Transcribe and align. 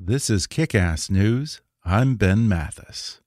This 0.00 0.30
is 0.30 0.46
Kick-Ass 0.46 1.10
News. 1.10 1.60
I'm 1.84 2.14
Ben 2.14 2.48
Mathis. 2.48 3.20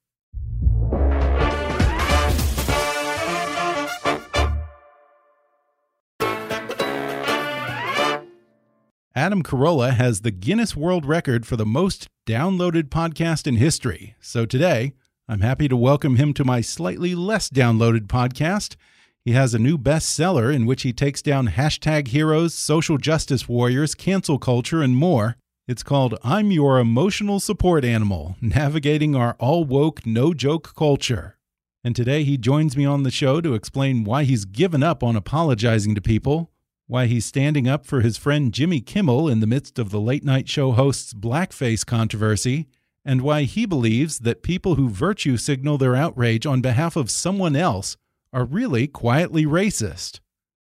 Adam 9.14 9.44
Carolla 9.44 9.94
has 9.94 10.22
the 10.22 10.32
Guinness 10.32 10.74
World 10.74 11.06
Record 11.06 11.46
for 11.46 11.58
the 11.58 11.66
most 11.66 12.08
downloaded 12.26 12.84
podcast 12.84 13.48
in 13.48 13.58
history. 13.58 14.16
So 14.22 14.46
today, 14.46 14.94
I'm 15.28 15.42
happy 15.42 15.68
to 15.68 15.76
welcome 15.76 16.16
him 16.16 16.34
to 16.36 16.46
my 16.46 16.62
slightly 16.62 17.14
less 17.14 17.50
downloaded 17.50 18.08
podcast. 18.08 18.78
He 19.26 19.34
has 19.34 19.54
a 19.54 19.60
new 19.60 19.78
bestseller 19.78 20.56
in 20.56 20.66
which 20.66 20.84
he 20.84 20.94
takes 20.94 21.22
down 21.22 21.50
hashtag 21.50 22.08
heroes, 22.08 22.54
social 22.54 22.98
justice 22.98 23.50
warriors, 23.50 23.94
cancel 23.94 24.40
culture, 24.40 24.82
and 24.82 24.96
more. 24.96 25.36
It's 25.68 25.84
called 25.84 26.18
I'm 26.24 26.50
Your 26.50 26.80
Emotional 26.80 27.40
Support 27.40 27.86
Animal 27.86 28.36
Navigating 28.42 29.16
Our 29.16 29.36
All 29.38 29.64
Woke, 29.64 30.08
No 30.08 30.34
Joke 30.34 30.76
Culture. 30.76 31.38
And 31.84 31.96
today 31.96 32.24
he 32.24 32.36
joins 32.36 32.76
me 32.76 32.84
on 32.84 33.04
the 33.04 33.12
show 33.12 33.42
to 33.42 33.54
explain 33.54 34.04
why 34.04 34.24
he's 34.24 34.46
given 34.46 34.82
up 34.82 35.04
on 35.04 35.16
apologizing 35.16 35.94
to 35.94 36.02
people, 36.02 36.52
why 36.88 37.06
he's 37.06 37.28
standing 37.28 37.68
up 37.68 37.86
for 37.86 38.02
his 38.02 38.18
friend 38.18 38.52
Jimmy 38.52 38.82
Kimmel 38.82 39.30
in 39.30 39.40
the 39.40 39.46
midst 39.46 39.78
of 39.78 39.92
the 39.92 40.02
late 40.02 40.24
night 40.24 40.50
show 40.50 40.72
host's 40.72 41.14
blackface 41.14 41.86
controversy, 41.86 42.68
and 43.06 43.22
why 43.22 43.44
he 43.44 43.68
believes 43.68 44.20
that 44.20 44.42
people 44.42 44.76
who 44.76 44.90
virtue 44.90 45.38
signal 45.38 45.78
their 45.78 45.96
outrage 45.96 46.48
on 46.48 46.62
behalf 46.62 46.96
of 46.96 47.12
someone 47.12 47.56
else 47.56 47.98
are 48.34 48.46
really 48.46 48.88
quietly 48.88 49.46
racist. 49.46 50.22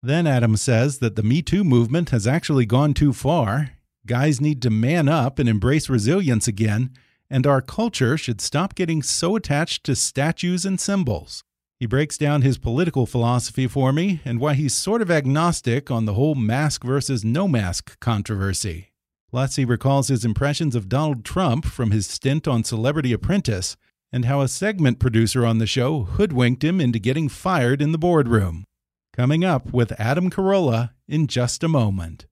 Then 0.02 0.26
Adam 0.26 0.56
says 0.56 1.00
that 1.00 1.14
the 1.14 1.22
Me 1.22 1.42
Too 1.42 1.62
movement 1.62 2.08
has 2.08 2.26
actually 2.26 2.64
gone 2.64 2.94
too 2.94 3.12
far. 3.12 3.72
Guys 4.08 4.40
need 4.40 4.62
to 4.62 4.70
man 4.70 5.06
up 5.06 5.38
and 5.38 5.50
embrace 5.50 5.90
resilience 5.90 6.48
again, 6.48 6.88
and 7.28 7.46
our 7.46 7.60
culture 7.60 8.16
should 8.16 8.40
stop 8.40 8.74
getting 8.74 9.02
so 9.02 9.36
attached 9.36 9.84
to 9.84 9.94
statues 9.94 10.64
and 10.64 10.80
symbols. 10.80 11.44
He 11.78 11.84
breaks 11.84 12.16
down 12.16 12.40
his 12.40 12.56
political 12.56 13.04
philosophy 13.04 13.66
for 13.66 13.92
me 13.92 14.22
and 14.24 14.40
why 14.40 14.54
he's 14.54 14.72
sort 14.72 15.02
of 15.02 15.10
agnostic 15.10 15.90
on 15.90 16.06
the 16.06 16.14
whole 16.14 16.34
mask 16.34 16.84
versus 16.84 17.22
no 17.22 17.46
mask 17.46 18.00
controversy. 18.00 18.92
Plus, 19.30 19.56
he 19.56 19.66
recalls 19.66 20.08
his 20.08 20.24
impressions 20.24 20.74
of 20.74 20.88
Donald 20.88 21.22
Trump 21.22 21.66
from 21.66 21.90
his 21.90 22.06
stint 22.06 22.48
on 22.48 22.64
Celebrity 22.64 23.12
Apprentice 23.12 23.76
and 24.10 24.24
how 24.24 24.40
a 24.40 24.48
segment 24.48 24.98
producer 24.98 25.44
on 25.44 25.58
the 25.58 25.66
show 25.66 26.04
hoodwinked 26.04 26.64
him 26.64 26.80
into 26.80 26.98
getting 26.98 27.28
fired 27.28 27.82
in 27.82 27.92
the 27.92 27.98
boardroom. 27.98 28.64
Coming 29.12 29.44
up 29.44 29.70
with 29.74 29.92
Adam 30.00 30.30
Carolla 30.30 30.92
in 31.06 31.26
just 31.26 31.62
a 31.62 31.68
moment. 31.68 32.24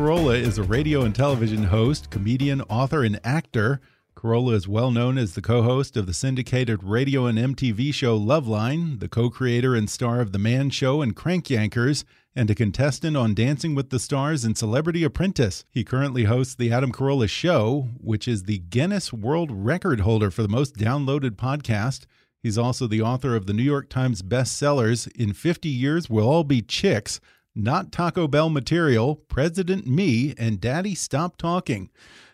Carolla 0.00 0.34
is 0.34 0.56
a 0.56 0.62
radio 0.62 1.02
and 1.02 1.14
television 1.14 1.64
host, 1.64 2.08
comedian, 2.08 2.62
author, 2.62 3.04
and 3.04 3.20
actor. 3.22 3.82
Carolla 4.16 4.54
is 4.54 4.66
well 4.66 4.90
known 4.90 5.18
as 5.18 5.34
the 5.34 5.42
co 5.42 5.60
host 5.60 5.94
of 5.94 6.06
the 6.06 6.14
syndicated 6.14 6.82
radio 6.82 7.26
and 7.26 7.38
MTV 7.38 7.92
show 7.92 8.18
Loveline, 8.18 8.98
the 8.98 9.10
co 9.10 9.28
creator 9.28 9.74
and 9.74 9.90
star 9.90 10.22
of 10.22 10.32
The 10.32 10.38
Man 10.38 10.70
Show 10.70 11.02
and 11.02 11.14
Crank 11.14 11.48
Yankers, 11.48 12.04
and 12.34 12.50
a 12.50 12.54
contestant 12.54 13.14
on 13.14 13.34
Dancing 13.34 13.74
with 13.74 13.90
the 13.90 13.98
Stars 13.98 14.42
and 14.42 14.56
Celebrity 14.56 15.04
Apprentice. 15.04 15.66
He 15.68 15.84
currently 15.84 16.24
hosts 16.24 16.54
The 16.54 16.72
Adam 16.72 16.92
Carolla 16.92 17.28
Show, 17.28 17.90
which 17.98 18.26
is 18.26 18.44
the 18.44 18.58
Guinness 18.58 19.12
World 19.12 19.50
Record 19.52 20.00
holder 20.00 20.30
for 20.30 20.40
the 20.40 20.48
most 20.48 20.76
downloaded 20.76 21.32
podcast. 21.32 22.06
He's 22.42 22.56
also 22.56 22.86
the 22.86 23.02
author 23.02 23.36
of 23.36 23.44
the 23.44 23.52
New 23.52 23.62
York 23.62 23.90
Times 23.90 24.22
bestsellers 24.22 25.14
In 25.14 25.34
50 25.34 25.68
Years 25.68 26.08
We'll 26.08 26.26
All 26.26 26.42
Be 26.42 26.62
Chicks 26.62 27.20
not 27.54 27.90
Taco 27.90 28.28
Bell 28.28 28.48
material, 28.48 29.16
President 29.16 29.86
Me, 29.86 30.34
and 30.38 30.60
Daddy 30.60 30.94
Stop 30.94 31.36
Talking. 31.36 31.90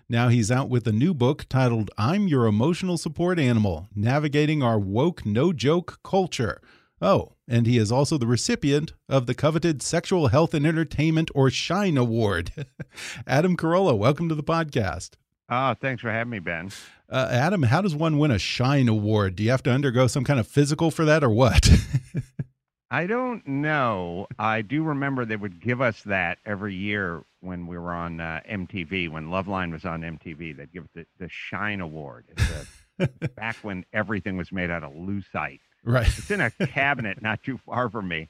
Now 0.08 0.28
he's 0.28 0.50
out 0.50 0.68
with 0.68 0.86
a 0.86 0.92
new 0.92 1.14
book 1.14 1.46
titled 1.48 1.90
I'm 1.96 2.28
Your 2.28 2.46
Emotional 2.46 2.98
Support 2.98 3.38
Animal 3.38 3.88
Navigating 3.94 4.62
Our 4.62 4.78
Woke 4.78 5.24
No 5.24 5.52
Joke 5.52 6.00
Culture. 6.04 6.60
Oh, 7.00 7.32
and 7.48 7.66
he 7.66 7.78
is 7.78 7.90
also 7.90 8.16
the 8.16 8.26
recipient 8.26 8.92
of 9.08 9.26
the 9.26 9.34
coveted 9.34 9.82
Sexual 9.82 10.28
Health 10.28 10.54
and 10.54 10.66
Entertainment 10.66 11.30
or 11.34 11.50
Shine 11.50 11.96
Award. 11.96 12.66
Adam 13.26 13.56
Carolla, 13.56 13.96
welcome 13.96 14.28
to 14.28 14.34
the 14.34 14.42
podcast. 14.42 15.12
Oh, 15.48 15.74
thanks 15.74 16.02
for 16.02 16.10
having 16.10 16.30
me, 16.30 16.38
Ben. 16.40 16.70
Uh, 17.08 17.28
Adam, 17.30 17.64
how 17.64 17.80
does 17.80 17.94
one 17.94 18.18
win 18.18 18.30
a 18.30 18.38
Shine 18.38 18.88
Award? 18.88 19.36
Do 19.36 19.42
you 19.42 19.50
have 19.50 19.62
to 19.64 19.70
undergo 19.70 20.06
some 20.06 20.24
kind 20.24 20.40
of 20.40 20.46
physical 20.46 20.90
for 20.90 21.04
that 21.04 21.24
or 21.24 21.30
what? 21.30 21.70
I 22.90 23.06
don't 23.06 23.46
know. 23.46 24.28
I 24.38 24.62
do 24.62 24.84
remember 24.84 25.24
they 25.24 25.36
would 25.36 25.60
give 25.60 25.80
us 25.80 26.02
that 26.04 26.38
every 26.46 26.74
year 26.74 27.24
when 27.40 27.66
we 27.66 27.78
were 27.78 27.92
on 27.92 28.20
uh, 28.20 28.40
MTV, 28.48 29.10
when 29.10 29.26
Loveline 29.28 29.72
was 29.72 29.84
on 29.84 30.02
MTV. 30.02 30.56
They'd 30.56 30.72
give 30.72 30.84
it 30.84 30.90
the, 31.18 31.24
the 31.24 31.28
Shine 31.28 31.80
Award. 31.80 32.26
A, 32.98 33.08
back 33.36 33.56
when 33.62 33.84
everything 33.92 34.36
was 34.36 34.52
made 34.52 34.70
out 34.70 34.82
of 34.82 34.92
lucite. 34.92 35.60
Right. 35.84 36.06
It's 36.06 36.30
in 36.32 36.40
a 36.40 36.50
cabinet 36.50 37.22
not 37.22 37.44
too 37.44 37.58
far 37.58 37.88
from 37.88 38.08
me. 38.08 38.28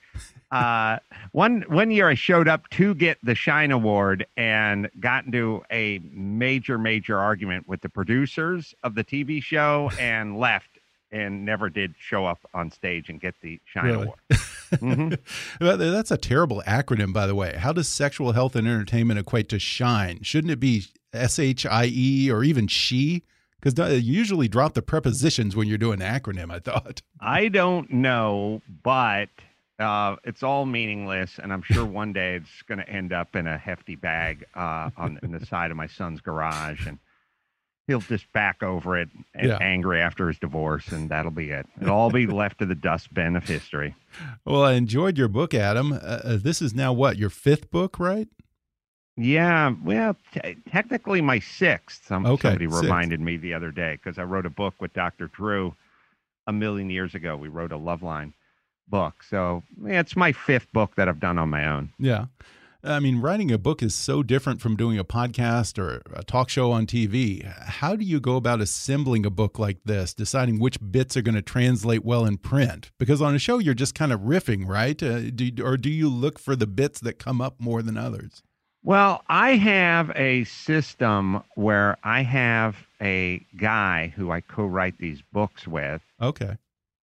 Uh, 0.50 0.98
one 1.32 1.64
one 1.68 1.90
year 1.90 2.06
I 2.06 2.14
showed 2.14 2.48
up 2.48 2.68
to 2.70 2.94
get 2.94 3.16
the 3.22 3.34
Shine 3.34 3.72
Award 3.72 4.26
and 4.36 4.90
got 5.00 5.24
into 5.24 5.62
a 5.70 6.00
major, 6.12 6.76
major 6.76 7.18
argument 7.18 7.66
with 7.66 7.80
the 7.80 7.88
producers 7.88 8.74
of 8.82 8.94
the 8.94 9.02
TV 9.02 9.42
show 9.42 9.90
and 9.98 10.38
left 10.38 10.75
and 11.22 11.44
never 11.44 11.70
did 11.70 11.94
show 11.98 12.26
up 12.26 12.40
on 12.54 12.70
stage 12.70 13.08
and 13.08 13.20
get 13.20 13.34
the 13.42 13.60
Shine 13.64 13.84
Really? 13.84 14.02
Award. 14.04 14.18
Mhm. 14.66 15.16
That's 15.60 16.10
a 16.10 16.16
terrible 16.16 16.60
acronym, 16.66 17.12
by 17.12 17.28
the 17.28 17.36
way. 17.36 17.54
How 17.56 17.72
does 17.72 17.86
sexual 17.88 18.32
health 18.32 18.56
and 18.56 18.66
entertainment 18.66 19.20
equate 19.20 19.48
to 19.50 19.60
shine? 19.60 20.22
Shouldn't 20.22 20.50
it 20.50 20.58
be 20.58 20.84
S 21.12 21.38
H 21.38 21.64
I 21.64 21.84
E 21.86 22.30
or 22.32 22.42
even 22.42 22.66
she? 22.66 23.22
Because 23.60 23.78
you 24.02 24.12
usually 24.12 24.48
drop 24.48 24.74
the 24.74 24.82
prepositions 24.82 25.54
when 25.54 25.68
you're 25.68 25.78
doing 25.78 26.02
an 26.02 26.20
acronym, 26.20 26.50
I 26.52 26.58
thought. 26.58 27.00
I 27.20 27.46
don't 27.46 27.92
know, 27.92 28.60
but 28.82 29.28
uh, 29.78 30.16
it's 30.24 30.42
all 30.42 30.66
meaningless, 30.66 31.38
and 31.40 31.52
I'm 31.52 31.62
sure 31.62 31.84
one 32.02 32.12
day 32.12 32.34
it's 32.34 32.62
going 32.62 32.78
to 32.78 32.88
end 32.88 33.12
up 33.12 33.36
in 33.36 33.46
a 33.46 33.56
hefty 33.58 33.94
bag 33.94 34.44
uh, 34.56 34.90
on 34.96 35.20
in 35.22 35.30
the 35.30 35.46
side 35.46 35.70
of 35.70 35.76
my 35.76 35.86
son's 35.86 36.20
garage, 36.20 36.86
and 36.86 36.98
he'll 37.86 38.00
just 38.00 38.30
back 38.32 38.62
over 38.62 38.96
it, 38.98 39.08
and 39.34 39.48
Yeah. 39.48 39.58
angry 39.60 40.00
after 40.00 40.28
his 40.28 40.38
divorce, 40.38 40.88
and 40.92 41.08
that'll 41.08 41.30
be 41.30 41.50
it. 41.50 41.66
It'll 41.80 41.94
all 41.94 42.10
be 42.10 42.26
left 42.26 42.58
to 42.58 42.66
the 42.66 42.74
dustbin 42.74 43.36
of 43.36 43.46
history. 43.46 43.94
Well, 44.44 44.64
I 44.64 44.72
enjoyed 44.72 45.16
your 45.18 45.28
book, 45.28 45.54
Adam. 45.54 45.92
Uh, 45.92 45.96
Uh, 45.96 46.36
this 46.36 46.60
is 46.62 46.74
now 46.74 46.92
what, 46.92 47.16
your 47.16 47.30
fifth 47.30 47.70
book, 47.70 47.98
right? 47.98 48.28
Yeah, 49.16 49.72
well, 49.82 50.16
t- 50.34 50.56
technically 50.70 51.20
my 51.22 51.38
sixth. 51.38 52.04
Some, 52.06 52.26
Okay, 52.26 52.48
somebody 52.48 52.66
sixth. 52.66 52.82
reminded 52.82 53.20
me 53.20 53.36
the 53.38 53.54
other 53.54 53.70
day 53.70 53.92
because 53.96 54.18
I 54.18 54.24
wrote 54.24 54.44
a 54.46 54.50
book 54.50 54.74
with 54.80 54.92
Dr. 54.92 55.28
Drew 55.28 55.74
a 56.46 56.52
million 56.52 56.90
years 56.90 57.14
ago. 57.14 57.36
We 57.36 57.48
wrote 57.48 57.72
a 57.72 57.78
Loveline. 57.78 58.32
book. 58.88 59.24
So 59.24 59.64
yeah, 59.84 59.98
it's 59.98 60.14
my 60.14 60.30
fifth 60.30 60.72
book 60.72 60.94
that 60.94 61.08
I've 61.08 61.18
done 61.18 61.38
on 61.38 61.50
my 61.50 61.66
own. 61.66 61.90
Yeah. 61.98 62.26
I 62.86 63.00
mean, 63.00 63.20
writing 63.20 63.50
a 63.50 63.58
book 63.58 63.82
is 63.82 63.94
so 63.94 64.22
different 64.22 64.60
from 64.60 64.76
doing 64.76 64.98
a 64.98 65.04
podcast 65.04 65.78
or 65.78 66.02
a 66.12 66.22
talk 66.22 66.48
show 66.48 66.70
on 66.70 66.86
TV. 66.86 67.44
How 67.44 67.96
do 67.96 68.04
you 68.04 68.20
go 68.20 68.36
about 68.36 68.60
assembling 68.60 69.26
a 69.26 69.30
book 69.30 69.58
like 69.58 69.78
this, 69.84 70.14
deciding 70.14 70.60
which 70.60 70.78
bits 70.92 71.16
are 71.16 71.22
going 71.22 71.34
to 71.34 71.42
translate 71.42 72.04
well 72.04 72.24
in 72.24 72.38
print? 72.38 72.92
Because 72.98 73.20
on 73.20 73.34
a 73.34 73.38
show, 73.38 73.58
you're 73.58 73.74
just 73.74 73.94
kind 73.94 74.12
of 74.12 74.20
riffing, 74.20 74.66
right? 74.66 75.02
Uh, 75.02 75.30
do, 75.30 75.50
or 75.64 75.76
do 75.76 75.90
you 75.90 76.08
look 76.08 76.38
for 76.38 76.54
the 76.54 76.66
bits 76.66 77.00
that 77.00 77.18
come 77.18 77.40
up 77.40 77.56
more 77.58 77.82
than 77.82 77.96
others? 77.96 78.42
Well, 78.84 79.24
I 79.28 79.56
have 79.56 80.12
a 80.14 80.44
system 80.44 81.42
where 81.56 81.96
I 82.04 82.22
have 82.22 82.76
a 83.00 83.44
guy 83.56 84.12
who 84.14 84.30
I 84.30 84.40
co 84.40 84.64
write 84.64 84.98
these 84.98 85.22
books 85.32 85.66
with. 85.66 86.02
Okay. 86.22 86.56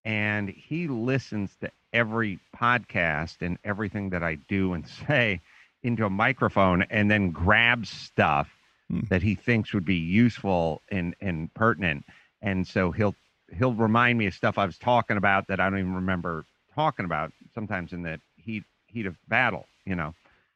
And 0.05 0.49
he 0.49 0.87
listens 0.87 1.51
to 1.59 1.69
every 1.91 2.39
podcast 2.55 3.37
and 3.41 3.57
everything 3.65 4.11
that 4.11 4.23
I 4.23 4.35
do 4.35 4.73
and 4.73 4.87
say 5.07 5.41
into 5.83 6.05
a 6.05 6.09
microphone 6.09 6.83
and 6.89 7.11
then 7.11 7.31
grabs 7.31 7.89
stuff 7.89 8.49
Hmm. 8.89 9.01
that 9.09 9.21
he 9.21 9.35
thinks 9.35 9.73
would 9.73 9.85
be 9.85 9.95
useful 9.95 10.81
and, 10.89 11.15
and 11.21 11.53
pertinent. 11.53 12.05
And 12.41 12.67
so 12.67 12.91
he'll 12.91 13.15
he'll 13.55 13.73
remind 13.73 14.17
me 14.17 14.25
of 14.25 14.33
stuff 14.33 14.57
I 14.57 14.65
was 14.65 14.77
talking 14.77 15.15
about 15.17 15.47
that 15.47 15.59
I 15.59 15.69
don't 15.69 15.79
even 15.79 15.95
remember 15.95 16.45
talking 16.75 17.05
about 17.05 17.31
sometimes 17.53 17.93
in 17.93 18.03
the 18.03 18.19
heat 18.37 18.63
heat 18.87 19.05
of 19.05 19.15
battle, 19.27 19.67
you 19.85 19.95
know. 19.95 20.13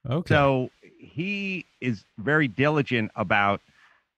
Okay. 0.09 0.33
So 0.33 0.69
he 0.99 1.65
is 1.79 2.03
very 2.17 2.47
diligent 2.47 3.11
about 3.15 3.61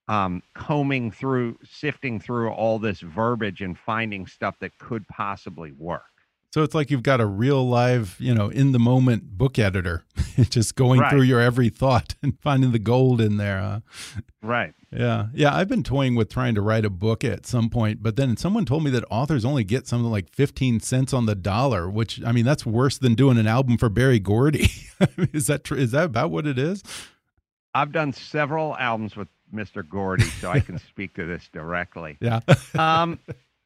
um, 0.08 0.42
combing 0.56 1.12
through, 1.12 1.60
sifting 1.64 2.20
through 2.20 2.50
all 2.50 2.80
this 2.80 3.00
verbiage 3.00 3.62
and 3.62 3.78
finding 3.78 4.26
stuff 4.26 4.56
that 4.60 4.78
could 4.80 5.08
possibly 5.08 5.72
work. 5.72 6.04
So 6.52 6.64
it's 6.64 6.74
like 6.74 6.90
you've 6.90 7.04
got 7.04 7.22
a 7.22 7.28
real 7.28 7.68
live, 7.68 8.16
you 8.20 8.34
know, 8.34 8.50
in 8.50 8.72
the 8.72 8.80
moment 8.80 9.38
book 9.38 9.60
editor, 9.60 10.04
just 10.50 10.76
going 10.76 11.00
Right. 11.00 11.12
through 11.12 11.22
your 11.22 11.40
every 11.40 11.70
thought 11.70 12.16
and 12.24 12.40
finding 12.40 12.72
the 12.72 12.80
gold 12.80 13.22
in 13.22 13.38
there. 13.38 13.60
Huh? 13.62 13.80
Right. 14.42 14.74
Yeah. 14.92 15.28
Yeah. 15.34 15.56
I've 15.56 15.68
been 15.68 15.84
toying 15.84 16.16
with 16.16 16.28
trying 16.30 16.56
to 16.56 16.62
write 16.62 16.86
a 16.86 16.90
book 16.90 17.24
at 17.24 17.46
some 17.46 17.70
point, 17.70 18.02
but 18.02 18.16
then 18.16 18.36
someone 18.36 18.66
told 18.66 18.84
me 18.84 18.90
that 18.90 19.04
authors 19.12 19.46
only 19.46 19.64
get 19.64 19.86
something 19.88 20.10
like 20.10 20.28
15 20.34 20.80
cents 20.80 21.14
on 21.14 21.28
the 21.28 21.36
dollar, 21.36 21.88
which, 21.88 22.20
I 22.26 22.32
mean, 22.32 22.46
that's 22.46 22.66
worse 22.66 22.98
than 22.98 23.14
doing 23.14 23.38
an 23.38 23.46
album 23.46 23.78
for 23.78 23.90
Berry 23.90 24.20
Gordy. 24.20 24.70
is 25.34 25.46
that 25.48 25.64
true? 25.64 25.78
Is 25.78 25.92
that 25.92 26.06
about 26.06 26.32
what 26.32 26.48
it 26.48 26.58
is? 26.58 26.82
I've 27.76 27.92
done 27.92 28.12
several 28.12 28.76
albums 28.78 29.16
with 29.16 29.28
Mr. 29.54 29.88
Gordy, 29.88 30.24
so 30.24 30.50
I 30.50 30.60
can 30.62 30.80
speak 30.80 31.14
to 31.16 31.26
this 31.28 31.48
directly. 31.54 32.18
Yeah. 32.22 32.40
um, 32.76 33.20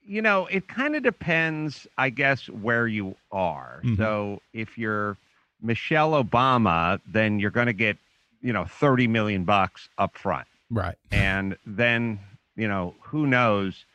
you 0.05 0.21
know, 0.21 0.47
it 0.47 0.67
kind 0.67 0.95
of 0.95 1.03
depends, 1.03 1.88
I 1.97 2.09
guess, 2.09 2.50
where 2.50 2.88
you 2.88 3.15
are. 3.31 3.81
Mhm. 3.83 3.97
So 3.97 4.41
if 4.53 4.77
you're 4.77 5.17
Michelle 5.61 6.11
Obama, 6.23 7.00
then 7.07 7.39
you're 7.39 7.51
going 7.51 7.67
to 7.67 7.73
get, 7.73 7.97
you 8.41 8.51
know, 8.53 8.65
30 8.65 9.07
million 9.07 9.44
bucks 9.45 9.88
up 9.97 10.17
front. 10.17 10.47
right. 10.69 10.95
And 11.11 11.55
then, 11.65 12.19
you 12.55 12.67
know, 12.67 12.95
who 13.01 13.27
knows 13.27 13.85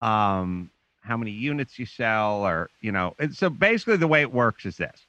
um, 0.00 0.70
how 1.00 1.16
many 1.16 1.30
units 1.30 1.78
you 1.78 1.86
sell 1.86 2.46
or, 2.46 2.70
you 2.80 2.92
know, 2.92 3.14
and 3.18 3.34
so 3.34 3.48
basically 3.50 3.96
the 3.96 4.06
way 4.08 4.20
it 4.20 4.32
works 4.32 4.64
is 4.66 4.76
this. 4.76 5.06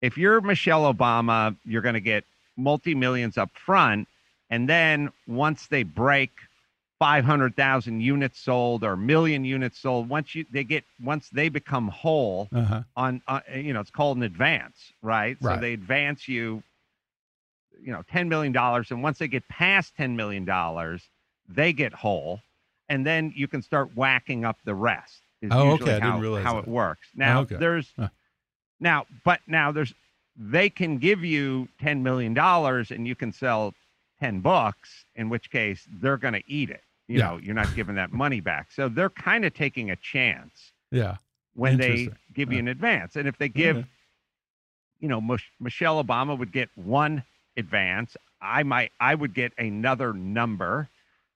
If 0.00 0.16
you're 0.16 0.40
Michelle 0.40 0.92
Obama, 0.92 1.56
you're 1.64 1.82
going 1.82 1.94
to 1.94 2.00
get 2.00 2.24
multi 2.56 2.94
millions 2.94 3.36
up 3.36 3.50
front. 3.54 4.08
And 4.50 4.68
then 4.68 5.10
once 5.26 5.66
they 5.66 5.82
break 5.82 6.30
500,000 6.98 8.00
units 8.00 8.38
sold 8.40 8.84
or 8.84 8.92
a 8.92 8.96
million 8.96 9.44
units 9.44 9.78
sold, 9.78 10.08
once 10.08 10.34
you 10.34 10.44
they 10.52 10.64
get 10.64 10.84
once 11.02 11.28
they 11.30 11.48
become 11.48 11.88
whole 11.88 12.48
Uh 12.52 12.62
huh. 12.64 12.82
on, 12.96 13.22
on 13.28 13.42
you 13.54 13.72
know, 13.72 13.80
it's 13.80 13.90
called 13.90 14.16
an 14.16 14.22
advance, 14.24 14.92
right? 15.02 15.36
Right. 15.40 15.54
So 15.54 15.56
they 15.58 15.72
advance 15.74 16.28
you 16.28 16.62
you 17.82 17.92
know, 17.92 18.02
10 18.10 18.28
million 18.28 18.52
dollars 18.52 18.90
and 18.90 19.02
once 19.02 19.18
they 19.18 19.28
get 19.28 19.46
past 19.48 19.94
10 19.96 20.16
million 20.16 20.44
dollars, 20.44 21.08
they 21.48 21.72
get 21.72 21.92
whole 21.92 22.40
and 22.88 23.06
then 23.06 23.32
you 23.36 23.46
can 23.48 23.62
start 23.62 23.94
whacking 23.96 24.44
up 24.44 24.56
the 24.64 24.74
rest. 24.74 25.22
Is 25.40 25.52
Oh, 25.52 25.60
usually 25.60 25.92
okay. 25.92 25.98
How, 26.00 26.24
how 26.34 26.56
that. 26.56 26.64
it 26.64 26.68
works. 26.68 27.08
Now 27.14 27.42
Okay. 27.42 27.56
there's 27.58 27.94
Huh. 27.96 28.08
now, 28.80 29.06
but 29.24 29.40
now 29.46 29.72
there's 29.72 29.94
they 30.36 30.68
can 30.70 30.98
give 30.98 31.24
you 31.24 31.68
ten 31.80 32.02
million 32.02 32.34
dollars 32.34 32.90
and 32.90 33.06
you 33.06 33.14
can 33.14 33.32
sell 33.32 33.74
ten 34.20 34.40
books, 34.40 35.04
in 35.16 35.28
which 35.28 35.50
case 35.50 35.86
they're 36.00 36.16
going 36.16 36.34
to 36.34 36.42
eat 36.46 36.70
it. 36.70 36.82
You 37.08 37.18
Yeah. 37.18 37.30
know, 37.30 37.36
you're 37.38 37.54
not 37.54 37.74
giving 37.74 37.94
that 37.96 38.12
money 38.12 38.40
back. 38.40 38.70
So 38.70 38.88
they're 38.88 39.10
kind 39.10 39.44
of 39.44 39.54
taking 39.54 39.90
a 39.90 39.96
chance 39.96 40.72
Yeah. 40.90 41.16
when 41.54 41.78
they 41.78 42.08
give 42.34 42.52
you 42.52 42.58
an 42.58 42.68
advance. 42.68 43.16
And 43.16 43.26
if 43.26 43.36
they 43.38 43.48
give, 43.48 43.78
Okay. 43.78 43.88
you 45.00 45.08
know, 45.08 45.20
Mich- 45.20 45.50
Michelle 45.58 46.02
Obama 46.02 46.36
would 46.38 46.52
get 46.52 46.68
one 46.76 47.24
advance. 47.56 48.16
I 48.40 48.62
might, 48.62 48.92
I 49.00 49.14
would 49.14 49.34
get 49.34 49.52
another 49.58 50.12
number 50.12 50.88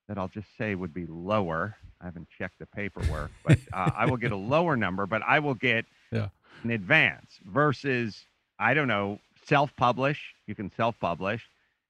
that 0.07 0.17
I'll 0.17 0.27
just 0.27 0.47
say 0.57 0.75
would 0.75 0.93
be 0.93 1.05
lower. 1.07 1.75
I 1.99 2.05
haven't 2.05 2.29
checked 2.37 2.59
the 2.59 2.65
paperwork, 2.67 3.31
but 3.43 3.57
uh, 3.73 3.91
I 3.95 4.05
will 4.05 4.17
get 4.17 4.31
a 4.31 4.35
lower 4.53 4.75
number, 4.77 5.05
but 5.07 5.21
I 5.23 5.39
will 5.39 5.53
get 5.55 5.85
Yeah. 6.11 6.29
an 6.63 6.69
advance 6.71 7.39
versus, 7.45 8.25
I 8.59 8.73
don't 8.73 8.87
know, 8.87 9.19
self 9.45 9.75
publish. 9.75 10.35
You 10.45 10.53
can 10.55 10.71
self 10.71 10.99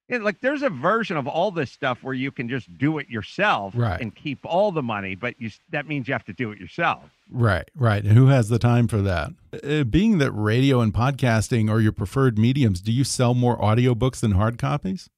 publish. 0.09 0.23
like 0.23 0.41
there's 0.41 0.61
a 0.63 0.69
version 0.69 1.17
of 1.17 1.27
all 1.27 1.51
this 1.51 1.71
stuff 1.71 2.03
where 2.03 2.13
you 2.13 2.31
can 2.31 2.49
just 2.49 2.75
do 2.77 2.97
it 2.97 3.09
yourself 3.09 3.73
Right. 3.75 3.99
and 4.01 4.13
keep 4.15 4.39
all 4.45 4.71
the 4.71 4.83
money, 4.83 5.15
but 5.15 5.39
you 5.39 5.49
that 5.71 5.87
means 5.87 6.07
you 6.07 6.13
have 6.13 6.25
to 6.25 6.33
do 6.33 6.51
it 6.51 6.59
yourself. 6.59 7.03
Right, 7.29 7.69
right. 7.75 8.03
And 8.03 8.17
who 8.17 8.27
has 8.27 8.49
the 8.49 8.59
time 8.59 8.87
for 8.87 9.01
that? 9.01 9.31
Uh, 9.63 9.83
being 9.83 10.17
that 10.19 10.31
radio 10.31 10.81
and 10.81 10.93
podcasting 10.93 11.69
are 11.69 11.79
your 11.79 11.91
preferred 11.93 12.37
mediums, 12.37 12.81
do 12.81 12.91
you 12.91 13.03
sell 13.03 13.33
more 13.33 13.57
audiobooks 13.57 14.19
than 14.19 14.31
hard 14.31 14.57
copies? 14.57 15.09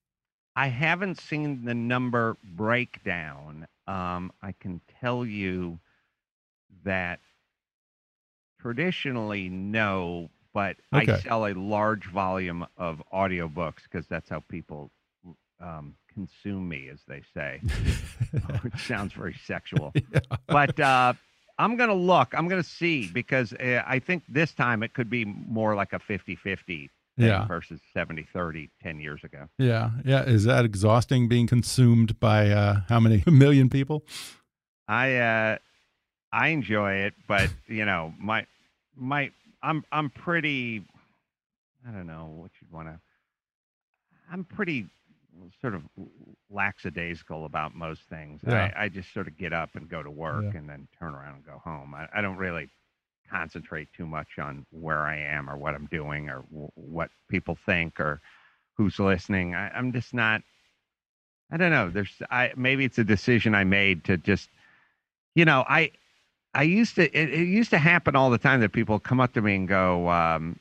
I 0.55 0.67
haven't 0.67 1.19
seen 1.19 1.65
the 1.65 1.73
number 1.73 2.37
breakdown. 2.43 3.67
Um, 3.87 4.31
I 4.41 4.53
can 4.53 4.79
tell 5.01 5.25
you 5.25 5.79
that 6.85 7.19
traditionally, 8.61 9.49
no, 9.49 10.29
but 10.55 10.77
I 10.93 11.05
sell 11.17 11.45
a 11.45 11.53
large 11.53 12.05
volume 12.05 12.65
of 12.77 13.03
audiobooks 13.13 13.83
because 13.83 14.07
that's 14.07 14.29
how 14.29 14.39
people 14.49 14.89
um, 15.59 15.95
consume 16.13 16.67
me, 16.69 16.87
as 16.89 16.99
they 17.07 17.21
say, 17.33 17.59
which 18.61 18.77
sounds 18.87 19.11
very 19.13 19.35
sexual. 19.45 19.93
But 20.47 20.79
uh, 20.79 21.13
I'm 21.59 21.75
going 21.75 21.89
to 21.89 21.95
look, 22.13 22.33
I'm 22.33 22.47
going 22.47 22.61
to 22.63 22.67
see 22.67 23.09
because 23.13 23.51
uh, 23.53 23.83
I 23.85 23.99
think 23.99 24.23
this 24.29 24.53
time 24.53 24.81
it 24.81 24.93
could 24.93 25.09
be 25.09 25.25
more 25.25 25.75
like 25.75 25.91
a 25.93 25.99
50 25.99 26.35
50 26.37 26.89
Yeah. 27.17 27.45
versus 27.47 27.81
70 27.93 28.25
30 28.31 28.69
10 28.81 28.99
years 29.01 29.23
ago. 29.25 29.49
Yeah, 29.59 29.89
yeah. 30.05 30.23
Is 30.23 30.45
that 30.45 30.63
exhausting 30.63 31.27
being 31.27 31.47
consumed 31.47 32.17
by 32.19 32.49
uh, 32.49 32.81
how 32.87 32.99
many 33.01 33.23
million 33.27 33.69
people? 33.69 34.03
I 34.87 35.15
uh 35.17 35.57
I 36.31 36.47
enjoy 36.49 36.91
it, 37.07 37.13
but 37.27 37.49
you 37.67 37.85
know, 37.85 38.13
my 38.19 38.45
my 38.95 39.31
I'm 39.65 39.83
I'm 39.91 40.09
pretty 40.09 40.85
I 41.87 41.91
don't 41.91 42.07
know 42.07 42.31
what 42.35 42.51
you'd 42.61 42.71
want 42.71 42.87
to 42.87 42.99
I'm 44.31 44.43
pretty 44.43 44.87
sort 45.61 45.75
of 45.75 45.81
lackadaisical 46.49 47.45
about 47.45 47.75
most 47.75 48.01
things. 48.09 48.41
Yeah. 48.47 48.71
I, 48.75 48.85
I 48.85 48.89
just 48.89 49.13
sort 49.13 49.27
of 49.27 49.37
get 49.37 49.53
up 49.53 49.75
and 49.75 49.87
go 49.89 50.01
to 50.01 50.09
work 50.09 50.45
Yeah. 50.53 50.59
and 50.59 50.69
then 50.69 50.87
turn 50.97 51.13
around 51.13 51.35
and 51.35 51.45
go 51.45 51.61
home. 51.63 51.93
I, 51.93 52.07
I 52.15 52.21
don't 52.21 52.37
really 52.37 52.69
concentrate 53.29 53.89
too 53.93 54.05
much 54.05 54.39
on 54.39 54.65
where 54.71 55.01
I 55.01 55.17
am 55.17 55.49
or 55.49 55.57
what 55.57 55.75
I'm 55.75 55.87
doing 55.87 56.29
or 56.29 56.43
w- 56.51 56.71
what 56.75 57.09
people 57.29 57.57
think 57.65 57.99
or 57.99 58.21
who's 58.77 58.97
listening. 58.99 59.55
I, 59.55 59.69
I'm 59.69 59.91
just 59.91 60.13
not. 60.13 60.41
I 61.51 61.57
don't 61.57 61.71
know. 61.71 61.89
There's. 61.89 62.13
I 62.31 62.51
maybe 62.55 62.85
it's 62.85 62.97
a 62.97 63.03
decision 63.03 63.53
I 63.55 63.63
made 63.63 64.03
to 64.05 64.17
just. 64.17 64.49
You 65.35 65.45
know, 65.45 65.63
I. 65.67 65.91
I 66.55 66.63
used 66.63 66.95
to. 66.95 67.03
It, 67.03 67.33
it 67.33 67.47
used 67.47 67.69
to 67.71 67.77
happen 67.77 68.15
all 68.15 68.29
the 68.29 68.37
time 68.37 68.61
that 68.61 68.71
people 68.71 68.97
come 68.97 69.19
up 69.19 69.33
to 69.33 69.41
me 69.41 69.55
and 69.55 69.67
go, 69.67 70.09
um, 70.09 70.57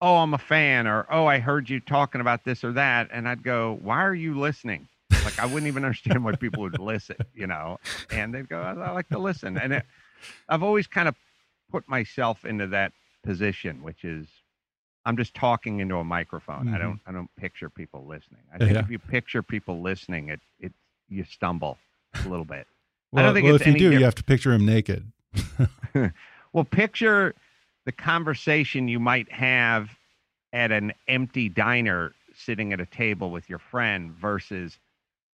"Oh, 0.00 0.16
I'm 0.16 0.34
a 0.34 0.38
fan," 0.38 0.86
or 0.86 1.06
"Oh, 1.10 1.26
I 1.26 1.38
heard 1.38 1.70
you 1.70 1.80
talking 1.80 2.20
about 2.20 2.44
this 2.44 2.62
or 2.62 2.72
that," 2.72 3.08
and 3.10 3.26
I'd 3.28 3.42
go, 3.42 3.78
"Why 3.82 4.04
are 4.04 4.14
you 4.14 4.38
listening?" 4.38 4.86
Like 5.24 5.38
I 5.38 5.46
wouldn't 5.46 5.68
even 5.68 5.84
understand 5.84 6.22
why 6.24 6.32
people 6.32 6.62
would 6.62 6.78
listen. 6.78 7.16
You 7.34 7.46
know, 7.46 7.78
and 8.10 8.34
they'd 8.34 8.48
go, 8.48 8.60
"I, 8.60 8.72
I 8.72 8.90
like 8.90 9.08
to 9.08 9.18
listen," 9.18 9.56
and 9.56 9.72
it, 9.72 9.86
I've 10.48 10.62
always 10.62 10.86
kind 10.86 11.08
of 11.08 11.16
put 11.70 11.88
myself 11.88 12.44
into 12.44 12.66
that 12.68 12.92
position, 13.22 13.82
which 13.82 14.04
is 14.04 14.28
I'm 15.06 15.16
just 15.16 15.34
talking 15.34 15.80
into 15.80 15.96
a 15.96 16.04
microphone. 16.04 16.68
I 16.68 16.76
Mhm. 16.76 16.78
don't 16.78 17.00
I 17.06 17.12
don't 17.12 17.30
picture 17.36 17.70
people 17.70 18.04
listening. 18.06 18.42
I 18.52 18.58
think 18.58 18.72
Yeah. 18.72 18.80
if 18.80 18.90
you 18.90 18.98
picture 18.98 19.42
people 19.42 19.80
listening, 19.80 20.28
it 20.28 20.40
it 20.60 20.72
you 21.08 21.24
stumble 21.24 21.78
a 22.22 22.28
little 22.28 22.44
bit. 22.44 22.66
I 23.14 23.16
Well, 23.16 23.24
don't 23.26 23.34
think 23.34 23.46
well 23.46 23.54
if 23.56 23.66
you 23.66 23.72
do, 23.74 23.90
diff- 23.90 23.98
you 24.00 24.04
have 24.04 24.14
to 24.16 24.24
picture 24.24 24.52
him 24.52 24.66
naked. 24.66 25.10
Well, 26.52 26.62
picture 26.64 27.34
the 27.84 27.90
conversation 27.90 28.86
you 28.86 29.00
might 29.00 29.30
have 29.32 29.90
at 30.52 30.70
an 30.70 30.92
empty 31.08 31.48
diner 31.48 32.14
sitting 32.32 32.72
at 32.72 32.78
a 32.80 32.86
table 32.86 33.32
with 33.32 33.50
your 33.50 33.58
friend 33.58 34.12
versus 34.12 34.78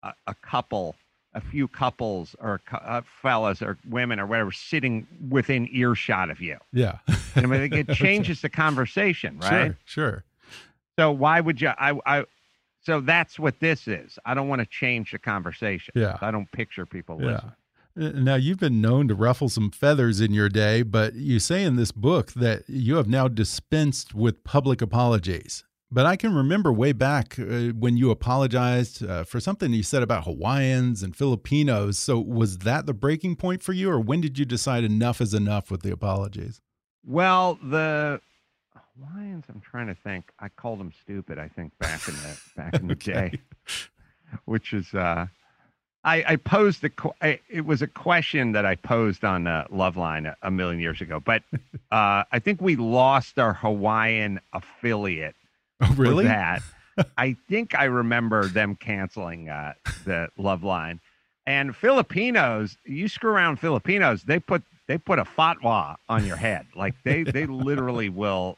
a, 0.05 0.13
a 0.29 0.35
couple, 0.35 0.95
a 1.35 1.41
few 1.41 1.67
couples 1.67 2.37
or 2.41 2.61
uh, 2.73 3.01
fellas 3.21 3.61
or 3.63 3.79
women 3.91 4.21
or 4.21 4.27
whatever 4.27 4.53
sitting 4.53 5.09
within 5.29 5.69
earshot 5.73 6.31
of 6.31 6.41
you. 6.41 6.57
Yeah. 6.73 6.99
And 7.35 7.47
I 7.47 7.49
mean, 7.49 7.73
it 7.73 7.89
changes 7.95 8.41
the 8.41 8.49
conversation, 8.49 9.41
right? 9.41 9.75
Sure. 9.85 10.23
Sure. 10.23 10.25
So 11.01 11.11
why 11.11 11.41
would 11.41 11.61
you? 11.61 11.71
I, 11.71 11.99
I, 12.07 12.25
so 12.81 13.01
that's 13.01 13.41
what 13.41 13.59
this 13.59 13.89
is. 13.89 14.21
I 14.25 14.35
don't 14.35 14.47
want 14.47 14.61
to 14.61 14.67
change 14.67 15.11
the 15.11 15.19
conversation. 15.19 15.93
Yeah. 15.97 16.17
I 16.21 16.31
don't 16.31 16.51
picture 16.53 16.87
people 16.87 17.19
Yeah. 17.21 17.27
listening. 17.33 17.53
Uh, 17.99 18.11
Now, 18.15 18.37
you've 18.37 18.59
been 18.61 18.81
known 18.81 19.09
to 19.09 19.15
ruffle 19.15 19.49
some 19.49 19.71
feathers 19.71 20.21
in 20.21 20.33
your 20.33 20.49
day, 20.49 20.83
but 20.83 21.15
you 21.15 21.39
say 21.39 21.65
in 21.65 21.77
this 21.77 21.93
book 21.93 22.33
that 22.35 22.63
you 22.69 22.97
have 22.97 23.09
now 23.09 23.29
dispensed 23.29 24.15
with 24.15 24.45
public 24.45 24.81
apologies. 24.83 25.65
But 25.91 26.05
I 26.05 26.17
can 26.17 26.35
remember 26.35 26.71
way 26.71 26.93
back 26.93 27.39
uh, 27.39 27.69
when 27.73 27.97
you 27.97 28.11
apologized 28.11 29.03
uh, 29.05 29.25
for 29.25 29.41
something 29.41 29.73
you 29.73 29.83
said 29.83 30.03
about 30.03 30.25
Hawaiians 30.25 31.03
and 31.03 31.17
Filipinos. 31.17 31.99
So, 31.99 32.21
was 32.21 32.59
that 32.59 32.85
the 32.85 32.93
breaking 32.93 33.37
point 33.37 33.63
for 33.63 33.73
you, 33.73 33.91
or 33.91 33.99
when 33.99 34.21
did 34.21 34.39
you 34.39 34.45
decide 34.45 34.85
enough 34.85 35.21
is 35.23 35.33
enough 35.33 35.71
with 35.71 35.81
the 35.83 35.91
apologies? 35.91 36.61
Well, 37.07 37.59
the 37.63 38.21
Hawaiians. 39.01 39.47
I'm 39.49 39.63
trying 39.63 39.87
to 39.87 39.95
think. 39.95 40.31
I 40.39 40.51
called 40.51 40.79
them 40.79 40.93
stupid. 41.01 41.39
I 41.39 41.49
think 41.49 41.73
back 41.79 42.07
in 42.07 42.15
the 42.17 42.37
back 42.55 42.75
in 42.75 42.87
the 42.89 42.95
day, 43.13 43.41
which 44.45 44.75
is. 44.75 44.93
uh 44.93 45.27
I, 46.05 46.25
I 46.27 46.37
posed 46.37 46.83
the. 46.83 46.91
I, 47.21 47.41
it 47.51 47.67
was 47.67 47.83
a 47.83 47.87
question 47.87 48.53
that 48.53 48.65
I 48.65 48.77
posed 48.77 49.25
on 49.25 49.47
uh, 49.47 49.67
Loveline 49.71 50.27
a, 50.29 50.37
a 50.43 50.51
million 50.51 50.81
years 50.81 51.01
ago, 51.01 51.21
but 51.21 51.43
uh, 51.91 52.25
I 52.31 52.39
think 52.39 52.61
we 52.61 52.77
lost 52.77 53.39
our 53.39 53.53
Hawaiian 53.55 54.41
affiliate 54.53 55.35
Oh, 55.81 55.93
really? 55.97 56.25
that. 56.25 56.63
I 57.17 57.37
think 57.49 57.75
I 57.77 57.85
remember 57.85 58.47
them 58.49 58.75
canceling 58.75 59.49
uh, 59.49 59.75
the 60.05 60.29
Loveline. 60.39 60.99
And 61.47 61.75
Filipinos, 61.75 62.77
you 62.85 63.09
screw 63.09 63.31
around 63.31 63.59
Filipinos, 63.61 64.23
they 64.25 64.39
put 64.39 64.63
they 64.87 64.99
put 64.99 65.19
a 65.19 65.25
fatwa 65.25 65.97
on 66.09 66.27
your 66.27 66.37
head. 66.37 66.67
Like 66.75 66.95
they 67.05 67.23
they 67.23 67.47
literally 67.47 68.09
will 68.09 68.57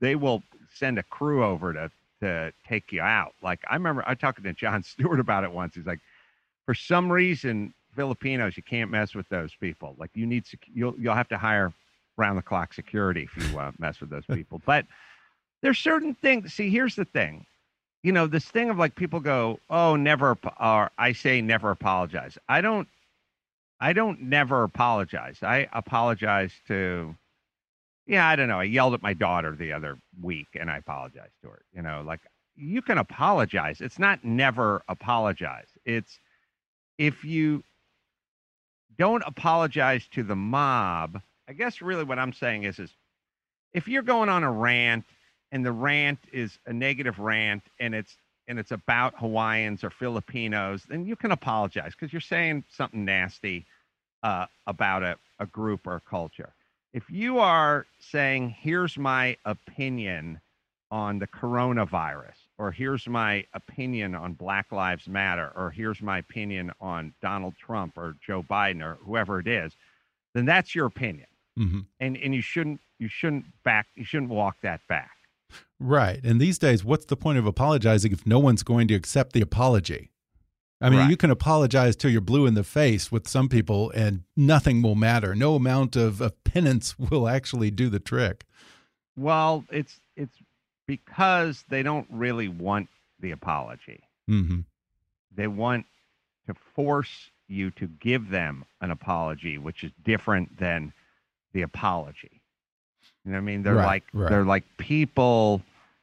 they 0.00 0.14
will 0.14 0.42
send 0.74 0.98
a 0.98 1.02
crew 1.02 1.44
over 1.44 1.72
to 1.72 1.90
to 2.20 2.52
take 2.66 2.92
you 2.92 3.00
out. 3.00 3.34
Like 3.42 3.60
I 3.68 3.74
remember 3.74 4.04
I 4.06 4.14
talking 4.14 4.44
to 4.44 4.52
Jon 4.52 4.82
Stewart 4.82 5.20
about 5.20 5.44
it 5.44 5.52
once. 5.52 5.74
He's 5.74 5.86
like, 5.86 6.00
for 6.70 6.74
some 6.76 7.10
reason, 7.10 7.74
Filipinos, 7.96 8.56
you 8.56 8.62
can't 8.62 8.92
mess 8.92 9.12
with 9.16 9.28
those 9.28 9.52
people. 9.56 9.96
Like 9.98 10.10
you 10.14 10.24
need 10.24 10.46
sec- 10.46 10.68
you'll 10.72 10.94
you'll 10.96 11.16
have 11.16 11.26
to 11.30 11.36
hire 11.36 11.72
round 12.16 12.38
the 12.38 12.42
clock 12.42 12.72
security 12.72 13.28
if 13.28 13.36
you 13.36 13.58
uh, 13.58 13.72
mess 13.80 14.00
with 14.00 14.08
those 14.08 14.24
people. 14.24 14.62
But 14.66 14.86
there's 15.62 15.80
certain 15.80 16.14
things. 16.14 16.54
See, 16.54 16.70
here's 16.70 16.94
the 16.94 17.06
thing. 17.06 17.44
You 18.04 18.12
know, 18.12 18.28
this 18.28 18.44
thing 18.44 18.70
of 18.70 18.78
like 18.78 18.94
people 18.94 19.18
go, 19.18 19.58
"Oh, 19.68 19.96
never," 19.96 20.38
or 20.60 20.92
I 20.96 21.12
say 21.12 21.42
never 21.42 21.72
apologize. 21.72 22.38
I 22.48 22.60
don't. 22.60 22.86
I 23.80 23.92
don't 23.92 24.22
never 24.22 24.62
apologize. 24.62 25.38
I 25.42 25.66
apologize 25.72 26.52
to. 26.68 27.16
Yeah, 28.06 28.28
I 28.28 28.36
don't 28.36 28.48
know. 28.48 28.60
I 28.60 28.64
yelled 28.78 28.94
at 28.94 29.02
my 29.02 29.12
daughter 29.12 29.56
the 29.56 29.72
other 29.72 29.98
week, 30.22 30.46
and 30.54 30.70
I 30.70 30.76
apologized 30.76 31.34
to 31.42 31.48
her. 31.48 31.62
You 31.74 31.82
know, 31.82 32.04
like 32.06 32.20
you 32.54 32.80
can 32.80 32.98
apologize. 32.98 33.80
It's 33.80 33.98
not 33.98 34.24
never 34.24 34.84
apologize. 34.86 35.66
It's 35.84 36.20
if 37.00 37.24
you 37.24 37.64
don't 38.98 39.24
apologize 39.26 40.06
to 40.12 40.22
the 40.22 40.36
mob. 40.36 41.22
I 41.48 41.54
guess 41.54 41.80
really 41.80 42.04
what 42.04 42.18
I'm 42.18 42.34
saying 42.34 42.64
is, 42.64 42.78
is 42.78 42.90
if 43.72 43.88
you're 43.88 44.02
going 44.02 44.28
on 44.28 44.44
a 44.44 44.52
rant 44.52 45.06
and 45.50 45.64
the 45.64 45.72
rant 45.72 46.18
is 46.30 46.58
a 46.66 46.74
negative 46.74 47.18
rant 47.18 47.62
and 47.80 47.94
it's 47.94 48.14
and 48.48 48.58
it's 48.58 48.72
about 48.72 49.14
Hawaiians 49.18 49.82
or 49.82 49.90
Filipinos, 49.90 50.82
then 50.88 51.06
you 51.06 51.16
can 51.16 51.30
apologize 51.30 51.92
because 51.92 52.12
you're 52.12 52.20
saying 52.20 52.64
something 52.68 53.04
nasty 53.04 53.64
uh, 54.22 54.46
about 54.66 55.02
a, 55.02 55.16
a 55.38 55.46
group 55.46 55.86
or 55.86 55.96
a 55.96 56.00
culture. 56.00 56.52
If 56.92 57.08
you 57.08 57.38
are 57.38 57.86
saying, 58.00 58.56
here's 58.58 58.98
my 58.98 59.36
opinion 59.46 60.40
on 60.90 61.20
the 61.20 61.28
coronavirus, 61.28 62.39
or 62.60 62.70
here's 62.70 63.08
my 63.08 63.44
opinion 63.54 64.14
on 64.14 64.34
Black 64.34 64.70
Lives 64.70 65.08
Matter, 65.08 65.50
or 65.56 65.70
here's 65.70 66.00
my 66.02 66.18
opinion 66.18 66.70
on 66.80 67.14
Donald 67.22 67.54
Trump 67.56 67.96
or 67.96 68.16
Joe 68.26 68.42
Biden 68.42 68.82
or 68.82 68.98
whoever 69.04 69.40
it 69.40 69.48
is, 69.48 69.72
then 70.34 70.44
that's 70.44 70.74
your 70.74 70.86
opinion. 70.86 71.26
hmm 71.56 71.80
And 71.98 72.16
and 72.24 72.34
you 72.34 72.42
shouldn't 72.42 72.80
you 72.98 73.08
shouldn't 73.08 73.46
back 73.64 73.86
you 73.94 74.04
shouldn't 74.04 74.30
walk 74.30 74.56
that 74.62 74.80
back. 74.88 75.10
Right. 75.80 76.20
And 76.22 76.40
these 76.40 76.58
days, 76.58 76.84
what's 76.84 77.06
the 77.06 77.16
point 77.16 77.38
of 77.38 77.46
apologizing 77.46 78.12
if 78.12 78.26
no 78.26 78.38
one's 78.38 78.62
going 78.62 78.86
to 78.88 78.94
accept 78.94 79.32
the 79.32 79.40
apology? 79.40 80.10
I 80.82 80.88
mean, 80.90 81.00
Right. 81.00 81.10
you 81.10 81.16
can 81.16 81.30
apologize 81.30 81.96
till 81.96 82.10
you're 82.10 82.20
blue 82.32 82.46
in 82.46 82.54
the 82.54 82.64
face 82.64 83.10
with 83.12 83.26
some 83.28 83.48
people, 83.48 83.90
and 83.90 84.22
nothing 84.36 84.80
will 84.80 84.94
matter. 84.94 85.34
No 85.34 85.54
amount 85.54 85.96
of, 85.96 86.20
of 86.20 86.32
penance 86.44 86.98
will 87.10 87.26
actually 87.28 87.70
do 87.70 87.88
the 87.88 87.98
trick. 88.00 88.44
Well, 89.16 89.64
it's 89.70 90.00
it's 90.16 90.36
because 90.90 91.64
they 91.68 91.84
don't 91.84 92.08
really 92.10 92.48
want 92.48 92.88
the 93.20 93.30
apology. 93.30 94.00
hmm 94.26 94.60
They 95.36 95.46
want 95.46 95.86
to 96.48 96.54
force 96.74 97.30
you 97.46 97.70
to 97.72 97.86
give 97.86 98.30
them 98.30 98.64
an 98.80 98.90
apology, 98.90 99.56
which 99.56 99.84
is 99.84 99.92
different 100.04 100.58
than 100.58 100.92
the 101.52 101.62
apology. 101.62 102.42
You 103.24 103.30
know 103.30 103.38
what 103.38 103.42
I 103.42 103.44
mean? 103.44 103.62
They're 103.62 103.76
Right, 103.76 103.84
like 103.92 104.04
right. 104.12 104.28
they're 104.30 104.44
like 104.44 104.64
people 104.78 105.62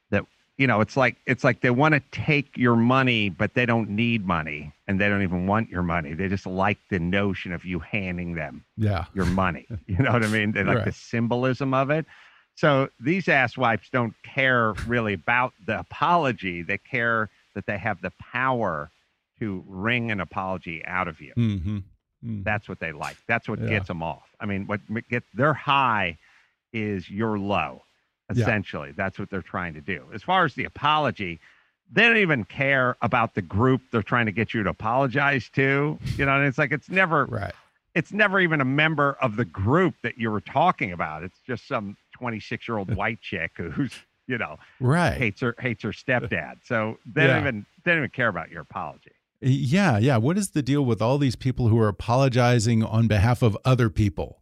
that 0.09 0.23
you 0.57 0.67
know, 0.67 0.79
it's 0.79 0.95
like 0.95 1.17
it's 1.25 1.43
like 1.43 1.59
they 1.59 1.69
want 1.69 1.93
to 1.95 2.01
take 2.11 2.55
your 2.57 2.77
money, 2.77 3.27
but 3.29 3.55
they 3.55 3.65
don't 3.65 3.89
need 3.89 4.25
money 4.25 4.71
and 4.87 5.01
they 5.01 5.09
don't 5.09 5.21
even 5.21 5.47
want 5.47 5.69
your 5.69 5.83
money. 5.83 6.13
They 6.13 6.29
just 6.29 6.47
like 6.47 6.79
the 6.89 6.99
notion 6.99 7.51
of 7.51 7.65
you 7.65 7.79
handing 7.79 8.35
them 8.35 8.63
Yeah. 8.77 9.03
your 9.13 9.25
money. 9.25 9.67
You 9.87 9.97
know 10.03 10.13
what 10.13 10.23
I 10.23 10.27
mean? 10.27 10.53
They 10.53 10.63
like 10.63 10.85
the 10.85 10.91
symbolism 10.93 11.73
of 11.73 11.89
it. 11.89 12.05
So 12.57 12.89
these 12.99 13.25
asswipes 13.27 13.89
don't 13.91 14.13
care 14.23 14.73
really 14.87 15.13
about 15.13 15.53
the 15.65 15.79
apology. 15.79 16.63
They 16.63 16.79
care 16.79 17.29
that 17.55 17.65
they 17.67 17.77
have 17.77 18.01
the 18.01 18.11
power 18.19 18.89
to 19.39 19.63
wring 19.67 20.09
an 20.11 20.19
apology 20.19 20.83
out 20.85 21.07
of 21.07 21.21
you. 21.21 21.31
hmm 21.35 21.77
hmm 22.23 22.41
That's 22.43 22.67
what 22.67 22.79
they 22.79 22.91
like. 22.91 23.17
That's 23.27 23.47
what 23.47 23.59
Yeah. 23.59 23.69
gets 23.69 23.87
them 23.87 24.01
off. 24.01 24.27
I 24.39 24.45
mean, 24.47 24.65
what 24.65 24.81
get 25.09 25.23
their 25.35 25.53
high 25.53 26.17
is 26.73 27.09
your 27.09 27.37
low. 27.37 27.83
Yeah. 28.33 28.41
Essentially, 28.41 28.91
that's 28.91 29.19
what 29.19 29.29
they're 29.29 29.41
trying 29.43 29.75
to 29.75 29.81
do. 29.81 30.05
As 30.13 30.23
far 30.23 30.43
as 30.43 30.55
the 30.55 30.65
apology, 30.65 31.39
they 31.93 32.01
don't 32.07 32.17
even 32.17 32.43
care 32.43 32.97
about 33.03 33.35
the 33.35 33.41
group 33.43 33.81
they're 33.91 34.01
trying 34.03 34.25
to 34.25 34.31
get 34.31 34.53
you 34.53 34.63
to 34.63 34.69
apologize 34.71 35.47
to. 35.53 35.97
You 36.17 36.25
know, 36.25 36.35
and 36.37 36.45
it's 36.47 36.57
like 36.57 36.71
it's 36.71 36.89
never 36.89 37.25
Right. 37.25 37.53
it's 37.93 38.11
never 38.11 38.39
even 38.39 38.61
a 38.61 38.65
member 38.65 39.15
of 39.21 39.35
the 39.37 39.45
group 39.45 39.93
that 40.01 40.17
you 40.17 40.29
were 40.31 40.41
talking 40.41 40.91
about. 40.91 41.23
It's 41.23 41.39
just 41.47 41.67
some 41.67 41.95
26 42.17 42.67
year 42.67 42.77
old 42.77 42.95
white 42.95 43.21
chick 43.21 43.51
who's, 43.57 43.93
you 44.27 44.37
know, 44.37 44.57
Right. 44.79 45.17
hates 45.17 45.41
her 45.41 45.55
hates 45.59 45.83
her 45.83 45.91
stepdad. 45.91 46.55
So 46.63 46.97
they 47.05 47.21
Yeah. 47.21 47.27
don't 47.27 47.39
even 47.41 47.65
they 47.83 47.91
don't 47.91 47.99
even 47.99 48.09
care 48.11 48.27
about 48.29 48.49
your 48.51 48.61
apology. 48.61 49.11
Yeah. 49.41 49.97
Yeah. 49.99 50.17
What 50.17 50.37
is 50.37 50.49
the 50.51 50.63
deal 50.63 50.83
with 50.83 51.01
all 51.01 51.17
these 51.17 51.35
people 51.35 51.67
who 51.67 51.79
are 51.79 51.87
apologizing 51.87 52.83
on 52.83 53.07
behalf 53.07 53.41
of 53.43 53.57
other 53.63 53.89
people? 53.89 54.41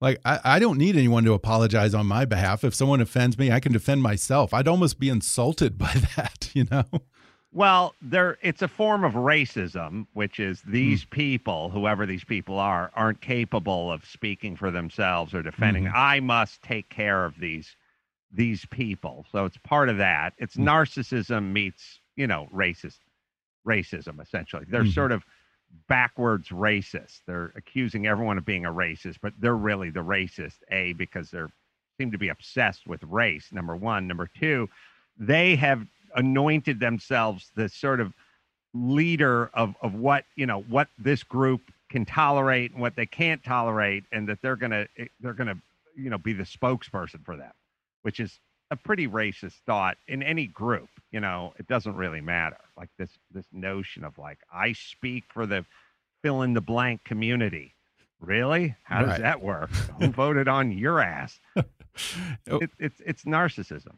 Like, 0.00 0.18
I, 0.24 0.38
I 0.44 0.58
don't 0.60 0.78
need 0.78 0.96
anyone 0.96 1.24
to 1.24 1.34
apologize 1.34 1.92
on 1.94 2.06
my 2.06 2.24
behalf. 2.24 2.64
If 2.64 2.74
someone 2.74 3.02
offends 3.02 3.36
me, 3.36 3.50
I 3.52 3.60
can 3.60 3.70
defend 3.72 4.02
myself. 4.02 4.54
I'd 4.54 4.66
almost 4.68 4.98
be 4.98 5.10
insulted 5.10 5.76
by 5.86 5.92
that, 6.16 6.50
you 6.54 6.64
know? 6.70 6.84
Well, 7.52 7.94
there 8.00 8.38
it's 8.42 8.62
a 8.62 8.68
form 8.68 9.02
of 9.02 9.14
racism, 9.14 10.06
which 10.12 10.38
is 10.38 10.62
these 10.62 11.04
people, 11.04 11.68
whoever 11.70 12.06
these 12.06 12.22
people 12.22 12.58
are, 12.58 12.92
aren't 12.94 13.20
capable 13.20 13.90
of 13.90 14.04
speaking 14.04 14.54
for 14.54 14.70
themselves 14.70 15.34
or 15.34 15.42
defending. 15.42 15.84
Mhm. 15.84 15.92
I 15.94 16.20
must 16.20 16.62
take 16.62 16.88
care 16.90 17.24
of 17.24 17.38
these 17.38 17.76
these 18.32 18.64
people. 18.66 19.26
So 19.32 19.44
it's 19.44 19.56
part 19.56 19.88
of 19.88 19.96
that. 19.96 20.34
It's 20.38 20.54
Mm. 20.56 20.64
narcissism 20.66 21.50
meets, 21.52 21.98
you 22.14 22.28
know, 22.28 22.48
racist 22.54 23.00
racism 23.66 24.20
essentially. 24.22 24.64
They're 24.68 24.84
Mhm. 24.84 24.94
sort 24.94 25.10
of 25.10 25.24
backwards 25.88 26.50
racist. 26.50 27.24
They're 27.26 27.52
accusing 27.56 28.06
everyone 28.06 28.38
of 28.38 28.44
being 28.44 28.64
a 28.64 28.72
racist, 28.72 29.18
but 29.20 29.34
they're 29.40 29.56
really 29.56 29.90
the 29.90 30.04
racist, 30.04 30.58
A, 30.70 30.92
because 30.92 31.32
they're 31.32 31.50
seem 31.98 32.12
to 32.12 32.18
be 32.18 32.28
obsessed 32.28 32.86
with 32.86 33.02
race, 33.02 33.50
number 33.52 33.74
one. 33.74 34.06
Number 34.06 34.28
two, 34.28 34.70
they 35.18 35.56
have 35.56 35.84
anointed 36.16 36.80
themselves 36.80 37.50
the 37.54 37.68
sort 37.68 38.00
of 38.00 38.12
leader 38.74 39.50
of 39.54 39.74
of 39.82 39.94
what 39.94 40.24
you 40.36 40.46
know 40.46 40.60
what 40.62 40.88
this 40.98 41.22
group 41.22 41.60
can 41.88 42.04
tolerate 42.04 42.70
and 42.72 42.80
what 42.80 42.94
they 42.94 43.06
can't 43.06 43.42
tolerate 43.42 44.04
and 44.12 44.28
that 44.28 44.38
they're 44.42 44.56
gonna 44.56 44.86
eh, 44.98 45.06
they're 45.20 45.32
gonna 45.32 45.56
you 45.96 46.08
know 46.08 46.18
be 46.18 46.32
the 46.32 46.44
spokesperson 46.44 47.24
for 47.24 47.36
them 47.36 47.50
which 48.02 48.20
is 48.20 48.38
a 48.70 48.76
pretty 48.76 49.08
racist 49.08 49.54
thought 49.66 49.96
in 50.06 50.22
any 50.22 50.46
group 50.46 50.88
you 51.10 51.18
know? 51.18 51.52
It 51.58 51.66
doesn't 51.66 51.96
really 51.96 52.20
matter. 52.20 52.58
Like 52.76 52.88
this 52.96 53.10
this 53.32 53.46
notion 53.52 54.04
of 54.04 54.16
like 54.16 54.38
i 54.52 54.72
speak 54.72 55.24
for 55.28 55.44
the 55.44 55.64
fill 56.22 56.42
in 56.42 56.54
the 56.54 56.60
blank 56.60 57.02
community. 57.02 57.74
Really? 58.20 58.76
How 58.84 59.00
does 59.00 59.08
Right. 59.12 59.20
that 59.22 59.42
work? 59.42 59.70
Who 59.98 60.06
voted 60.12 60.46
on 60.46 60.70
your 60.70 61.00
ass? 61.00 61.40
Oh, 62.48 62.58
it, 62.58 62.70
it's 62.78 63.00
it's 63.04 63.24
narcissism 63.24 63.96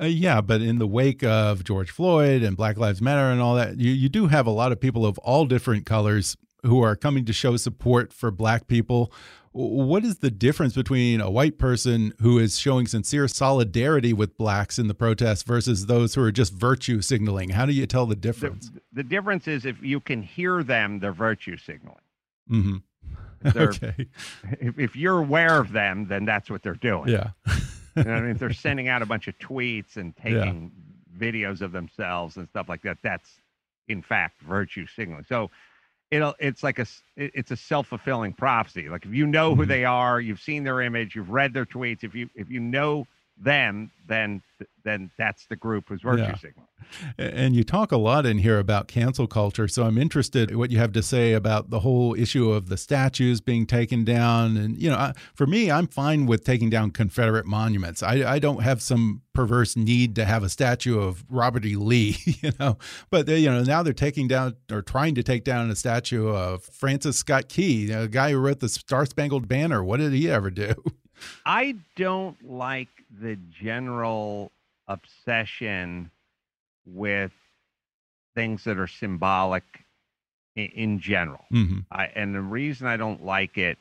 Uh, 0.00 0.06
yeah, 0.06 0.40
but 0.40 0.62
in 0.62 0.78
the 0.78 0.86
wake 0.86 1.22
of 1.22 1.64
George 1.64 1.90
Floyd 1.90 2.42
and 2.42 2.56
Black 2.56 2.78
Lives 2.78 3.02
Matter 3.02 3.30
and 3.30 3.40
all 3.40 3.54
that, 3.56 3.78
you, 3.78 3.92
you 3.92 4.08
do 4.08 4.26
have 4.28 4.46
a 4.46 4.50
lot 4.50 4.72
of 4.72 4.80
people 4.80 5.04
of 5.04 5.18
all 5.18 5.46
different 5.46 5.84
colors 5.86 6.36
who 6.62 6.82
are 6.82 6.96
coming 6.96 7.24
to 7.26 7.32
show 7.32 7.56
support 7.56 8.12
for 8.12 8.30
black 8.30 8.66
people. 8.66 9.12
What 9.52 10.04
is 10.04 10.18
the 10.18 10.30
difference 10.30 10.74
between 10.74 11.20
a 11.20 11.30
white 11.30 11.58
person 11.58 12.12
who 12.20 12.38
is 12.38 12.58
showing 12.58 12.86
sincere 12.86 13.28
solidarity 13.28 14.12
with 14.12 14.36
blacks 14.36 14.78
in 14.78 14.88
the 14.88 14.94
protest 14.94 15.46
versus 15.46 15.86
those 15.86 16.14
who 16.14 16.22
are 16.22 16.32
just 16.32 16.52
virtue 16.52 17.00
signaling? 17.00 17.50
How 17.50 17.64
do 17.66 17.72
you 17.72 17.86
tell 17.86 18.06
the 18.06 18.16
difference? 18.16 18.70
The, 18.70 18.80
the 18.94 19.02
difference 19.04 19.46
is 19.46 19.64
if 19.64 19.80
you 19.80 20.00
can 20.00 20.22
hear 20.22 20.64
them, 20.64 20.98
they're 20.98 21.12
virtue 21.12 21.56
signaling. 21.56 22.00
Mm 22.50 22.62
-hmm. 22.62 22.82
okay. 23.56 24.08
If, 24.60 24.78
if 24.78 24.96
you're 24.96 25.18
aware 25.18 25.60
of 25.60 25.72
them, 25.72 26.06
then 26.08 26.24
that's 26.24 26.48
what 26.48 26.62
they're 26.62 26.80
doing. 26.80 27.08
Yeah. 27.08 27.30
you 27.96 28.04
know 28.04 28.14
I 28.14 28.20
mean? 28.20 28.30
If 28.30 28.38
they're 28.38 28.52
sending 28.52 28.88
out 28.88 29.02
a 29.02 29.06
bunch 29.06 29.28
of 29.28 29.38
tweets 29.38 29.96
and 29.96 30.16
taking 30.16 30.72
yeah. 31.18 31.30
videos 31.30 31.60
of 31.60 31.72
themselves 31.72 32.36
and 32.36 32.48
stuff 32.48 32.68
like 32.68 32.82
that, 32.82 32.98
that's 33.02 33.40
in 33.88 34.02
fact 34.02 34.40
virtue 34.42 34.86
signaling. 34.86 35.24
So 35.28 35.50
it'll 36.10 36.34
it's 36.38 36.62
like 36.62 36.78
a 36.78 36.86
it's 37.16 37.50
a 37.50 37.56
self-fulfilling 37.56 38.32
prophecy 38.32 38.88
like 38.88 39.04
if 39.04 39.12
you 39.12 39.26
know 39.26 39.54
who 39.54 39.62
mm-hmm. 39.62 39.70
they 39.70 39.84
are 39.84 40.20
you've 40.20 40.40
seen 40.40 40.62
their 40.62 40.80
image 40.80 41.16
you've 41.16 41.30
read 41.30 41.52
their 41.52 41.64
tweets 41.64 42.04
if 42.04 42.14
you 42.14 42.28
if 42.34 42.50
you 42.50 42.60
know 42.60 43.06
them 43.36 43.90
then 44.06 44.42
then 44.84 45.10
that's 45.18 45.46
the 45.46 45.56
group 45.56 45.88
who's 45.88 46.02
virtue 46.02 46.22
yeah. 46.22 46.36
signaling 46.36 46.68
and 47.18 47.56
you 47.56 47.64
talk 47.64 47.90
a 47.90 47.96
lot 47.96 48.26
in 48.26 48.38
here 48.38 48.58
about 48.58 48.86
cancel 48.86 49.26
culture 49.26 49.66
so 49.66 49.84
i'm 49.84 49.98
interested 49.98 50.50
in 50.50 50.58
what 50.58 50.70
you 50.70 50.78
have 50.78 50.92
to 50.92 51.02
say 51.02 51.32
about 51.32 51.70
the 51.70 51.80
whole 51.80 52.14
issue 52.14 52.50
of 52.50 52.68
the 52.68 52.76
statues 52.76 53.40
being 53.40 53.66
taken 53.66 54.04
down. 54.04 54.56
And 54.56 54.80
you 54.80 54.90
know 54.90 54.96
I, 54.96 55.12
for 55.34 55.46
me 55.46 55.70
i'm 55.70 55.86
fine 55.86 56.26
with 56.26 56.44
taking 56.44 56.70
down 56.70 56.90
confederate 56.90 57.46
monuments. 57.46 58.02
I, 58.02 58.34
I 58.34 58.38
don't 58.38 58.62
have 58.62 58.82
some 58.82 59.22
perverse 59.32 59.76
need 59.76 60.14
to 60.16 60.24
have 60.24 60.42
a 60.42 60.48
statue 60.48 60.98
of 60.98 61.24
robert 61.28 61.64
e. 61.64 61.76
Lee 61.76 62.16
you 62.24 62.52
know. 62.58 62.78
But 63.10 63.26
they, 63.26 63.38
you 63.38 63.50
know 63.50 63.62
now 63.62 63.82
they're 63.82 63.92
taking 63.92 64.28
down 64.28 64.56
or 64.70 64.82
trying 64.82 65.14
to 65.16 65.22
take 65.22 65.44
down 65.44 65.70
a 65.70 65.76
statue 65.76 66.28
of 66.28 66.64
francis 66.64 67.16
scott 67.16 67.48
key 67.48 67.90
a 67.90 68.08
guy 68.08 68.30
who 68.30 68.38
wrote 68.38 68.60
the 68.60 68.68
star 68.68 69.06
spangled 69.06 69.48
banner. 69.48 69.82
What 69.82 69.98
did 69.98 70.12
he 70.12 70.30
ever 70.30 70.50
do? 70.50 70.74
I 71.46 71.76
don't 71.96 72.36
like 72.44 72.88
the 73.20 73.36
general 73.50 74.50
obsession 74.88 76.10
with 76.86 77.32
things 78.34 78.64
that 78.64 78.78
are 78.78 78.86
symbolic 78.86 79.64
in, 80.56 80.66
in 80.66 81.00
general. 81.00 81.44
Mm-hmm. 81.52 81.80
I, 81.90 82.06
and 82.14 82.34
the 82.34 82.40
reason 82.40 82.86
I 82.86 82.96
don't 82.96 83.24
like 83.24 83.58
it 83.58 83.78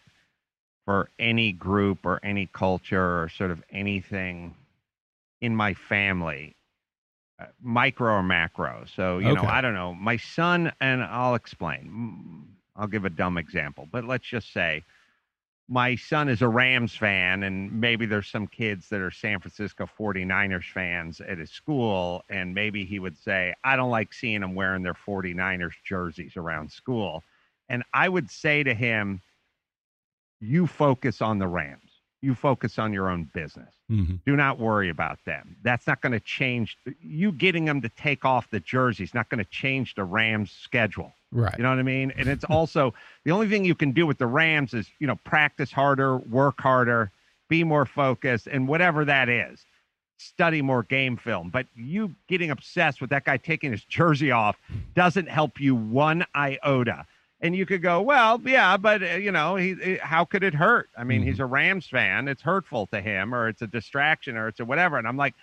for 0.86 1.10
any 1.18 1.52
group 1.52 2.06
or 2.06 2.20
any 2.24 2.46
culture 2.48 3.24
or 3.24 3.30
sort 3.30 3.52
of 3.52 3.63
anything 3.72 4.56
in 5.42 5.56
my 5.56 5.74
family, 5.74 6.56
uh, 7.40 7.46
micro 7.62 8.13
or 8.13 8.24
macro. 8.24 8.86
So, 8.96 9.20
you 9.20 9.30
okay. 9.30 9.42
know, 9.42 9.48
I 9.48 9.62
don't 9.62 9.74
know. 9.74 9.94
My 9.94 10.18
son, 10.18 10.72
and 10.80 11.04
I'll 11.04 11.36
explain. 11.36 12.48
I'll 12.75 12.88
give 12.88 13.06
a 13.06 13.10
dumb 13.10 13.38
example, 13.38 13.88
but 13.92 14.04
let's 14.06 14.25
just 14.25 14.52
say 14.52 14.84
my 15.70 15.96
son 15.96 16.29
is 16.29 16.41
a 16.41 16.48
Rams 16.48 16.96
fan, 16.96 17.43
and 17.43 17.72
maybe 17.79 18.05
there's 18.05 18.27
some 18.27 18.48
kids 18.48 18.89
that 18.89 19.01
are 19.01 19.12
San 19.12 19.39
Francisco 19.39 19.88
49ers 19.98 20.70
fans 20.72 21.22
at 21.22 21.38
his 21.38 21.51
school, 21.51 22.24
and 22.29 22.53
maybe 22.53 22.86
he 22.86 23.00
would 23.00 23.17
say, 23.17 23.53
I 23.63 23.75
don't 23.75 23.89
like 23.91 24.13
seeing 24.13 24.41
them 24.41 24.55
wearing 24.55 24.84
their 24.84 24.93
49ers 24.93 25.74
jerseys 25.86 26.36
around 26.36 26.72
school. 26.72 27.24
And 27.70 27.84
I 27.93 28.10
would 28.10 28.29
say 28.29 28.63
to 28.63 28.74
him, 28.74 29.22
You 30.41 30.67
focus 30.67 31.22
on 31.22 31.39
the 31.39 31.48
Rams. 31.48 31.83
You 32.24 32.34
focus 32.36 32.80
on 32.80 32.94
your 32.94 33.10
own 33.10 33.30
business. 33.34 33.74
Mm-hmm. 33.92 34.15
Do 34.25 34.36
not 34.36 34.58
worry 34.58 34.89
about 34.89 35.20
them. 35.25 35.58
That's 35.62 35.86
not 35.86 36.01
going 36.01 36.13
to 36.13 36.20
change. 36.22 36.77
You 37.01 37.34
getting 37.34 37.65
them 37.65 37.82
to 37.82 37.89
take 37.89 38.24
off 38.24 38.50
the 38.50 38.62
jerseys 38.62 39.13
not 39.13 39.30
going 39.30 39.44
to 39.44 39.50
change 39.50 39.96
the 39.96 40.06
Rams' 40.06 40.51
schedule. 40.51 41.13
Right. 41.34 41.53
You 41.58 41.63
know 41.63 41.70
what 41.70 41.80
I 41.80 41.84
mean? 41.84 42.13
And 42.15 42.30
it's 42.30 42.46
also 42.46 42.94
the 43.25 43.32
only 43.32 43.50
thing 43.50 43.65
you 43.65 43.75
can 43.75 43.92
do 43.92 44.08
with 44.08 44.20
the 44.20 44.27
Rams 44.27 44.74
is, 44.74 44.88
you 45.00 45.08
know, 45.08 45.18
practice 45.25 45.72
harder, 45.72 46.18
work 46.18 46.62
harder, 46.62 47.12
be 47.50 47.63
more 47.63 47.86
focused, 47.86 48.48
and 48.48 48.68
whatever 48.68 49.03
that 49.03 49.27
is, 49.30 49.65
study 50.18 50.62
more 50.62 50.84
game 50.84 51.18
film. 51.18 51.50
But 51.50 51.68
you 51.75 52.15
getting 52.27 52.52
obsessed 52.52 53.02
with 53.02 53.10
that 53.10 53.26
guy 53.26 53.38
taking 53.38 53.71
his 53.71 53.84
jersey 53.89 54.32
off 54.32 54.58
doesn't 54.95 55.28
help 55.28 55.60
you 55.60 55.76
one 55.76 56.26
iota. 56.36 57.06
And 57.43 57.56
you 57.56 57.67
could 57.67 57.84
go, 57.84 58.01
well, 58.01 58.41
yeah, 58.43 58.77
but 58.77 59.03
uh, 59.03 59.06
you 59.17 59.32
know, 59.32 59.56
he, 59.58 59.75
he, 59.75 59.95
how 59.97 60.25
could 60.25 60.43
it 60.43 60.56
hurt? 60.56 60.89
I 60.97 61.03
mean, 61.03 61.21
mm-hmm. 61.21 61.29
he's 61.29 61.39
a 61.39 61.45
Rams 61.45 61.86
fan. 61.88 62.27
It's 62.27 62.41
hurtful 62.41 62.88
to 62.88 63.01
him, 63.01 63.36
or 63.36 63.49
it's 63.49 63.62
a 63.62 63.67
distraction, 63.67 64.38
or 64.38 64.47
it's 64.47 64.60
a 64.60 64.65
whatever. 64.65 64.97
And 64.97 65.08
I'm 65.08 65.17
like, 65.17 65.36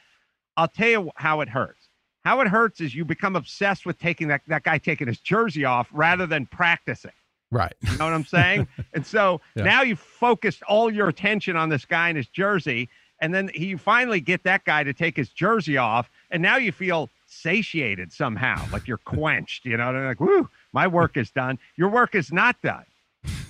I'll 0.56 0.66
tell 0.66 0.88
you 0.88 1.10
how 1.16 1.42
it 1.42 1.48
hurts 1.48 1.90
how 2.24 2.40
it 2.40 2.48
hurts 2.48 2.80
is 2.80 2.94
you 2.94 3.04
become 3.04 3.36
obsessed 3.36 3.86
with 3.86 3.98
taking 3.98 4.28
that, 4.28 4.42
that 4.46 4.62
guy 4.62 4.78
taking 4.78 5.06
his 5.06 5.20
jersey 5.20 5.64
off 5.64 5.88
rather 5.92 6.26
than 6.26 6.46
practicing. 6.46 7.12
Right. 7.50 7.74
You 7.80 7.96
know 7.98 8.04
what 8.04 8.14
I'm 8.14 8.24
saying? 8.24 8.68
and 8.92 9.04
so 9.04 9.40
yeah. 9.56 9.64
now 9.64 9.82
you've 9.82 9.98
focused 9.98 10.62
all 10.64 10.92
your 10.92 11.08
attention 11.08 11.56
on 11.56 11.68
this 11.68 11.84
guy 11.84 12.10
in 12.10 12.16
his 12.16 12.28
jersey. 12.28 12.88
And 13.22 13.34
then 13.34 13.50
you 13.54 13.76
finally 13.76 14.20
get 14.20 14.44
that 14.44 14.64
guy 14.64 14.82
to 14.84 14.92
take 14.94 15.16
his 15.16 15.30
jersey 15.30 15.76
off. 15.76 16.10
And 16.30 16.42
now 16.42 16.56
you 16.56 16.72
feel 16.72 17.10
satiated 17.26 18.12
somehow, 18.12 18.64
like 18.72 18.86
you're 18.86 18.98
quenched. 19.04 19.64
You 19.64 19.76
know, 19.76 19.92
they're 19.92 20.06
like, 20.06 20.20
whoo, 20.20 20.48
my 20.72 20.87
work 20.87 21.16
is 21.16 21.30
done. 21.30 21.59
Your 21.76 21.88
work 21.88 22.14
is 22.14 22.33
not 22.33 22.61
done. 22.62 22.85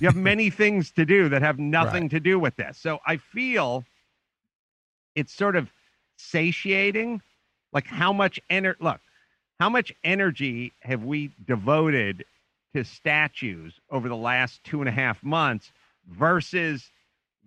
You 0.00 0.06
have 0.06 0.16
many 0.16 0.50
things 0.62 0.90
to 0.92 1.04
do 1.04 1.28
that 1.28 1.42
have 1.42 1.58
nothing 1.58 2.04
right. 2.04 2.10
to 2.12 2.20
do 2.20 2.38
with 2.38 2.56
this. 2.56 2.78
So 2.78 2.98
I 3.06 3.18
feel 3.18 3.84
it's 5.14 5.32
sort 5.32 5.56
of 5.56 5.70
satiating 6.16 7.22
like 7.72 7.86
how 7.86 8.12
much 8.12 8.40
energy? 8.48 8.78
Look, 8.80 9.00
how 9.58 9.68
much 9.68 9.92
energy 10.04 10.72
have 10.80 11.04
we 11.04 11.30
devoted 11.46 12.24
to 12.74 12.84
statues 12.84 13.74
over 13.90 14.08
the 14.08 14.16
last 14.16 14.62
two 14.64 14.80
and 14.80 14.88
a 14.88 14.92
half 14.92 15.22
months 15.22 15.70
versus 16.08 16.90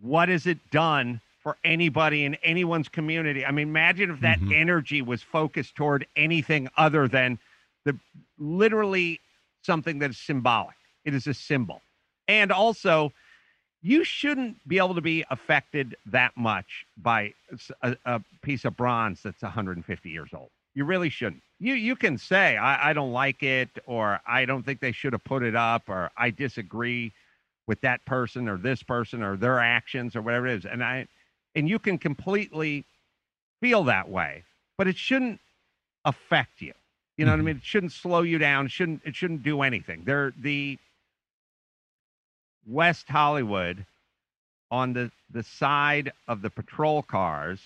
what 0.02 0.30
has 0.30 0.48
it 0.48 0.58
done 0.70 1.22
for 1.42 1.58
anybody 1.64 2.24
in 2.24 2.36
anyone's 2.36 2.90
community? 2.90 3.46
I 3.46 3.52
mean, 3.52 3.68
imagine 3.68 4.12
if 4.12 4.22
that 4.22 4.40
mm-hmm. 4.40 4.54
energy 4.54 5.02
was 5.02 5.22
focused 5.22 5.76
toward 5.76 6.06
anything 6.16 6.70
other 6.78 7.08
than 7.08 7.40
the 7.86 7.98
literally 8.38 9.20
something 9.66 10.00
that 10.00 10.12
is 10.12 10.18
symbolic. 10.18 10.76
It 11.06 11.14
is 11.14 11.28
a 11.28 11.34
symbol. 11.34 11.82
And 12.28 12.52
also, 12.52 13.12
you 13.82 14.04
shouldn't 14.04 14.66
be 14.68 14.78
able 14.78 14.96
to 14.96 15.02
be 15.02 15.26
affected 15.30 15.96
that 16.06 16.32
much 16.38 16.86
by 16.98 17.34
a, 17.82 17.96
a, 18.06 18.22
piece 18.42 18.64
of 18.66 18.76
bronze 18.78 19.22
that's 19.22 19.42
150 19.42 20.10
years 20.10 20.30
old. 20.34 20.50
You 20.74 20.86
really 20.86 21.10
shouldn't. 21.10 21.44
You 21.60 21.76
you 21.76 21.96
can 21.96 22.18
say 22.18 22.58
I, 22.58 22.90
I 22.90 22.94
don't 22.94 23.12
like 23.12 23.44
it, 23.44 23.70
or 23.86 24.20
I 24.26 24.46
don't 24.46 24.64
think 24.64 24.80
they 24.80 24.92
should 24.92 25.14
have 25.14 25.24
put 25.24 25.44
it 25.44 25.56
up, 25.56 25.84
or 25.88 26.10
I 26.18 26.30
disagree 26.30 27.12
with 27.68 27.80
that 27.82 28.04
person 28.06 28.50
or 28.50 28.58
this 28.58 28.82
person 28.84 29.22
or 29.22 29.38
their 29.38 29.60
actions 29.60 30.16
or 30.16 30.22
whatever 30.22 30.48
it 30.48 30.56
is, 30.56 30.66
and 30.66 30.84
I 30.84 31.08
and 31.56 31.70
you 31.70 31.78
can 31.78 31.98
completely 31.98 32.86
feel 33.62 33.84
that 33.84 34.10
way, 34.10 34.44
but 34.78 34.88
it 34.88 34.98
shouldn't 34.98 35.40
affect 36.06 36.62
you. 36.62 36.74
You 37.18 37.26
know 37.26 37.32
mm-hmm. 37.32 37.32
what 37.32 37.34
I 37.34 37.38
mm-hmm. 37.38 37.46
mean? 37.46 37.58
It 37.58 37.64
shouldn't 37.64 37.92
slow 37.92 38.22
you 38.22 38.38
down. 38.38 38.66
It 38.66 38.72
shouldn't 38.72 39.02
it 39.06 39.16
shouldn't 39.16 39.44
do 39.44 39.62
anything. 39.62 40.04
They're 40.06 40.34
the 40.38 40.78
West 42.66 43.08
Hollywood, 43.08 43.86
on 44.72 44.94
the, 44.94 45.12
the 45.32 45.44
side 45.44 46.12
of 46.28 46.42
the 46.42 46.50
patrol 46.50 47.04
cars, 47.04 47.60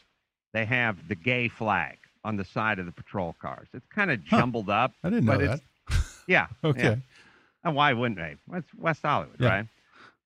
they 0.54 0.66
have 0.66 1.08
the 1.08 1.16
gay 1.16 1.48
flag 1.48 1.98
on 2.26 2.36
the 2.36 2.44
side 2.44 2.80
of 2.80 2.86
the 2.86 2.92
patrol 2.92 3.34
cars. 3.42 3.68
It's 3.74 3.88
kind 3.88 4.12
of 4.12 4.24
jumbled 4.26 4.66
huh. 4.66 4.74
up. 4.74 4.94
I 5.04 5.10
didn't 5.10 5.26
know 5.26 5.38
that. 5.38 5.62
yeah. 6.28 6.48
okay. 6.64 6.84
Yeah. 6.84 6.96
And 7.64 7.76
why 7.76 7.94
wouldn't 7.94 8.20
they? 8.20 8.36
It's 8.58 8.68
West 8.78 9.04
Hollywood, 9.04 9.38
yeah. 9.40 9.48
right? 9.48 9.68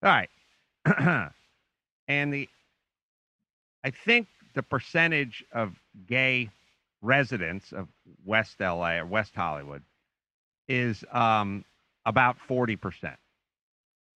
All 0.03 0.09
right. 0.89 1.31
and 2.07 2.33
the, 2.33 2.49
I 3.83 3.91
think 3.91 4.27
the 4.55 4.63
percentage 4.63 5.43
of 5.53 5.75
gay 6.07 6.49
residents 7.01 7.71
of 7.71 7.87
West 8.25 8.59
LA 8.59 8.97
or 8.97 9.05
West 9.05 9.35
Hollywood 9.35 9.83
is 10.67 11.03
um, 11.11 11.65
about 12.05 12.37
40%. 12.47 13.15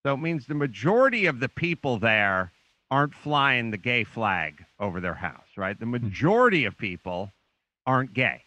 So 0.04 0.14
it 0.14 0.18
means 0.18 0.46
the 0.46 0.54
majority 0.54 1.26
of 1.26 1.40
the 1.40 1.48
people 1.48 1.98
there 1.98 2.52
aren't 2.90 3.14
flying 3.14 3.70
the 3.70 3.76
gay 3.76 4.04
flag 4.04 4.64
over 4.78 5.00
their 5.00 5.14
house, 5.14 5.48
right? 5.56 5.78
The 5.78 5.86
hmm. 5.86 5.92
majority 5.92 6.64
of 6.64 6.78
people 6.78 7.32
aren't 7.86 8.14
gay, 8.14 8.42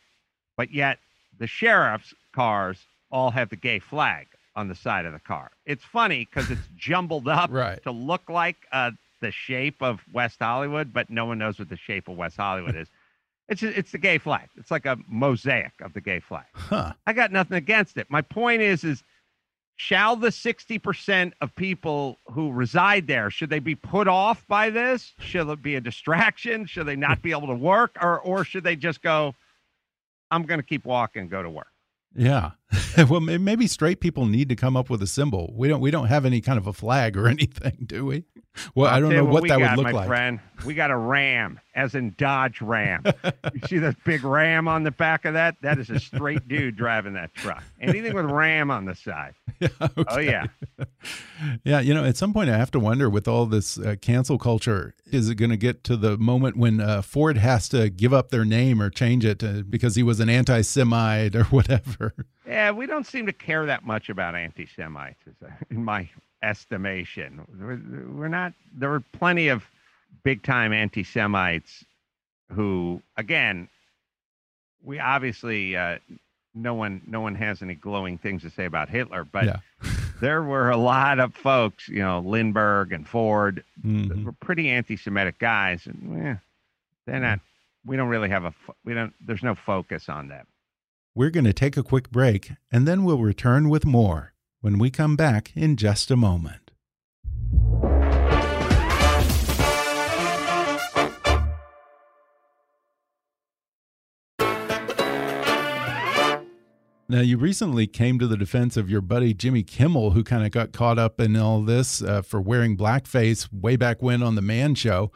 but 0.58 0.74
yet 0.74 1.00
the 1.38 1.48
sheriff's 1.48 2.14
cars 2.34 2.78
all 3.12 3.32
have 3.32 3.50
the 3.50 3.56
gay 3.56 3.80
flag 3.80 4.28
on 4.56 4.68
the 4.68 4.76
side 4.76 5.06
of 5.06 5.14
the 5.14 5.20
car. 5.20 5.52
It's 5.66 5.84
funny 5.84 6.26
because 6.26 6.50
it's 6.50 6.68
jumbled 6.78 7.28
up 7.28 7.50
right. 7.52 7.82
to 7.84 7.92
look 7.92 8.30
like 8.30 8.58
uh, 8.72 8.92
the 9.22 9.32
shape 9.32 9.82
of 9.82 10.02
West 10.14 10.40
Hollywood, 10.40 10.94
but 10.94 11.10
no 11.10 11.26
one 11.26 11.38
knows 11.38 11.60
what 11.60 11.70
the 11.70 11.78
shape 11.78 12.08
of 12.08 12.18
West 12.18 12.38
Hollywood 12.38 12.76
is. 12.76 12.88
It's 13.50 13.64
it's 13.64 13.92
the 13.92 13.98
gay 13.98 14.18
flag. 14.18 14.50
It's 14.56 14.72
like 14.72 14.86
a 14.86 14.98
mosaic 15.08 15.74
of 15.82 15.94
the 15.94 16.02
gay 16.02 16.20
flag. 16.20 16.46
Huh. 16.54 16.94
I 17.08 17.14
got 17.14 17.32
nothing 17.32 17.58
against 17.58 17.98
it. 17.98 18.08
My 18.10 18.22
point 18.22 18.62
is, 18.62 18.84
is 18.84 19.04
shall 19.80 20.18
the 20.18 20.28
60% 20.28 21.32
of 21.40 21.56
people 21.56 22.18
who 22.34 22.52
reside 22.52 23.08
there 23.08 23.32
should 23.32 23.50
they 23.50 23.60
be 23.60 23.76
put 23.76 24.10
off 24.10 24.46
by 24.48 24.70
this 24.70 25.14
should 25.20 25.48
it 25.48 25.62
be 25.62 25.76
a 25.76 25.82
distraction 25.82 26.66
should 26.66 26.86
they 26.86 26.98
not 26.98 27.22
be 27.22 27.32
able 27.32 27.48
to 27.48 27.56
work 27.56 27.96
or 28.02 28.20
or 28.20 28.44
should 28.44 28.66
they 28.66 28.76
just 28.76 29.02
go 29.02 29.34
i'm 30.32 30.44
going 30.44 30.60
to 30.60 30.66
keep 30.66 30.84
walking 30.84 31.22
and 31.22 31.32
go 31.32 31.42
to 31.42 31.50
work 31.50 31.72
yeah 32.14 32.52
well, 33.10 33.20
maybe 33.20 33.66
straight 33.68 34.00
people 34.00 34.26
need 34.26 34.50
to 34.50 34.56
come 34.56 34.78
up 34.78 34.90
with 34.90 35.02
a 35.02 35.08
symbol. 35.08 35.54
We 35.56 35.68
don't. 35.68 35.80
We 35.82 35.90
don't 35.92 36.08
have 36.08 36.26
any 36.26 36.40
kind 36.42 36.58
of 36.58 36.68
a 36.68 36.74
flag 36.74 37.18
or 37.18 37.28
anything, 37.30 37.78
do 37.86 38.06
we? 38.06 38.26
Well, 38.76 38.88
I'll 38.90 38.98
I 38.98 39.00
don't 39.00 39.10
know 39.12 39.24
you 39.24 39.30
what 39.30 39.44
that 39.48 39.60
got, 39.60 39.78
would 39.78 39.78
look 39.86 39.94
my 39.94 40.00
like. 40.00 40.08
friend. 40.08 40.40
We 40.66 40.74
got 40.74 40.92
a 40.92 40.98
ram, 40.98 41.60
as 41.76 41.96
in 41.96 42.14
Dodge 42.18 42.62
Ram. 42.62 43.04
you 43.54 43.62
see 43.68 43.78
this 43.78 43.96
big 44.04 44.24
ram 44.24 44.68
on 44.68 44.84
the 44.84 44.92
back 44.92 45.24
of 45.26 45.34
that? 45.34 45.56
That 45.62 45.80
is 45.80 45.90
a 45.90 46.00
straight 46.00 46.48
dude 46.48 46.76
driving 46.76 47.14
that 47.14 47.34
truck. 47.34 47.64
Anything 47.80 48.14
with 48.14 48.26
ram 48.26 48.70
on 48.70 48.86
the 48.86 48.96
side. 48.96 49.34
Oh 49.62 49.90
Okay. 50.00 50.26
yeah. 50.26 50.46
Yeah, 51.64 51.80
you 51.80 51.94
know, 51.94 52.04
at 52.04 52.18
some 52.18 52.34
point 52.34 52.50
I 52.50 52.58
have 52.58 52.72
to 52.72 52.80
wonder 52.80 53.10
with 53.10 53.28
all 53.28 53.46
this 53.46 53.78
uh, 53.78 53.96
cancel 54.02 54.38
culture, 54.38 54.94
is 55.06 55.30
it 55.30 55.36
going 55.36 55.52
to 55.52 55.58
get 55.58 55.84
to 55.86 55.96
the 55.98 56.18
moment 56.18 56.58
when 56.58 56.80
uh, 56.82 57.02
Ford 57.02 57.38
has 57.38 57.68
to 57.70 57.90
give 57.90 58.14
up 58.14 58.30
their 58.30 58.46
name 58.46 58.82
or 58.82 58.90
change 58.90 59.24
it 59.26 59.44
uh, 59.44 59.62
because 59.70 59.96
he 59.96 60.04
was 60.04 60.20
an 60.20 60.30
anti 60.30 60.62
Semite 60.62 61.36
or 61.36 61.44
whatever? 61.46 62.14
Yeah, 62.50 62.72
we 62.72 62.88
don't 62.88 63.06
seem 63.06 63.28
to 63.28 63.34
care 63.34 63.66
that 63.68 63.86
much 63.86 64.10
about 64.10 64.34
anti-Semites, 64.36 65.20
in 65.70 65.84
my 65.86 66.10
estimation. 66.42 67.46
We're, 67.60 67.80
we're 68.12 68.28
not. 68.28 68.54
There 68.76 68.92
are 68.94 69.02
plenty 69.14 69.50
of 69.50 69.64
big-time 70.24 70.74
anti-Semites 70.74 71.86
who, 72.52 73.02
again, 73.18 73.70
we 74.84 75.00
obviously 75.00 75.76
uh, 75.78 76.00
no 76.56 76.74
one 76.74 77.02
no 77.06 77.22
one 77.22 77.36
has 77.36 77.62
any 77.62 77.76
glowing 77.76 78.18
things 78.18 78.42
to 78.42 78.50
say 78.50 78.66
about 78.66 78.90
Hitler, 78.90 79.24
but 79.26 79.46
Yeah. 79.46 79.58
there 80.22 80.42
were 80.42 80.70
a 80.72 80.78
lot 80.78 81.20
of 81.20 81.36
folks, 81.36 81.88
you 81.88 82.00
know, 82.00 82.20
Lindbergh 82.20 82.92
and 82.94 83.08
Ford, 83.08 83.64
Mhm. 83.86 84.24
were 84.24 84.32
pretty 84.32 84.70
anti-Semitic 84.70 85.38
guys, 85.38 85.86
and 85.86 86.26
eh, 86.26 86.36
they're 87.06 87.20
not. 87.20 87.40
We 87.86 87.96
don't 87.96 88.10
really 88.10 88.30
have 88.30 88.46
a. 88.46 88.54
We 88.84 88.94
don't. 88.96 89.14
There's 89.26 89.44
no 89.44 89.54
focus 89.54 90.10
on 90.10 90.28
them. 90.30 90.48
We're 91.20 91.32
going 91.32 91.44
to 91.44 91.52
take 91.52 91.76
a 91.76 91.84
quick 91.84 92.12
break 92.12 92.54
and 92.72 92.88
then 92.88 93.04
we'll 93.04 93.20
return 93.20 93.68
with 93.68 93.86
more 93.86 94.32
when 94.62 94.80
we 94.80 94.90
come 94.90 95.18
back 95.18 95.52
in 95.54 95.76
just 95.76 96.10
a 96.10 96.16
moment. 96.16 96.72
Now, 107.10 107.20
you 107.20 107.38
recently 107.38 107.86
came 107.86 108.18
to 108.20 108.26
the 108.26 108.38
defense 108.38 108.78
of 108.78 108.90
your 108.90 109.02
buddy 109.02 109.34
Jimmy 109.34 109.64
Kimmel, 109.64 110.12
who 110.12 110.24
kind 110.24 110.46
of 110.46 110.52
got 110.52 110.72
caught 110.72 110.98
up 110.98 111.20
in 111.20 111.36
all 111.36 111.62
this 111.64 112.02
uh, 112.02 112.22
for 112.22 112.40
wearing 112.40 112.78
blackface 112.78 113.52
way 113.52 113.76
back 113.76 114.02
when 114.02 114.24
on 114.24 114.36
The 114.36 114.42
Man 114.42 114.74
Show. 114.74 115.12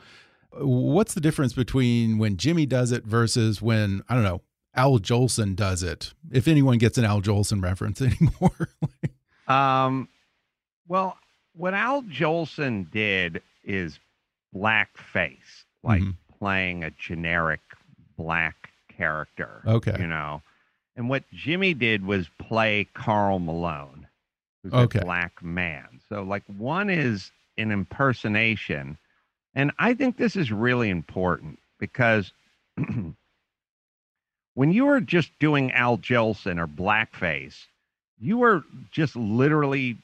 What's 0.51 1.13
the 1.13 1.21
difference 1.21 1.53
between 1.53 2.17
when 2.17 2.35
Jimmy 2.35 2.65
does 2.65 2.91
it 2.91 3.05
versus 3.05 3.61
when, 3.61 4.01
I 4.09 4.15
don't 4.15 4.25
know, 4.25 4.41
Al 4.75 4.99
Jolson 4.99 5.55
does 5.55 5.83
it? 5.83 6.13
If 6.31 6.47
anyone 6.47 6.77
gets 6.77 6.97
an 6.97 7.05
Al 7.05 7.21
Jolson 7.21 7.61
reference 7.61 8.01
anymore. 8.01 8.69
Um, 9.47 10.07
well, 10.87 11.17
what 11.55 11.73
Al 11.73 12.01
Jolson 12.03 12.89
did 12.91 13.41
is 13.63 13.99
blackface, 14.55 15.63
like 15.83 16.01
Mhm. 16.01 16.15
playing 16.39 16.83
a 16.83 16.91
generic 16.91 17.59
black 18.17 18.71
character. 18.89 19.61
Okay. 19.65 19.95
You 19.99 20.07
know, 20.07 20.41
and 20.95 21.09
what 21.09 21.23
Jimmy 21.31 21.73
did 21.73 22.05
was 22.05 22.27
play 22.39 22.87
Karl 22.93 23.39
Malone, 23.39 24.07
who's 24.63 24.73
Okay. 24.73 24.99
a 24.99 25.03
black 25.05 25.41
man. 25.43 25.99
So, 26.09 26.23
like, 26.23 26.43
one 26.47 26.89
is 26.89 27.31
an 27.57 27.71
impersonation. 27.71 28.97
And 29.55 29.71
I 29.77 29.93
think 29.93 30.17
this 30.17 30.35
is 30.35 30.51
really 30.51 30.89
important 30.89 31.59
because 31.79 32.31
when 34.55 34.71
you 34.71 34.87
are 34.87 35.01
just 35.01 35.31
doing 35.39 35.71
Al 35.71 35.97
Jolson 35.97 36.59
or 36.59 36.67
blackface, 36.67 37.65
you 38.19 38.43
are 38.43 38.63
just 38.91 39.15
literally 39.15 39.97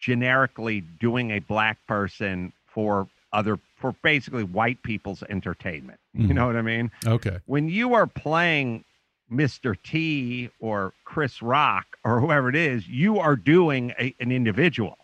generically 0.00 0.80
doing 1.00 1.30
a 1.32 1.38
black 1.40 1.78
person 1.86 2.52
for 2.66 3.08
other 3.32 3.58
for 3.76 3.92
basically 4.02 4.44
white 4.44 4.82
people's 4.82 5.22
entertainment. 5.28 5.98
You 6.14 6.28
Mhm. 6.28 6.34
know 6.34 6.46
what 6.46 6.56
I 6.56 6.62
mean? 6.62 6.90
okay. 7.06 7.38
When 7.46 7.68
you 7.68 7.94
are 7.94 8.06
playing 8.06 8.84
Mr. 9.30 9.76
T 9.82 10.48
or 10.60 10.92
Chris 11.04 11.42
Rock 11.42 11.98
or 12.04 12.20
whoever 12.20 12.48
it 12.48 12.54
is, 12.54 12.86
you 12.88 13.18
are 13.18 13.34
doing 13.36 13.92
a, 13.98 14.14
an 14.20 14.30
individual. 14.30 14.96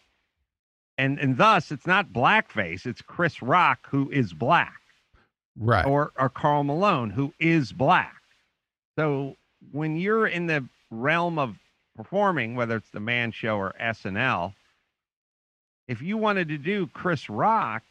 And 0.97 1.19
and 1.19 1.37
thus 1.37 1.73
it's 1.73 1.87
not 1.87 2.13
blackface, 2.13 2.87
it's 2.87 3.03
Chris 3.03 3.43
Rock 3.43 3.89
who 3.91 4.09
is 4.11 4.33
black 4.33 4.81
Right. 5.59 5.85
or 5.85 6.13
or 6.17 6.29
Karl 6.29 6.63
Malone 6.65 7.11
who 7.11 7.35
is 7.41 7.73
black. 7.73 8.22
So 8.97 9.37
when 9.73 9.97
you're 9.97 10.27
in 10.27 10.47
the 10.47 10.65
realm 10.91 11.39
of 11.39 11.57
performing, 11.97 12.55
whether 12.57 12.77
it's 12.77 12.91
the 12.91 13.01
Man 13.01 13.33
Show 13.33 13.57
or 13.57 13.75
SNL, 13.79 14.55
if 15.89 16.01
you 16.03 16.17
wanted 16.17 16.49
to 16.49 16.59
do 16.59 16.87
Chris 16.89 17.29
Rock 17.29 17.83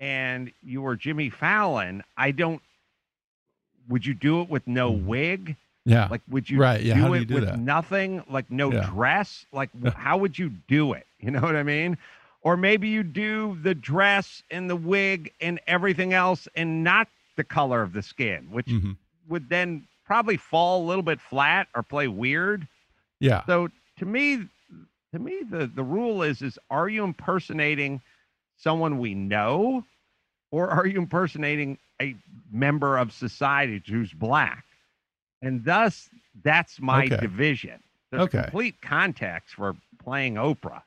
and 0.00 0.52
you 0.62 0.82
were 0.82 0.96
Jimmy 0.96 1.30
Fallon, 1.30 2.02
I 2.16 2.30
don't. 2.30 2.62
Would 3.88 4.04
you 4.04 4.14
do 4.14 4.40
it 4.42 4.48
with 4.48 4.66
no 4.66 4.90
wig? 4.90 5.56
yeah. 5.84 6.08
Like, 6.10 6.22
would 6.28 6.48
you 6.50 6.58
Right, 6.58 6.82
yeah, 6.82 6.94
do 6.94 7.00
how 7.00 7.08
do 7.08 7.14
it 7.14 7.20
you 7.20 7.26
do 7.26 7.34
with 7.34 7.44
that? 7.44 7.58
nothing? 7.58 8.22
Like, 8.28 8.50
no 8.50 8.72
Yeah. 8.72 8.80
dress? 8.80 9.46
Like, 9.52 9.70
how 9.96 10.16
would 10.18 10.38
you 10.38 10.50
do 10.68 10.92
it? 10.92 11.06
You 11.20 11.30
know 11.30 11.40
what 11.40 11.56
I 11.56 11.62
mean? 11.62 11.96
Or 12.42 12.56
maybe 12.56 12.88
you 12.88 13.02
do 13.02 13.58
the 13.62 13.74
dress 13.74 14.42
and 14.50 14.68
the 14.70 14.76
wig 14.76 15.32
and 15.40 15.60
everything 15.66 16.12
else 16.12 16.46
and 16.54 16.84
not 16.84 17.08
the 17.36 17.44
color 17.44 17.82
of 17.82 17.92
the 17.92 18.02
skin, 18.02 18.50
which 18.50 18.68
Mhm. 18.70 18.96
would 19.28 19.48
then 19.48 19.86
probably 20.06 20.36
fall 20.36 20.84
a 20.84 20.86
little 20.86 21.02
bit 21.02 21.20
flat 21.20 21.68
or 21.74 21.82
play 21.82 22.08
weird. 22.08 22.66
Yeah. 23.20 23.44
So 23.46 23.68
to 23.98 24.04
me, 24.06 24.48
to 25.12 25.18
me, 25.18 25.42
the 25.48 25.66
the 25.66 25.82
rule 25.82 26.22
is 26.22 26.42
is 26.42 26.58
are 26.70 26.88
you 26.88 27.04
impersonating 27.04 28.00
someone 28.56 28.98
we 28.98 29.14
know, 29.14 29.84
or 30.50 30.68
are 30.70 30.86
you 30.86 30.98
impersonating 30.98 31.78
a 32.00 32.14
member 32.50 32.98
of 32.98 33.12
society 33.12 33.82
who's 33.86 34.12
black? 34.12 34.64
And 35.42 35.64
thus, 35.64 36.08
that's 36.42 36.80
my 36.80 37.06
Okay. 37.06 37.20
division. 37.20 37.82
There's 38.10 38.24
Okay. 38.24 38.38
complete 38.46 38.80
context 38.80 39.54
for 39.54 39.76
playing 40.02 40.34
Oprah. 40.34 40.82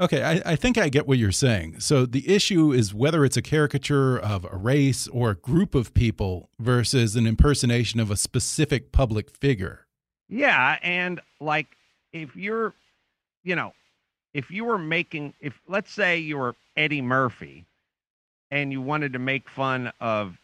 Okay, 0.00 0.24
I, 0.24 0.52
I 0.52 0.56
think 0.56 0.76
I 0.76 0.88
get 0.88 1.06
what 1.06 1.18
you're 1.18 1.30
saying. 1.30 1.78
So 1.80 2.04
the 2.04 2.28
issue 2.28 2.72
is 2.72 2.92
whether 2.92 3.24
it's 3.24 3.36
a 3.36 3.42
caricature 3.42 4.18
of 4.18 4.44
a 4.50 4.56
race 4.56 5.06
or 5.08 5.30
a 5.30 5.34
group 5.36 5.74
of 5.76 5.94
people 5.94 6.48
versus 6.58 7.14
an 7.14 7.26
impersonation 7.28 8.00
of 8.00 8.10
a 8.10 8.16
specific 8.16 8.90
public 8.90 9.30
figure. 9.30 9.86
Yeah, 10.28 10.78
and 10.82 11.20
like 11.40 11.68
if 12.12 12.34
you're, 12.34 12.72
you 13.44 13.54
know, 13.54 13.72
if 14.32 14.50
you 14.50 14.64
were 14.64 14.78
making, 14.78 15.34
if 15.40 15.60
let's 15.68 15.92
say 15.92 16.18
you 16.18 16.38
were 16.38 16.56
Eddie 16.76 17.02
Murphy, 17.02 17.64
and 18.50 18.72
you 18.72 18.80
wanted 18.80 19.12
to 19.12 19.18
make 19.20 19.48
fun 19.48 19.92
of 20.00 20.36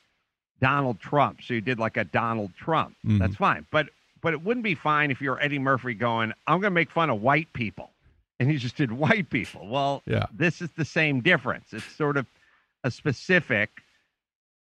Donald 0.60 1.00
Trump, 1.00 1.40
so 1.42 1.54
you 1.54 1.60
did 1.60 1.78
like 1.80 1.96
a 1.96 2.04
Donald 2.04 2.52
Trump, 2.56 2.94
Mhm. 3.04 3.18
that's 3.18 3.34
fine. 3.36 3.66
But 3.72 3.88
but 4.22 4.32
it 4.32 4.42
wouldn't 4.42 4.62
be 4.64 4.74
fine 4.76 5.10
if 5.10 5.20
you're 5.20 5.40
Eddie 5.42 5.58
Murphy 5.58 5.94
going, 5.94 6.32
I'm 6.46 6.60
going 6.60 6.70
to 6.70 6.74
make 6.74 6.90
fun 6.90 7.08
of 7.10 7.20
white 7.22 7.50
people, 7.54 7.90
and 8.40 8.50
you 8.50 8.59
just 8.59 8.74
did 8.76 8.90
white 8.90 9.31
people. 9.31 9.68
Well, 9.68 10.03
Yeah. 10.07 10.26
this 10.33 10.61
is 10.61 10.70
the 10.72 10.85
same 10.85 11.20
difference. 11.20 11.72
It's 11.72 11.85
sort 11.94 12.16
of 12.16 12.26
a 12.83 12.90
specific 12.90 13.70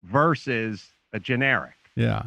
versus 0.03 0.87
a 1.13 1.19
generic. 1.19 1.73
Yeah. 1.95 2.23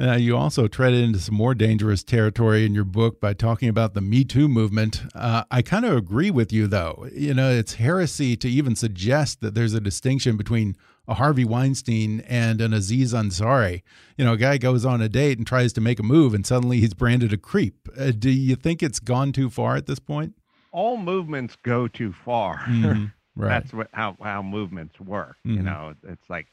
Uh, 0.00 0.12
you 0.16 0.36
also 0.36 0.66
treaded 0.66 1.04
into 1.04 1.20
some 1.20 1.36
more 1.36 1.54
dangerous 1.54 2.02
territory 2.02 2.66
in 2.66 2.74
your 2.74 2.84
book 2.84 3.20
by 3.20 3.32
talking 3.32 3.68
about 3.68 3.94
the 3.94 4.00
Me 4.00 4.24
Too 4.24 4.48
movement. 4.48 5.02
Uh, 5.14 5.44
I 5.52 5.62
kind 5.62 5.84
of 5.84 5.96
agree 5.96 6.32
with 6.32 6.52
you, 6.52 6.66
though. 6.66 7.06
You 7.14 7.32
know, 7.32 7.48
it's 7.50 7.74
heresy 7.74 8.36
to 8.38 8.48
even 8.48 8.74
suggest 8.74 9.40
that 9.40 9.54
there's 9.54 9.72
a 9.72 9.80
distinction 9.80 10.36
between 10.36 10.74
a 11.06 11.14
Harvey 11.14 11.44
Weinstein 11.44 12.20
and 12.22 12.60
an 12.60 12.72
Aziz 12.72 13.12
Ansari. 13.14 13.82
You 14.18 14.24
know, 14.24 14.32
a 14.32 14.36
guy 14.36 14.58
goes 14.58 14.84
on 14.84 15.00
a 15.00 15.08
date 15.08 15.38
and 15.38 15.46
tries 15.46 15.72
to 15.74 15.80
make 15.80 16.00
a 16.00 16.04
move, 16.04 16.34
and 16.34 16.44
suddenly 16.44 16.80
he's 16.80 16.94
branded 16.94 17.32
a 17.32 17.36
creep. 17.36 17.88
Uh, 17.96 18.10
do 18.10 18.30
you 18.30 18.56
think 18.56 18.82
it's 18.82 18.98
gone 18.98 19.30
too 19.30 19.48
far 19.48 19.76
at 19.76 19.86
this 19.86 20.00
point? 20.00 20.34
All 20.74 20.96
movements 20.96 21.56
go 21.62 21.86
too 21.88 22.12
far. 22.12 22.58
Mhm. 22.66 23.12
Right. 23.36 23.48
That's 23.48 23.72
what 23.72 23.88
how 23.92 24.16
how 24.22 24.42
movements 24.42 25.00
work. 25.00 25.36
You 25.44 25.56
Mhm. 25.56 25.64
know, 25.64 25.94
it's 26.04 26.30
like 26.30 26.46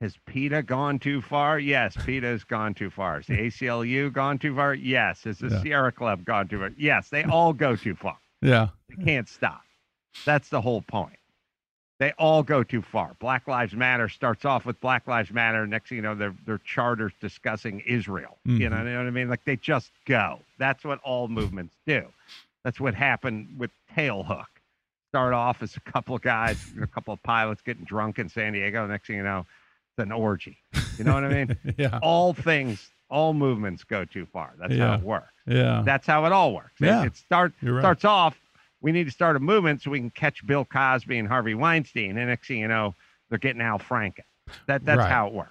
has 0.00 0.16
PETA 0.26 0.62
gone 0.62 1.00
too 1.00 1.20
far? 1.20 1.58
Yes, 1.58 1.96
PETA 1.96 2.26
has 2.28 2.44
gone 2.44 2.74
too 2.74 2.90
far. 2.90 3.16
Has 3.16 3.26
the 3.26 3.38
ACLU 3.38 4.12
gone 4.12 4.38
too 4.38 4.54
far? 4.54 4.72
Yes. 4.74 5.24
Has 5.24 5.38
the 5.38 5.48
Yeah. 5.48 5.62
Sierra 5.62 5.90
Club 5.90 6.24
gone 6.24 6.46
too 6.46 6.60
far? 6.60 6.70
Yes. 6.76 7.08
They 7.08 7.24
all 7.24 7.52
go 7.52 7.74
too 7.74 7.96
far. 7.96 8.18
yeah. 8.40 8.68
They 8.88 9.04
can't 9.04 9.28
stop. 9.28 9.62
That's 10.24 10.48
the 10.48 10.60
whole 10.60 10.82
point. 10.82 11.18
They 11.98 12.12
all 12.18 12.42
go 12.44 12.62
too 12.62 12.82
far. 12.82 13.14
Black 13.18 13.48
Lives 13.48 13.74
Matter 13.74 14.08
starts 14.08 14.44
off 14.44 14.64
with 14.64 14.80
Black 14.80 15.06
Lives 15.08 15.32
Matter. 15.32 15.66
Next 15.66 15.88
thing 15.88 15.96
you 15.96 16.02
know, 16.02 16.14
their 16.14 16.34
their 16.46 16.58
charters 16.58 17.12
discussing 17.20 17.80
Israel. 17.80 18.38
You 18.44 18.68
know, 18.70 18.76
Mhm. 18.76 18.84
you 18.84 18.90
know 18.92 18.98
what 18.98 19.06
I 19.08 19.10
mean? 19.10 19.28
Like 19.28 19.44
they 19.44 19.56
just 19.56 19.90
go. 20.04 20.40
That's 20.58 20.84
what 20.84 21.00
all 21.00 21.26
movements 21.26 21.76
do. 21.86 22.06
That's 22.64 22.80
what 22.80 22.94
happened 22.94 23.54
with 23.58 23.70
Tailhook. 23.96 24.44
Start 25.10 25.34
off 25.34 25.62
as 25.62 25.76
a 25.76 25.80
couple 25.80 26.14
of 26.16 26.22
guys, 26.22 26.58
a 26.80 26.86
couple 26.86 27.12
of 27.12 27.22
pilots 27.22 27.60
getting 27.62 27.84
drunk 27.84 28.18
in 28.18 28.28
San 28.28 28.52
Diego. 28.54 28.86
Next 28.86 29.06
thing 29.08 29.16
you 29.16 29.22
know, 29.22 29.40
it's 29.98 30.04
an 30.06 30.12
orgy. 30.12 30.58
You 30.96 31.04
know 31.04 31.14
what 31.14 31.24
I 31.24 31.28
mean? 31.28 31.56
yeah. 31.78 31.98
all 32.02 32.32
things 32.32 32.90
all 33.10 33.34
movements 33.34 33.84
go 33.84 34.06
too 34.06 34.24
far. 34.32 34.54
That's 34.58 34.74
how 34.74 34.94
it 34.94 35.02
works. 35.02 35.26
Yeah. 35.46 35.82
That's 35.84 36.06
how 36.06 36.24
it 36.24 36.32
all 36.32 36.54
works. 36.54 36.80
It- 36.80 36.86
Yeah. 36.86 37.04
It, 37.04 37.16
start, 37.16 37.52
right. 37.62 37.80
starts 37.82 38.04
off, 38.06 38.38
we 38.80 38.90
need 38.90 39.04
to 39.04 39.10
start 39.10 39.36
a 39.36 39.40
movement 39.40 39.82
so 39.82 39.90
we 39.90 39.98
can 40.00 40.08
catch 40.10 40.46
Bill 40.46 40.64
Cosby 40.64 41.18
and 41.18 41.28
Harvey 41.28 41.54
Weinstein. 41.54 42.16
And 42.16 42.28
next 42.28 42.48
thing 42.48 42.58
you 42.60 42.68
know, 42.68 42.94
they're 43.28 43.38
getting 43.38 43.60
Al 43.60 43.78
Franken. 43.78 44.24
That, 44.66 44.84
that's 44.86 44.98
Right. 45.00 45.10
how 45.10 45.26
it 45.26 45.34
works. 45.34 45.50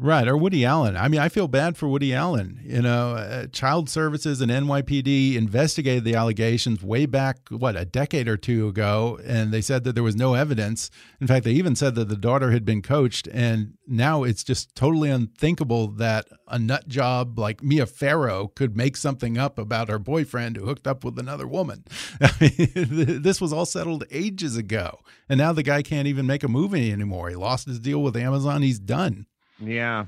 Right, 0.00 0.28
or 0.28 0.36
Woody 0.36 0.64
Allen. 0.64 0.96
I 0.96 1.08
mean, 1.08 1.20
I 1.20 1.28
feel 1.28 1.48
bad 1.48 1.76
for 1.76 1.88
Woody 1.88 2.14
Allen. 2.14 2.60
You 2.62 2.82
know, 2.82 3.14
uh, 3.14 3.48
Child 3.48 3.90
Services 3.90 4.40
and 4.40 4.48
NYPD 4.48 5.34
investigated 5.34 6.04
the 6.04 6.14
allegations 6.14 6.84
way 6.84 7.04
back, 7.04 7.38
what, 7.48 7.76
a 7.76 7.84
decade 7.84 8.28
or 8.28 8.36
two 8.36 8.68
ago, 8.68 9.18
and 9.24 9.52
they 9.52 9.60
said 9.60 9.82
that 9.82 9.94
there 9.94 10.04
was 10.04 10.14
no 10.14 10.34
evidence. 10.34 10.88
In 11.20 11.26
fact, 11.26 11.44
they 11.44 11.50
even 11.50 11.74
said 11.74 11.96
that 11.96 12.08
the 12.08 12.16
daughter 12.16 12.52
had 12.52 12.64
been 12.64 12.80
coached, 12.80 13.26
and 13.32 13.74
now 13.88 14.22
it's 14.22 14.44
just 14.44 14.72
totally 14.76 15.10
unthinkable 15.10 15.88
that 15.88 16.26
a 16.46 16.60
nut 16.60 16.86
job 16.86 17.36
like 17.36 17.60
Mia 17.60 17.84
Farrow 17.84 18.46
could 18.54 18.76
make 18.76 18.96
something 18.96 19.36
up 19.36 19.58
about 19.58 19.88
her 19.88 19.98
boyfriend 19.98 20.56
who 20.56 20.66
hooked 20.66 20.86
up 20.86 21.02
with 21.02 21.18
another 21.18 21.46
woman. 21.48 21.84
This 22.38 23.40
was 23.40 23.52
all 23.52 23.66
settled 23.66 24.04
ages 24.12 24.56
ago, 24.56 25.00
and 25.28 25.38
now 25.38 25.52
the 25.52 25.64
guy 25.64 25.82
can't 25.82 26.06
even 26.06 26.26
make 26.26 26.44
a 26.44 26.48
movie 26.48 26.92
anymore. 26.92 27.30
He 27.30 27.34
lost 27.34 27.66
his 27.66 27.80
deal 27.80 28.00
with 28.00 28.16
Amazon. 28.16 28.62
He's 28.62 28.78
done. 28.78 29.26
Yeah. 29.60 30.06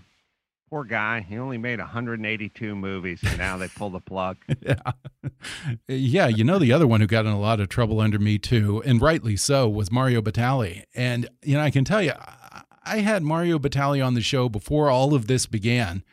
Poor 0.70 0.84
guy. 0.84 1.20
He 1.20 1.36
only 1.36 1.58
made 1.58 1.80
182 1.80 2.76
movies, 2.76 3.20
and 3.26 3.38
now 3.38 3.56
they 3.56 3.66
pull 3.68 3.90
the 3.90 4.00
plug. 4.00 4.36
Yeah. 4.62 4.92
yeah, 5.88 6.26
you 6.28 6.44
know 6.44 6.58
the 6.58 6.72
other 6.72 6.86
one 6.86 7.00
who 7.00 7.06
got 7.06 7.26
in 7.26 7.32
a 7.32 7.40
lot 7.40 7.60
of 7.60 7.68
trouble 7.68 8.00
under 8.00 8.18
me 8.18 8.38
too, 8.38 8.82
and 8.84 9.00
rightly 9.00 9.36
so, 9.36 9.68
was 9.68 9.90
Mario 9.90 10.20
Batali. 10.20 10.84
And 10.94 11.28
you 11.42 11.54
know, 11.54 11.62
I 11.62 11.70
can 11.70 11.84
tell 11.84 12.02
you 12.02 12.12
I- 12.84 12.98
had 12.98 13.22
Mario 13.22 13.58
Batali 13.58 14.04
on 14.04 14.14
the 14.14 14.20
show 14.22 14.48
before 14.48 14.90
all 14.90 15.14
of 15.14 15.26
this 15.26 15.46
began, 15.46 16.04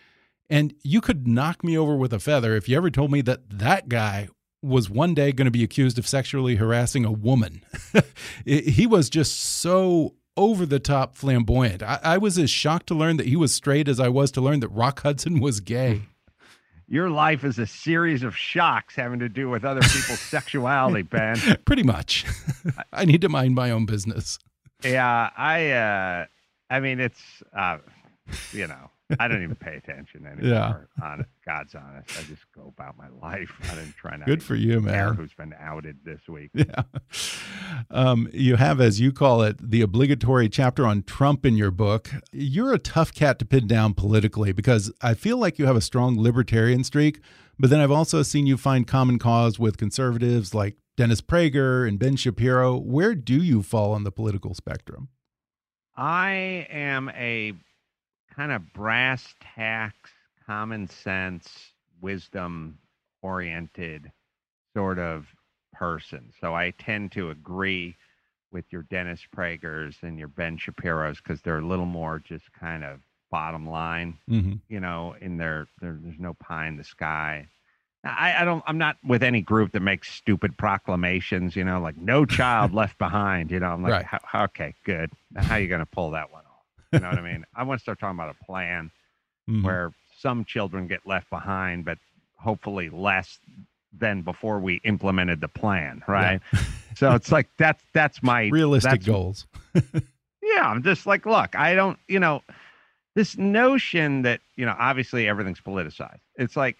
and 0.50 0.74
you 0.84 1.02
could 1.02 1.28
knock 1.28 1.64
me 1.64 1.78
over 1.78 1.96
with 1.96 2.14
a 2.14 2.20
feather 2.20 2.56
if 2.56 2.68
you 2.70 2.78
ever 2.78 2.90
told 2.90 3.12
me 3.12 3.22
that 3.22 3.50
that 3.50 3.90
guy 3.90 4.30
was 4.62 4.90
one 4.90 5.14
day 5.14 5.32
going 5.32 5.46
to 5.46 5.52
be 5.52 5.64
accused 5.64 5.98
of 6.00 6.08
sexually 6.08 6.56
harassing 6.56 7.06
a 7.06 7.12
woman. 7.12 7.62
he 8.46 8.88
was 8.88 9.10
just 9.10 9.40
so 9.40 10.16
over 10.38 10.66
the 10.66 10.80
top 10.80 11.16
flamboyant. 11.16 11.84
I, 11.84 12.00
I 12.04 12.18
was 12.18 12.38
as 12.38 12.50
shocked 12.50 12.88
to 12.88 12.96
learn 12.96 13.18
that 13.18 13.26
he 13.26 13.36
was 13.36 13.54
straight 13.54 13.88
as 13.88 14.00
I 14.00 14.08
was 14.08 14.32
to 14.32 14.42
learn 14.42 14.60
that 14.62 14.70
Rock 14.70 15.02
Hudson 15.02 15.40
was 15.40 15.60
gay. 15.60 16.04
Your 16.90 17.10
life 17.10 17.44
is 17.44 17.60
a 17.60 17.68
series 17.68 18.24
of 18.24 18.34
shocks 18.38 18.96
having 18.96 19.20
to 19.20 19.28
do 19.28 19.50
with 19.50 19.66
other 19.66 19.82
people's 19.82 20.20
sexuality, 20.30 21.02
Ben. 21.02 21.38
Pretty 21.66 21.84
much. 21.84 22.26
I 22.94 23.04
need 23.04 23.20
to 23.22 23.30
mind 23.30 23.56
my 23.56 23.72
own 23.72 23.86
business. 23.86 24.40
Yeah, 24.84 25.30
I 25.36 25.72
uh 25.72 26.26
I 26.70 26.80
mean 26.80 27.02
it's 27.02 27.22
uh 27.54 27.80
you 28.54 28.68
know, 28.68 28.92
I 29.20 29.28
don't 29.30 29.42
even 29.44 29.56
pay 29.56 29.76
attention 29.76 30.26
anymore. 30.40 30.90
On 31.02 31.26
God's 31.46 31.76
honest. 31.76 32.10
I 32.20 32.24
just 32.24 32.44
go 32.54 32.74
about 32.78 32.98
my 32.98 33.08
life. 33.22 33.52
I 33.72 33.76
didn't 33.76 33.96
try 33.96 34.18
not 34.18 34.26
Good 34.26 34.44
for 34.44 34.56
you, 34.56 34.82
man. 34.82 35.14
who's 35.14 35.34
been 35.34 35.54
outed 35.58 36.00
this 36.04 36.20
week. 36.28 36.52
Yeah. 36.54 36.84
Um, 37.90 38.28
you 38.34 38.56
have, 38.58 38.82
as 38.82 39.00
you 39.00 39.12
call 39.12 39.42
it, 39.44 39.58
the 39.72 39.82
obligatory 39.82 40.50
chapter 40.50 40.86
on 40.86 41.04
Trump 41.04 41.46
in 41.46 41.56
your 41.56 41.72
book. 41.72 42.10
You're 42.32 42.74
a 42.74 42.80
tough 42.80 43.14
cat 43.14 43.40
to 43.40 43.46
pin 43.46 43.68
down 43.68 43.94
politically 43.94 44.52
because 44.52 44.92
I 45.02 45.14
feel 45.14 45.38
like 45.38 45.58
you 45.60 45.66
have 45.66 45.76
a 45.76 45.82
strong 45.82 46.20
libertarian 46.22 46.84
streak, 46.84 47.20
but 47.60 47.70
then 47.70 47.80
I've 47.80 47.92
also 47.92 48.24
seen 48.24 48.46
you 48.48 48.58
find 48.58 48.86
common 48.88 49.20
cause 49.20 49.58
with 49.58 49.78
conservatives 49.78 50.54
like 50.54 50.76
Dennis 50.98 51.22
Prager 51.22 51.88
and 51.88 51.98
Ben 52.00 52.16
Shapiro. 52.16 52.76
Where 52.78 53.16
do 53.16 53.42
you 53.42 53.64
fall 53.64 53.94
on 53.94 54.04
the 54.04 54.12
political 54.12 54.54
spectrum? 54.54 55.10
I 55.96 56.68
am 56.70 57.10
a 57.16 57.54
kind 58.38 58.52
of 58.52 58.72
brass 58.74 59.34
tacks, 59.56 60.12
common 60.46 60.88
sense, 60.88 61.72
wisdom 62.02 62.78
oriented 63.24 64.12
sort 64.76 65.00
of 65.00 65.26
person. 65.74 66.32
So 66.40 66.54
I 66.56 66.72
tend 66.72 67.12
to 67.14 67.32
agree 67.32 67.96
with 68.52 68.66
your 68.72 68.84
Dennis 68.84 69.22
Pragers 69.34 69.98
and 70.04 70.18
your 70.18 70.28
Ben 70.30 70.58
Shapiro's 70.58 71.18
because 71.18 71.42
they're 71.42 71.58
a 71.60 71.66
little 71.66 71.86
more 71.86 72.20
just 72.20 72.46
kind 72.54 72.84
of 72.84 73.00
bottom 73.30 73.68
line, 73.68 74.18
Mm-hmm. 74.30 74.54
you 74.70 74.80
know, 74.80 75.16
in 75.20 75.38
their, 75.38 75.68
their 75.82 75.98
there's 76.02 76.20
no 76.20 76.34
pie 76.36 76.68
in 76.68 76.78
the 76.78 76.84
sky. 76.84 77.48
I, 78.06 78.36
I 78.42 78.46
don't 78.46 78.64
I'm 78.68 78.78
not 78.78 78.96
with 79.06 79.22
any 79.24 79.42
group 79.42 79.74
that 79.74 79.82
makes 79.82 80.14
stupid 80.14 80.58
proclamations, 80.58 81.56
you 81.58 81.66
know, 81.66 81.82
like 81.82 81.98
no 81.98 82.24
child 82.26 82.74
left 82.74 82.98
behind, 83.00 83.52
you 83.52 83.60
know. 83.60 83.68
I'm 83.74 83.82
like, 83.84 83.92
Right. 83.92 84.06
"How- 84.06 84.20
how- 84.24 84.44
okay, 84.46 84.76
good. 84.86 85.12
Now, 85.32 85.44
how 85.44 85.56
are 85.56 85.60
you 85.60 85.68
gonna 85.68 85.86
pull 85.88 86.12
that 86.12 86.32
one? 86.32 86.44
You 86.92 87.00
know 87.00 87.10
what 87.10 87.18
I 87.20 87.22
mean? 87.22 87.46
I 87.56 87.64
want 87.64 87.80
to 87.80 87.82
start 87.82 88.00
talking 88.00 88.18
about 88.18 88.36
a 88.40 88.44
plan 88.46 88.92
Mhm. 89.50 89.64
where 89.64 89.94
some 90.18 90.46
children 90.46 90.88
get 90.88 91.06
left 91.06 91.30
behind, 91.30 91.86
but 91.86 91.98
hopefully 92.36 92.90
less 92.90 93.40
than 93.94 94.22
before 94.22 94.60
we 94.60 94.76
implemented 94.84 95.42
the 95.42 95.48
plan, 95.48 96.04
right? 96.08 96.42
so 96.96 97.14
it's 97.14 97.32
like 97.32 97.48
that's 97.58 97.84
that's 97.94 98.22
my 98.24 98.48
Realistic 98.48 98.92
that's- 98.92 99.06
goals. 99.06 99.48
yeah, 100.42 100.64
I'm 100.70 100.84
just 100.84 101.06
like, 101.06 101.26
look, 101.26 101.56
I 101.56 101.74
don't, 101.76 101.98
you 102.08 102.20
know, 102.20 102.42
this 103.16 103.38
notion 103.38 104.22
that, 104.24 104.42
you 104.56 104.66
know, 104.66 104.76
obviously 104.78 105.28
everything's 105.28 105.60
politicized. 105.62 106.20
It's 106.36 106.56
like, 106.56 106.78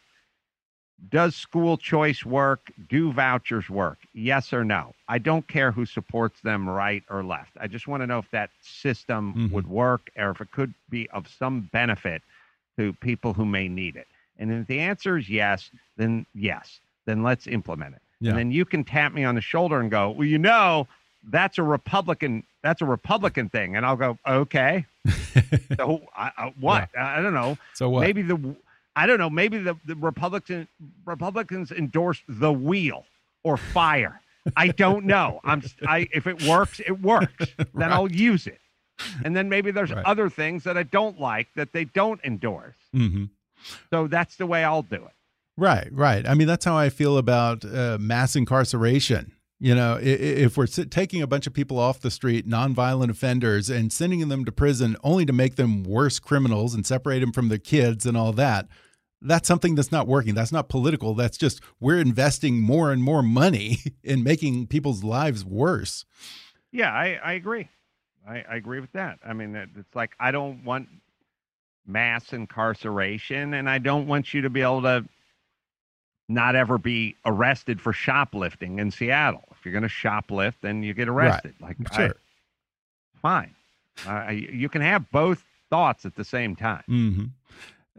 does 1.10 1.36
school 1.36 1.78
choice 1.78 2.26
work? 2.26 2.72
Do 2.90 3.12
vouchers 3.14 3.70
work? 3.70 4.00
Yes 4.14 4.52
or 4.52 4.64
no? 4.66 4.94
I 5.08 5.20
don't 5.20 5.48
care 5.48 5.72
who 5.72 5.86
supports 5.86 6.42
them, 6.42 6.68
right 6.68 7.04
or 7.10 7.24
left. 7.24 7.52
I 7.60 7.68
just 7.68 7.88
want 7.88 8.02
to 8.02 8.08
know 8.08 8.18
if 8.20 8.30
that 8.32 8.50
system 8.62 9.34
Mhm. 9.34 9.52
would 9.52 9.68
work 9.68 10.10
or 10.18 10.32
if 10.32 10.42
it 10.42 10.52
could 10.52 10.74
be 10.90 11.08
of 11.12 11.28
some 11.28 11.62
benefit 11.72 12.22
to 12.78 12.94
people 12.94 13.34
who 13.34 13.46
may 13.46 13.68
need 13.68 13.96
it. 13.96 14.08
And 14.40 14.52
if 14.52 14.68
the 14.68 14.80
answer 14.80 15.18
is 15.18 15.30
yes, 15.30 15.70
then 15.98 16.26
yes, 16.34 16.80
then 17.06 17.24
let's 17.24 17.48
implement 17.48 17.96
it. 17.96 18.02
Yeah. 18.20 18.30
And 18.32 18.40
then 18.40 18.52
you 18.52 18.66
can 18.66 18.84
tap 18.84 19.14
me 19.14 19.24
on 19.24 19.36
the 19.36 19.42
shoulder 19.42 19.80
and 19.80 19.92
go, 19.92 20.10
well, 20.12 20.28
you 20.28 20.38
know, 20.40 20.88
that's 21.30 21.58
a 21.60 21.64
Republican, 21.64 22.44
that's 22.64 22.82
a 22.82 22.86
Republican 22.86 23.50
thing. 23.50 23.76
And 23.76 23.86
I'll 23.86 23.96
go, 23.96 24.18
okay. 24.28 24.86
so 25.78 26.02
I, 26.16 26.32
I, 26.38 26.54
what? 26.60 26.90
I, 26.98 27.20
I 27.20 27.22
don't 27.22 27.34
know. 27.34 27.58
So 27.74 27.90
what? 27.90 28.02
Maybe 28.02 28.22
the, 28.24 28.56
I 28.98 29.06
don't 29.06 29.20
know. 29.20 29.30
Maybe 29.30 29.58
the, 29.60 29.76
the 29.86 29.96
Republican 29.96 30.68
Republicans 31.06 31.72
endorse 31.72 32.22
the 32.28 32.52
wheel 32.52 33.06
or 33.44 33.56
fire. 33.56 34.22
I 34.56 34.70
don't 34.70 35.06
know. 35.06 35.40
I'm 35.44 35.62
I 35.88 36.08
if 36.14 36.26
it 36.28 36.42
works, 36.48 36.80
it 36.80 37.00
works. 37.02 37.46
Then 37.74 37.92
I'll 37.94 38.12
use 38.12 38.48
it. 38.48 38.60
And 39.24 39.36
then 39.36 39.48
maybe 39.50 39.70
there's 39.72 39.92
Right. 39.94 40.06
other 40.06 40.30
things 40.30 40.64
that 40.64 40.78
I 40.78 40.84
don't 40.84 41.20
like 41.20 41.48
that 41.56 41.72
they 41.74 41.86
don't 41.86 42.20
endorse. 42.24 42.76
hmm 42.92 43.26
So 43.92 44.08
that's 44.08 44.36
the 44.38 44.46
way 44.48 44.64
I'll 44.64 44.82
do 44.82 44.96
it. 44.96 45.14
Right, 45.58 45.90
right. 45.92 46.28
I 46.28 46.34
mean, 46.34 46.48
that's 46.48 46.66
how 46.66 46.76
I 46.78 46.90
feel 46.90 47.18
about 47.18 47.64
uh, 47.66 47.98
mass 48.00 48.36
incarceration. 48.36 49.34
You 49.60 49.74
know, 49.74 49.98
if 50.00 50.56
we're 50.56 50.68
taking 50.68 51.22
a 51.24 51.28
bunch 51.28 51.48
of 51.48 51.54
people 51.54 51.80
off 51.80 52.00
the 52.00 52.12
street, 52.12 52.48
nonviolent 52.48 53.10
offenders, 53.10 53.72
and 53.72 53.92
sending 53.92 54.28
them 54.30 54.46
to 54.46 54.52
prison 54.52 54.96
only 55.04 55.26
to 55.26 55.34
make 55.34 55.56
them 55.56 55.84
worse 55.84 56.20
criminals 56.20 56.76
and 56.76 56.86
separate 56.86 57.22
them 57.22 57.32
from 57.32 57.50
their 57.50 57.58
kids 57.58 58.06
and 58.06 58.16
all 58.16 58.32
that, 58.34 58.68
that's 59.22 59.48
something 59.48 59.76
that's 59.76 59.92
not 59.92 60.08
working. 60.08 60.36
That's 60.36 60.52
not 60.52 60.70
political. 60.70 61.14
That's 61.16 61.38
just 61.38 61.62
we're 61.80 62.00
investing 62.00 62.60
more 62.62 62.92
and 62.92 63.02
more 63.04 63.22
money 63.24 63.80
in 64.04 64.24
making 64.24 64.68
people's 64.68 65.04
lives 65.04 65.44
worse. 65.46 66.06
Yeah, 66.72 66.92
I, 66.92 67.20
I 67.24 67.34
agree. 67.34 67.70
I, 68.28 68.44
I 68.50 68.56
agree 68.58 68.80
with 68.80 68.92
that. 68.92 69.20
I 69.26 69.34
mean, 69.34 69.56
it's 69.56 69.96
like 69.96 70.12
I 70.20 70.32
don't 70.32 70.64
want 70.64 70.90
mass 71.86 72.34
incarceration, 72.34 73.54
and 73.54 73.70
I 73.70 73.78
don't 73.78 74.08
want 74.08 74.34
you 74.34 74.42
to 74.42 74.50
be 74.50 74.62
able 74.62 74.82
to 74.84 75.06
not 76.30 76.56
ever 76.56 76.78
be 76.78 77.16
arrested 77.26 77.80
for 77.80 77.94
shoplifting 77.94 78.80
in 78.80 78.92
Seattle. 78.92 79.44
If 79.52 79.64
you're 79.66 79.72
going 79.72 79.84
to 79.84 79.88
shoplift, 79.88 80.56
then 80.62 80.84
you 80.84 80.94
get 80.94 81.08
arrested. 81.08 81.56
Like, 81.62 81.78
I- 81.92 81.96
Sure. 82.08 82.16
fine. 83.22 83.56
I, 84.06 84.12
I, 84.12 84.32
you 84.32 84.68
can 84.68 84.82
have 84.82 85.10
both 85.10 85.44
thoughts 85.70 86.06
at 86.06 86.16
the 86.16 86.26
same 86.26 86.56
time. 86.56 86.84
hmm 86.86 87.24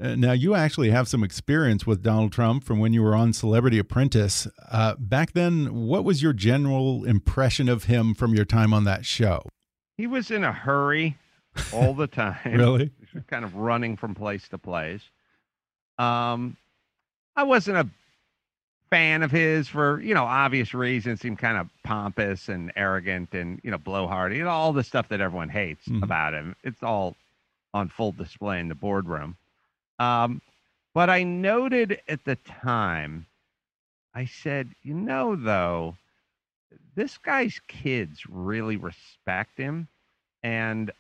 Uh, 0.01 0.15
now, 0.15 0.33
you 0.33 0.55
actually 0.55 0.91
have 0.91 1.09
some 1.09 1.25
experience 1.25 1.87
with 1.87 2.03
Donald 2.03 2.33
Trump 2.33 2.63
from 2.63 2.79
when 2.79 2.93
you 2.93 3.03
were 3.03 3.17
on 3.17 3.33
Celebrity 3.33 3.79
Apprentice. 3.79 4.47
Uh, 4.71 4.95
back 4.99 5.33
then, 5.33 5.87
what 5.87 6.05
was 6.05 6.23
your 6.23 6.33
general 6.33 7.05
impression 7.05 7.69
of 7.69 7.85
him 7.85 8.15
from 8.15 8.33
your 8.35 8.45
time 8.45 8.73
on 8.73 8.85
that 8.85 9.05
show? 9.05 9.43
He 9.97 10.07
was 10.07 10.31
in 10.31 10.45
a 10.45 10.53
hurry 10.53 11.17
all 11.73 11.95
the 11.95 12.07
time. 12.23 12.37
Really? 12.45 12.93
Kind 13.27 13.45
of 13.45 13.57
running 13.57 13.97
from 13.97 14.15
place 14.15 14.47
to 14.51 14.59
place. 14.59 15.03
Um, 15.99 16.57
I 17.35 17.43
wasn't 17.43 17.79
a 17.79 17.89
fan 18.91 19.23
of 19.23 19.31
his 19.31 19.67
for 19.69 20.01
you 20.01 20.15
know 20.15 20.25
obvious 20.25 20.73
reasons. 20.75 21.21
Seemed 21.21 21.39
kind 21.39 21.59
of 21.59 21.69
pompous 21.83 22.49
and 22.49 22.73
arrogant 22.77 23.35
and 23.35 23.61
you 23.65 23.71
know 23.73 23.79
blowhardy. 23.79 24.37
You 24.37 24.45
know 24.45 24.51
all 24.51 24.73
the 24.73 24.85
stuff 24.85 25.09
that 25.09 25.21
everyone 25.21 25.49
hates 25.49 25.87
Mhm. 25.89 26.03
about 26.05 26.35
him. 26.35 26.55
It's 26.63 26.83
all 26.83 27.17
on 27.75 27.89
full 27.89 28.13
display 28.13 28.61
in 28.61 28.69
the 28.69 28.75
boardroom. 28.77 29.37
Um, 29.99 30.41
but 30.95 31.11
I 31.11 31.23
noted 31.23 32.01
at 32.09 32.25
the 32.25 32.37
time, 32.37 33.27
I 34.15 34.25
said, 34.27 34.71
you 34.83 34.95
know, 34.95 35.37
though, 35.37 35.97
this 36.95 37.19
guy's 37.19 37.61
kids 37.69 38.23
really 38.29 38.77
respect 38.77 39.57
him. 39.59 39.89
And 40.43 40.91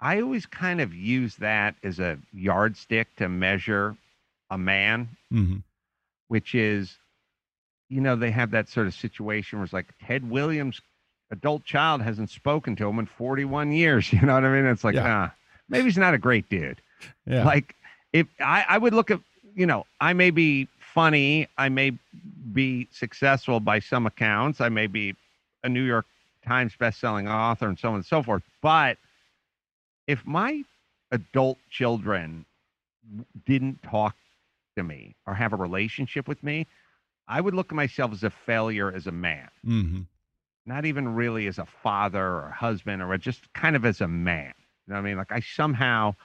I 0.00 0.20
always 0.20 0.46
kind 0.46 0.80
of 0.80 0.94
use 0.94 1.36
that 1.36 1.76
as 1.82 1.98
a 1.98 2.18
yardstick 2.32 3.14
to 3.16 3.28
measure 3.28 3.96
a 4.50 4.58
man, 4.58 5.08
hmm 5.30 5.56
which 6.28 6.56
is, 6.56 6.96
you 7.88 8.00
know, 8.00 8.16
they 8.16 8.32
have 8.32 8.50
that 8.50 8.68
sort 8.68 8.88
of 8.88 8.94
situation 8.94 9.58
where 9.58 9.64
it's 9.64 9.72
like 9.72 9.94
Ted 10.04 10.28
Williams, 10.28 10.80
adult 11.30 11.62
child, 11.64 12.02
hasn't 12.02 12.30
spoken 12.30 12.74
to 12.76 12.88
him 12.88 12.98
in 12.98 13.06
41 13.06 13.70
years. 13.70 14.12
You 14.12 14.22
know 14.22 14.34
what 14.34 14.44
I 14.44 14.52
mean? 14.52 14.66
It's 14.66 14.82
like, 14.82 14.96
Yeah. 14.96 15.28
ah, 15.30 15.34
maybe 15.68 15.84
he's 15.84 15.96
not 15.96 16.14
a 16.14 16.18
great 16.18 16.48
dude. 16.48 16.80
Yeah. 17.26 17.44
Like, 17.44 17.76
if 18.16 18.26
I, 18.40 18.64
I 18.66 18.78
would 18.78 18.94
look 18.94 19.10
at, 19.10 19.20
you 19.54 19.66
know, 19.66 19.84
I 20.00 20.14
may 20.14 20.30
be 20.30 20.68
funny, 20.78 21.48
I 21.58 21.68
may 21.68 21.92
be 22.52 22.88
successful 22.90 23.60
by 23.60 23.78
some 23.78 24.06
accounts, 24.06 24.62
I 24.62 24.70
may 24.70 24.86
be 24.86 25.14
a 25.62 25.68
New 25.68 25.82
York 25.82 26.06
Times 26.46 26.72
best-selling 26.78 27.28
author 27.28 27.68
and 27.68 27.78
so 27.78 27.90
on 27.90 27.96
and 27.96 28.06
so 28.06 28.22
forth. 28.22 28.42
But 28.62 28.96
if 30.06 30.24
my 30.24 30.64
adult 31.10 31.58
children 31.70 32.46
didn't 33.44 33.82
talk 33.82 34.16
to 34.76 34.82
me 34.82 35.14
or 35.26 35.34
have 35.34 35.52
a 35.52 35.56
relationship 35.56 36.26
with 36.26 36.42
me, 36.42 36.66
I 37.28 37.42
would 37.42 37.52
look 37.52 37.70
at 37.70 37.76
myself 37.76 38.12
as 38.12 38.22
a 38.22 38.30
failure 38.30 38.90
as 38.90 39.06
a 39.06 39.12
man, 39.12 39.48
hmm 39.62 40.00
not 40.68 40.84
even 40.84 41.14
really 41.14 41.46
as 41.46 41.58
a 41.58 41.66
father 41.66 42.24
or 42.24 42.50
husband 42.50 43.00
or 43.00 43.16
just 43.18 43.52
kind 43.52 43.76
of 43.76 43.84
as 43.84 44.00
a 44.00 44.08
man. 44.08 44.52
You 44.86 44.92
know 44.92 44.94
what 44.94 44.98
I 44.98 45.02
mean? 45.02 45.16
Like 45.16 45.30
I 45.30 45.38
somehow 45.38 46.16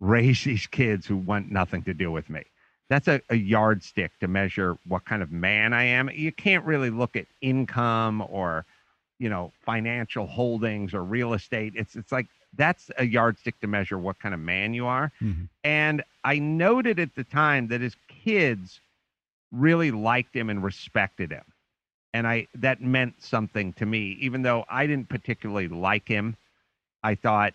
raise 0.00 0.44
these 0.44 0.66
kids 0.66 1.06
who 1.06 1.16
want 1.16 1.50
nothing 1.50 1.82
to 1.84 1.94
do 1.94 2.10
with 2.10 2.28
me. 2.28 2.44
That's 2.88 3.08
a, 3.08 3.20
a 3.30 3.36
yardstick 3.36 4.12
to 4.20 4.28
measure 4.28 4.78
what 4.86 5.04
kind 5.04 5.22
of 5.22 5.32
man 5.32 5.72
I 5.72 5.84
am. 5.84 6.08
You 6.10 6.32
can't 6.32 6.64
really 6.64 6.90
look 6.90 7.16
at 7.16 7.26
income 7.40 8.22
or, 8.28 8.64
you 9.18 9.28
know, 9.28 9.52
financial 9.64 10.26
holdings 10.26 10.94
or 10.94 11.02
real 11.02 11.32
estate. 11.34 11.72
It's 11.76 11.96
it's 11.96 12.12
like 12.12 12.26
that's 12.54 12.90
a 12.98 13.04
yardstick 13.04 13.58
to 13.60 13.66
measure 13.66 13.98
what 13.98 14.18
kind 14.20 14.34
of 14.34 14.40
man 14.40 14.72
you 14.74 14.86
are. 14.86 15.10
hmm 15.18 15.44
And 15.64 16.02
I 16.24 16.38
noted 16.38 17.00
at 17.00 17.14
the 17.16 17.24
time 17.24 17.68
that 17.68 17.80
his 17.80 17.96
kids 18.08 18.80
really 19.50 19.90
liked 19.90 20.34
him 20.34 20.50
and 20.50 20.62
respected 20.62 21.30
him. 21.32 21.44
And 22.14 22.26
I 22.26 22.46
that 22.54 22.80
meant 22.80 23.22
something 23.22 23.72
to 23.74 23.86
me, 23.86 24.16
even 24.20 24.42
though 24.42 24.64
I 24.68 24.86
didn't 24.86 25.08
particularly 25.08 25.68
like 25.68 26.08
him. 26.08 26.36
I 27.02 27.14
thought 27.14 27.54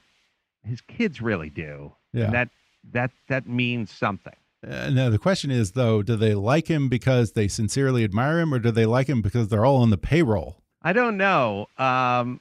his 0.63 0.81
kids 0.81 1.21
really 1.21 1.49
do. 1.49 1.93
Yeah. 2.13 2.25
And 2.25 2.33
that 2.33 2.49
that 2.93 3.11
that 3.29 3.47
means 3.47 3.91
something. 3.91 4.33
Uh, 4.67 4.89
now 4.91 5.09
the 5.09 5.17
question 5.17 5.49
is 5.51 5.71
though, 5.71 6.01
do 6.03 6.15
they 6.15 6.35
like 6.35 6.67
him 6.67 6.87
because 6.89 7.31
they 7.31 7.47
sincerely 7.47 8.03
admire 8.03 8.39
him, 8.39 8.53
or 8.53 8.59
do 8.59 8.69
they 8.71 8.85
like 8.85 9.07
him 9.07 9.21
because 9.21 9.47
they're 9.47 9.65
all 9.65 9.77
on 9.81 9.89
the 9.89 9.97
payroll? 9.97 10.57
I 10.83 10.93
don't 10.93 11.17
know. 11.17 11.67
Um, 11.77 12.39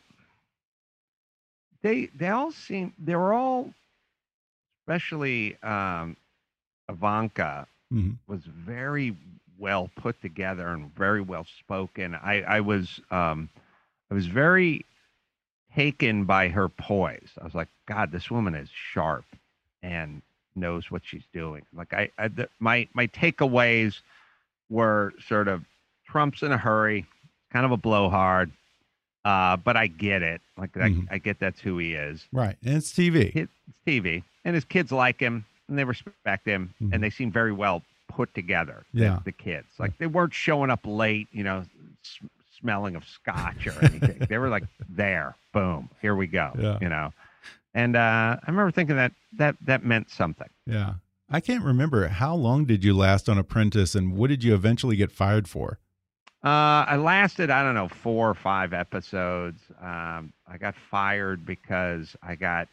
they 1.82 2.06
they 2.14 2.28
all 2.28 2.52
seem 2.52 2.92
they 2.98 3.14
were 3.16 3.32
all, 3.32 3.72
especially 4.82 5.56
um, 5.62 6.16
Ivanka, 6.88 7.66
Mhm. 7.92 8.16
was 8.26 8.40
very 8.44 9.16
well 9.58 9.90
put 9.96 10.20
together 10.22 10.68
and 10.68 10.94
very 10.94 11.20
well 11.20 11.46
spoken. 11.58 12.14
I 12.14 12.42
I 12.42 12.60
was 12.60 13.00
um, 13.10 13.48
I 14.10 14.14
was 14.14 14.26
very 14.26 14.84
taken 15.74 16.24
by 16.24 16.48
her 16.48 16.68
poise. 16.68 17.30
I 17.40 17.44
was 17.44 17.54
like, 17.54 17.68
God, 17.86 18.10
this 18.12 18.30
woman 18.30 18.54
is 18.54 18.68
sharp 18.72 19.24
and 19.82 20.22
knows 20.56 20.90
what 20.90 21.02
she's 21.04 21.22
doing. 21.32 21.62
Like 21.74 21.92
I, 21.92 22.10
I 22.18 22.28
the, 22.28 22.48
my 22.58 22.88
my 22.94 23.06
takeaways 23.08 24.00
were 24.68 25.12
sort 25.26 25.48
of 25.48 25.64
Trump's 26.06 26.42
in 26.42 26.52
a 26.52 26.58
hurry, 26.58 27.06
kind 27.52 27.64
of 27.64 27.72
a 27.72 27.76
blowhard, 27.76 28.50
uh, 29.24 29.56
but 29.56 29.76
I 29.76 29.86
get 29.86 30.22
it. 30.22 30.40
Like 30.56 30.72
Mhm. 30.72 31.06
I, 31.10 31.14
I 31.14 31.18
get 31.18 31.38
that's 31.38 31.60
who 31.60 31.78
he 31.78 31.94
is. 31.94 32.26
Right, 32.32 32.56
and 32.64 32.76
it's 32.76 32.92
TV. 32.92 33.34
It's 33.34 33.52
TV, 33.86 34.22
and 34.44 34.54
his 34.54 34.64
kids 34.64 34.92
like 34.92 35.20
him 35.20 35.44
and 35.68 35.78
they 35.78 35.84
respect 35.84 36.46
him, 36.46 36.74
Mhm. 36.82 36.92
and 36.94 37.02
they 37.02 37.10
seem 37.10 37.30
very 37.30 37.52
well 37.52 37.82
put 38.08 38.34
together. 38.34 38.82
the- 38.92 39.00
Yeah. 39.02 39.18
the, 39.24 39.30
kids 39.32 39.68
like 39.78 39.96
they 39.98 40.06
weren't 40.08 40.34
showing 40.34 40.68
up 40.68 40.80
late, 40.84 41.28
you 41.32 41.44
know, 41.44 41.64
s- 42.04 42.18
smelling 42.58 42.96
of 42.96 43.04
scotch 43.06 43.66
or 43.68 43.84
anything. 43.84 44.18
they 44.28 44.36
were 44.36 44.48
like 44.48 44.64
there, 44.88 45.36
boom, 45.52 45.88
here 46.02 46.16
we 46.16 46.26
go, 46.26 46.50
Yeah. 46.58 46.78
you 46.80 46.88
know. 46.88 47.12
And 47.74 47.96
uh, 47.96 48.36
I 48.42 48.50
remember 48.50 48.70
thinking 48.70 48.96
that 48.96 49.12
that 49.34 49.56
that 49.62 49.84
meant 49.84 50.10
something. 50.10 50.48
Yeah, 50.66 50.94
I 51.28 51.40
can't 51.40 51.64
remember 51.64 52.08
how 52.08 52.34
long 52.34 52.64
did 52.64 52.82
you 52.82 52.96
last 52.96 53.28
on 53.28 53.38
Apprentice, 53.38 53.94
and 53.94 54.16
what 54.16 54.28
did 54.28 54.42
you 54.42 54.54
eventually 54.54 54.96
get 54.96 55.12
fired 55.12 55.48
for? 55.48 55.78
Uh, 56.42 56.88
I 56.88 56.96
lasted, 56.96 57.50
I 57.50 57.62
don't 57.62 57.74
know, 57.74 57.88
four 57.88 58.30
or 58.30 58.34
five 58.34 58.72
episodes. 58.72 59.60
Um, 59.80 60.32
I 60.48 60.56
got 60.58 60.74
fired 60.90 61.44
because 61.44 62.16
I 62.22 62.34
got 62.34 62.66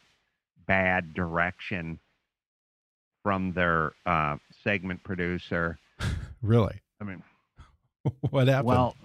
bad 0.66 1.14
direction 1.14 2.00
from 3.24 3.52
their 3.52 3.92
uh, 4.06 4.38
segment 4.64 5.04
producer. 5.04 5.78
Really? 6.44 6.80
I 7.02 7.04
mean, 7.04 7.24
what 8.30 8.48
happened? 8.48 8.68
well, 8.68 8.96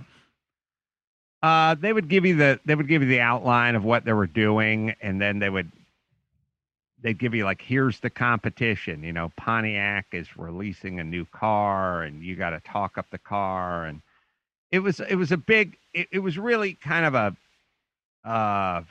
uh, 1.42 1.74
they 1.74 1.90
would 1.90 2.08
give 2.08 2.26
you 2.26 2.36
the 2.36 2.60
they 2.66 2.74
would 2.74 2.88
give 2.88 3.00
you 3.00 3.08
the 3.08 3.20
outline 3.20 3.74
of 3.74 3.84
what 3.84 4.04
they 4.04 4.12
were 4.12 4.26
doing, 4.26 4.94
and 5.00 5.18
then 5.18 5.38
they 5.38 5.48
would 5.48 5.72
they'd 7.02 7.18
give 7.18 7.34
you 7.34 7.44
like 7.44 7.62
here's 7.62 8.00
the 8.00 8.10
competition. 8.10 9.02
You 9.02 9.12
know, 9.12 9.32
Pontiac 9.36 10.06
is 10.12 10.36
releasing 10.36 11.00
a 11.00 11.04
new 11.04 11.24
car, 11.26 12.02
and 12.02 12.22
you 12.22 12.36
got 12.36 12.50
to 12.50 12.60
talk 12.60 12.98
up 12.98 13.06
the 13.10 13.18
car, 13.18 13.86
and 13.86 14.02
it 14.70 14.80
was 14.80 15.00
it 15.00 15.16
was 15.16 15.32
a 15.32 15.36
big 15.36 15.76
it, 15.94 16.08
it 16.12 16.18
was 16.20 16.38
really 16.38 16.74
kind 16.74 17.06
of 17.06 17.14
a 17.14 18.28
uh, 18.28 18.82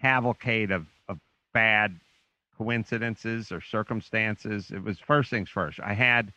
cavalcade 0.00 0.70
of 0.70 0.86
of 1.08 1.18
bad 1.52 1.98
coincidences 2.56 3.52
or 3.52 3.60
circumstances. 3.60 4.70
It 4.70 4.82
was 4.82 4.98
first 4.98 5.30
things 5.30 5.50
first. 5.50 5.80
I 5.80 5.94
had 5.94 6.32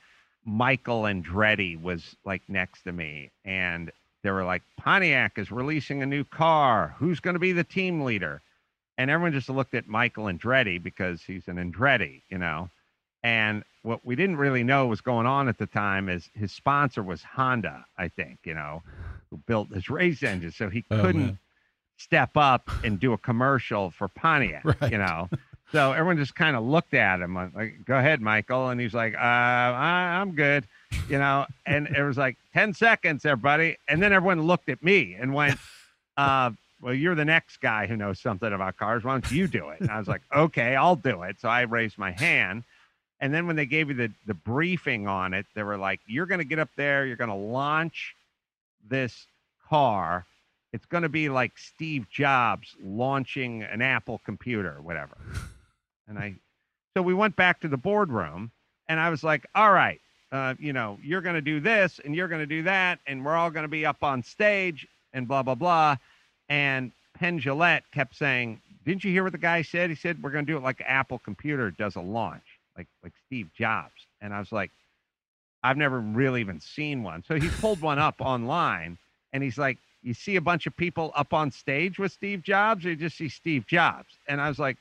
Michael 0.45 1.03
Andretti 1.03 1.81
was 1.81 2.15
like 2.25 2.41
next 2.47 2.83
to 2.83 2.91
me, 2.91 3.31
and 3.45 3.91
they 4.23 4.31
were 4.31 4.45
like, 4.45 4.63
Pontiac 4.77 5.37
is 5.37 5.51
releasing 5.51 6.01
a 6.01 6.05
new 6.07 6.23
car. 6.23 6.95
Who's 6.97 7.19
going 7.19 7.35
to 7.35 7.39
be 7.39 7.51
the 7.51 7.63
team 7.63 8.01
leader? 8.01 8.41
And 8.97 9.09
everyone 9.09 9.33
just 9.33 9.49
looked 9.49 9.73
at 9.73 9.87
Michael 9.87 10.25
Andretti 10.25 10.81
because 10.81 11.21
he's 11.23 11.47
an 11.47 11.55
Andretti, 11.57 12.21
you 12.29 12.37
know. 12.37 12.69
And 13.23 13.63
what 13.83 14.05
we 14.05 14.15
didn't 14.15 14.37
really 14.37 14.63
know 14.63 14.87
was 14.87 15.01
going 15.01 15.25
on 15.25 15.47
at 15.47 15.57
the 15.57 15.65
time 15.65 16.09
is 16.09 16.29
his 16.35 16.51
sponsor 16.51 17.01
was 17.01 17.23
Honda, 17.23 17.85
I 17.97 18.09
think, 18.09 18.39
you 18.43 18.53
know, 18.53 18.83
who 19.31 19.37
built 19.37 19.69
his 19.73 19.89
race 19.89 20.21
engine. 20.23 20.51
So 20.51 20.69
he 20.69 20.83
Oh, 20.91 21.01
couldn't 21.01 21.21
man. 21.21 21.39
step 21.97 22.31
up 22.35 22.69
and 22.83 22.99
do 22.99 23.13
a 23.13 23.17
commercial 23.17 23.91
for 23.91 24.07
Pontiac, 24.09 24.63
Right. 24.81 24.91
you 24.91 24.97
know. 24.97 25.29
So 25.71 25.91
everyone 25.91 26.17
just 26.17 26.35
kind 26.35 26.55
of 26.55 26.63
looked 26.63 26.93
at 26.93 27.19
him 27.21 27.33
like, 27.33 27.83
"Go 27.85 27.97
ahead, 27.97 28.21
Michael," 28.21 28.69
and 28.69 28.79
he's 28.79 28.93
like, 28.93 29.15
uh, 29.15 29.17
I, 29.17 30.19
"I'm 30.21 30.35
good," 30.35 30.67
you 31.09 31.17
know. 31.17 31.47
And 31.65 31.87
it 31.87 32.03
was 32.03 32.15
like 32.17 32.37
ten 32.53 32.73
seconds, 32.75 33.25
everybody, 33.25 33.77
and 33.87 34.01
then 34.03 34.13
everyone 34.13 34.43
looked 34.43 34.69
at 34.69 34.83
me 34.83 35.15
and 35.19 35.33
went, 35.33 35.57
uh, 36.17 36.51
"Well, 36.83 36.93
you're 36.93 37.15
the 37.15 37.25
next 37.25 37.57
guy 37.57 37.87
who 37.87 37.95
knows 37.95 38.19
something 38.19 38.51
about 38.51 38.77
cars. 38.77 39.03
Why 39.03 39.13
don't 39.13 39.31
you 39.31 39.47
do 39.47 39.69
it?" 39.69 39.81
And 39.81 39.89
I 39.89 39.97
was 39.97 40.07
like, 40.07 40.21
"Okay, 40.35 40.75
I'll 40.75 40.95
do 40.95 41.23
it." 41.23 41.39
So 41.39 41.49
I 41.49 41.61
raised 41.61 41.97
my 41.97 42.11
hand, 42.11 42.63
and 43.19 43.33
then 43.33 43.47
when 43.47 43.55
they 43.55 43.65
gave 43.65 43.89
you 43.89 43.95
the 43.95 44.11
the 44.27 44.33
briefing 44.33 45.07
on 45.07 45.33
it, 45.33 45.45
they 45.55 45.63
were 45.63 45.77
like, 45.77 46.01
"You're 46.05 46.25
going 46.25 46.39
to 46.39 46.45
get 46.45 46.59
up 46.59 46.69
there. 46.75 47.05
You're 47.05 47.15
going 47.15 47.29
to 47.29 47.35
launch 47.35 48.15
this 48.87 49.25
car." 49.67 50.25
It's 50.73 50.87
going 50.87 51.03
to 51.03 51.09
be 51.09 51.29
like 51.29 51.55
Steve 51.55 52.09
Jobs 52.09 52.75
launching 52.83 53.61
an 53.61 53.81
Apple 53.83 54.19
computer 54.25 54.81
whatever. 54.81 55.15
And 56.07 56.17
I, 56.17 56.35
so 56.95 57.03
we 57.03 57.13
went 57.13 57.35
back 57.35 57.61
to 57.61 57.67
the 57.67 57.77
boardroom 57.77 58.51
and 58.89 58.99
I 58.99 59.09
was 59.09 59.23
like, 59.23 59.45
all 59.55 59.71
right, 59.71 60.01
uh, 60.31 60.55
you 60.59 60.73
know, 60.73 60.97
you're 61.03 61.21
going 61.21 61.35
to 61.35 61.41
do 61.41 61.59
this 61.59 61.99
and 62.03 62.15
you're 62.15 62.27
going 62.27 62.41
to 62.41 62.47
do 62.47 62.63
that. 62.63 62.99
And 63.05 63.23
we're 63.23 63.35
all 63.35 63.51
going 63.51 63.63
to 63.63 63.69
be 63.69 63.85
up 63.85 64.03
on 64.03 64.23
stage 64.23 64.87
and 65.13 65.27
blah, 65.27 65.43
blah, 65.43 65.55
blah. 65.55 65.97
And 66.49 66.91
Penn 67.13 67.39
Jillette 67.39 67.83
kept 67.93 68.15
saying, 68.15 68.59
didn't 68.85 69.03
you 69.03 69.11
hear 69.11 69.23
what 69.23 69.31
the 69.31 69.37
guy 69.37 69.61
said? 69.61 69.89
He 69.89 69.95
said, 69.95 70.21
we're 70.21 70.31
going 70.31 70.45
to 70.45 70.51
do 70.51 70.57
it 70.57 70.63
like 70.63 70.83
Apple 70.85 71.19
computer 71.19 71.71
does 71.71 71.95
a 71.95 72.01
launch, 72.01 72.43
like, 72.77 72.87
like 73.03 73.13
Steve 73.25 73.49
Jobs. 73.57 74.07
And 74.21 74.33
I 74.33 74.39
was 74.39 74.51
like, 74.51 74.71
I've 75.63 75.77
never 75.77 75.99
really 75.99 76.41
even 76.41 76.59
seen 76.59 77.03
one. 77.03 77.23
So 77.25 77.39
he 77.39 77.47
pulled 77.61 77.81
one 77.81 77.99
up 77.99 78.15
online 78.19 78.97
and 79.31 79.41
he's 79.41 79.57
like, 79.57 79.77
you 80.01 80.13
see 80.13 80.35
a 80.35 80.41
bunch 80.41 80.67
of 80.67 80.75
people 80.75 81.13
up 81.15 81.33
on 81.33 81.49
stage 81.49 81.97
with 81.97 82.11
Steve 82.11 82.43
Jobs, 82.43 82.85
or 82.85 82.89
you 82.89 82.97
just 82.97 83.17
see 83.17 83.29
Steve 83.29 83.65
Jobs? 83.65 84.17
And 84.27 84.41
I 84.41 84.49
was 84.49 84.59
like, 84.59 84.75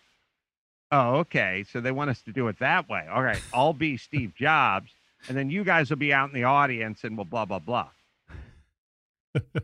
oh, 0.91 1.18
okay. 1.18 1.64
So 1.70 1.80
they 1.80 1.93
want 1.93 2.11
us 2.11 2.20
to 2.22 2.32
do 2.32 2.49
it 2.49 2.59
that 2.59 2.89
way. 2.89 3.07
All 3.09 3.22
right, 3.22 3.41
I'll 3.55 3.72
be 3.72 3.97
Steve 3.97 4.34
Jobs, 4.34 4.91
and 5.28 5.37
then 5.37 5.49
you 5.49 5.62
guys 5.62 5.91
will 5.91 5.97
be 5.97 6.12
out 6.12 6.28
in 6.28 6.34
the 6.34 6.45
audience 6.45 7.05
and 7.05 7.16
we'll 7.16 7.24
blah, 7.24 7.45
blah, 7.45 7.61
blah. 7.61 7.89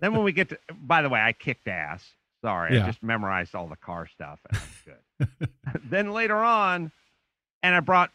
Then 0.01 0.13
when 0.15 0.23
we 0.25 0.33
get 0.33 0.49
to, 0.51 0.59
by 0.83 1.03
the 1.03 1.09
way, 1.09 1.21
I 1.21 1.33
kicked 1.33 1.69
ass. 1.69 2.05
Sorry, 2.43 2.75
Yeah. 2.77 2.85
I 2.85 2.87
just 2.87 3.03
memorized 3.03 3.55
all 3.55 3.67
the 3.67 3.77
car 3.77 4.07
stuff 4.07 4.39
and 4.49 4.59
I'm 4.59 5.29
good. 5.41 5.51
then 5.91 6.13
later 6.13 6.37
on, 6.37 6.93
and 7.63 7.75
I 7.75 7.81
brought, 7.81 8.11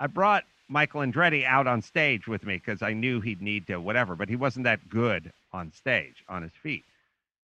I 0.00 0.06
brought 0.08 0.44
Michael 0.68 1.00
Andretti 1.02 1.44
out 1.44 1.66
on 1.66 1.80
stage 1.82 2.26
with 2.26 2.44
me 2.44 2.56
because 2.56 2.82
I 2.82 2.92
knew 2.92 3.20
he'd 3.20 3.40
need 3.40 3.66
to 3.68 3.76
whatever, 3.80 4.16
but 4.16 4.28
he 4.28 4.36
wasn't 4.36 4.64
that 4.64 4.88
good 4.88 5.32
on 5.52 5.72
stage 5.72 6.24
on 6.28 6.42
his 6.42 6.52
feet. 6.62 6.84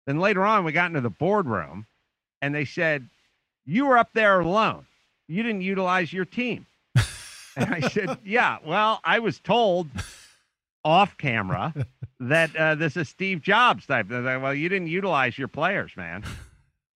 Then 0.06 0.18
later 0.18 0.44
on, 0.44 0.64
we 0.64 0.72
got 0.72 0.86
into 0.88 1.00
the 1.00 1.10
boardroom, 1.10 1.86
and 2.40 2.52
they 2.52 2.64
said, 2.64 3.08
"You 3.64 3.86
were 3.86 3.96
up 3.98 4.08
there 4.14 4.40
alone. 4.40 4.86
You 5.28 5.44
didn't 5.44 5.60
utilize 5.62 6.12
your 6.12 6.24
team." 6.24 6.66
And 7.56 7.72
I 7.72 7.80
said, 7.88 8.18
Yeah, 8.24 8.58
well, 8.64 9.00
I 9.04 9.20
was 9.20 9.38
told 9.38 9.86
off 10.84 11.16
camera 11.18 11.74
that 12.20 12.54
uh, 12.56 12.74
this 12.74 12.96
is 12.96 13.08
Steve 13.08 13.42
Jobs 13.42 13.86
type. 13.86 14.08
They're 14.08 14.20
like, 14.22 14.42
well, 14.42 14.54
you 14.54 14.68
didn't 14.68 14.88
utilize 14.88 15.38
your 15.38 15.48
players, 15.48 15.92
man. 15.96 16.24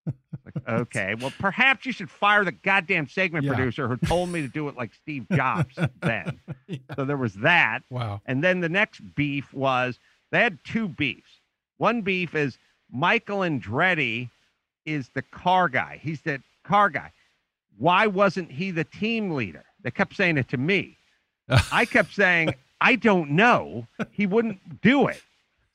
Like, 0.07 0.69
okay, 0.69 1.15
well, 1.15 1.33
perhaps 1.39 1.87
you 1.87 1.93
should 1.93 2.11
fire 2.11 2.45
the 2.45 2.53
goddamn 2.53 3.09
segment 3.09 3.45
Yeah. 3.45 3.55
producer 3.55 3.89
who 3.89 3.97
told 3.97 4.29
me 4.31 4.43
to 4.43 4.49
do 4.49 4.69
it 4.69 4.77
like 4.77 4.93
Steve 4.95 5.27
Jobs 5.33 5.75
then. 6.03 6.41
So 6.97 7.05
there 7.05 7.17
was 7.17 7.35
that. 7.35 7.81
Wow. 7.91 8.21
And 8.27 8.43
then 8.43 8.61
the 8.61 8.69
next 8.69 9.01
beef 9.15 9.53
was 9.53 9.99
they 10.31 10.41
had 10.41 10.59
two 10.65 10.89
beefs. 10.89 11.41
One 11.79 12.03
beef 12.03 12.35
is 12.35 12.59
Michael 12.91 13.41
Andretti 13.41 14.31
is 14.85 15.11
the 15.15 15.23
car 15.23 15.69
guy. 15.69 16.01
He's 16.03 16.21
the 16.23 16.41
car 16.65 16.89
guy. 16.91 17.13
Why 17.79 18.07
wasn't 18.07 18.51
he 18.51 18.71
the 18.71 18.85
team 18.85 19.33
leader? 19.33 19.65
They 19.83 19.91
kept 19.91 20.17
saying 20.17 20.39
it 20.39 20.49
to 20.49 20.57
me. 20.57 20.97
I 21.71 21.85
kept 21.85 22.15
saying, 22.15 22.55
I 22.81 22.97
don't 22.97 23.31
know. 23.31 23.87
He 24.11 24.27
wouldn't 24.27 24.81
do 24.83 25.09
it. 25.09 25.23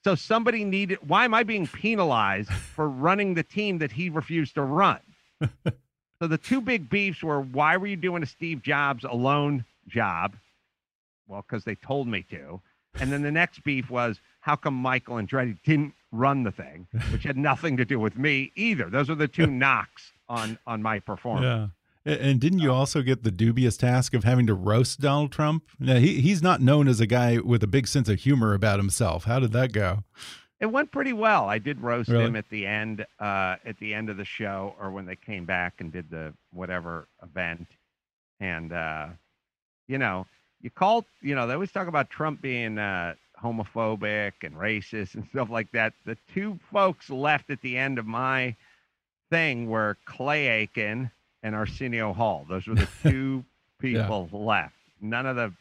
So 0.03 0.15
somebody 0.15 0.63
needed. 0.63 0.99
Why 1.07 1.25
am 1.25 1.33
I 1.33 1.43
being 1.43 1.67
penalized 1.67 2.51
for 2.51 2.89
running 2.89 3.33
the 3.35 3.43
team 3.43 3.77
that 3.79 3.91
he 3.91 4.09
refused 4.09 4.55
to 4.55 4.63
run? 4.63 4.99
so 5.41 6.27
the 6.27 6.37
two 6.37 6.61
big 6.61 6.89
beefs 6.89 7.21
were 7.21 7.41
why 7.41 7.77
were 7.77 7.87
you 7.87 7.95
doing 7.95 8.23
a 8.23 8.25
Steve 8.25 8.63
Jobs 8.63 9.03
alone 9.03 9.65
job? 9.87 10.35
Well, 11.27 11.45
because 11.47 11.63
they 11.63 11.75
told 11.75 12.07
me 12.07 12.25
to. 12.31 12.61
And 12.99 13.11
then 13.11 13.21
the 13.21 13.31
next 13.31 13.63
beef 13.63 13.89
was 13.89 14.19
how 14.41 14.55
come 14.55 14.73
Michael 14.73 15.15
Andretti 15.15 15.57
didn't 15.63 15.93
run 16.11 16.43
the 16.43 16.51
thing, 16.51 16.87
which 17.11 17.23
had 17.23 17.37
nothing 17.37 17.77
to 17.77 17.85
do 17.85 17.99
with 17.99 18.17
me 18.17 18.51
either. 18.55 18.89
Those 18.89 19.09
are 19.09 19.15
the 19.15 19.27
two 19.27 19.47
knocks 19.47 20.11
on 20.27 20.57
on 20.65 20.81
my 20.81 20.99
performance. 20.99 21.43
Yeah. 21.45 21.67
And 22.03 22.39
didn't 22.39 22.59
you 22.59 22.71
also 22.71 23.03
get 23.03 23.23
the 23.23 23.29
dubious 23.31 23.77
task 23.77 24.15
of 24.15 24.23
having 24.23 24.47
to 24.47 24.55
roast 24.55 24.99
Donald 25.01 25.31
Trump? 25.31 25.63
Now, 25.79 25.97
he, 25.97 26.19
he's 26.19 26.41
not 26.41 26.59
known 26.59 26.87
as 26.87 26.99
a 26.99 27.05
guy 27.05 27.37
with 27.37 27.61
a 27.61 27.67
big 27.67 27.87
sense 27.87 28.09
of 28.09 28.19
humor 28.19 28.53
about 28.53 28.79
himself. 28.79 29.25
How 29.25 29.39
did 29.39 29.51
that 29.51 29.71
go? 29.71 30.03
It 30.59 30.65
went 30.67 30.91
pretty 30.91 31.13
well. 31.13 31.47
I 31.47 31.59
did 31.59 31.79
roast 31.81 32.09
Really? 32.09 32.25
him 32.25 32.35
at 32.35 32.49
the 32.49 32.65
end, 32.65 33.05
uh, 33.19 33.55
at 33.65 33.77
the 33.79 33.93
end 33.93 34.09
of 34.09 34.17
the 34.17 34.25
show, 34.25 34.75
or 34.79 34.89
when 34.91 35.05
they 35.05 35.15
came 35.15 35.45
back 35.45 35.75
and 35.79 35.91
did 35.91 36.09
the 36.09 36.33
whatever 36.51 37.07
event. 37.21 37.67
And 38.39 38.73
uh, 38.73 39.07
you 39.87 39.97
know, 39.97 40.25
you 40.61 40.69
call, 40.69 41.05
you 41.21 41.35
know, 41.35 41.45
they 41.47 41.53
always 41.53 41.71
talk 41.71 41.87
about 41.87 42.09
Trump 42.09 42.41
being 42.41 42.77
uh, 42.77 43.15
homophobic 43.43 44.33
and 44.43 44.55
racist 44.55 45.15
and 45.15 45.25
stuff 45.31 45.49
like 45.49 45.71
that. 45.71 45.93
The 46.05 46.17
two 46.33 46.59
folks 46.71 47.09
left 47.09 47.49
at 47.49 47.61
the 47.61 47.77
end 47.77 47.99
of 47.99 48.05
my 48.05 48.55
thing 49.29 49.67
were 49.67 49.97
Clay 50.05 50.47
Aiken 50.47 51.11
and 51.43 51.55
Arsenio 51.55 52.13
Hall. 52.13 52.45
Those 52.49 52.67
were 52.67 52.75
the 52.75 52.87
two 53.03 53.43
Yeah. 53.81 54.03
people 54.03 54.29
left. 54.31 54.75
None 55.01 55.25
of 55.25 55.35
the, 55.35 55.53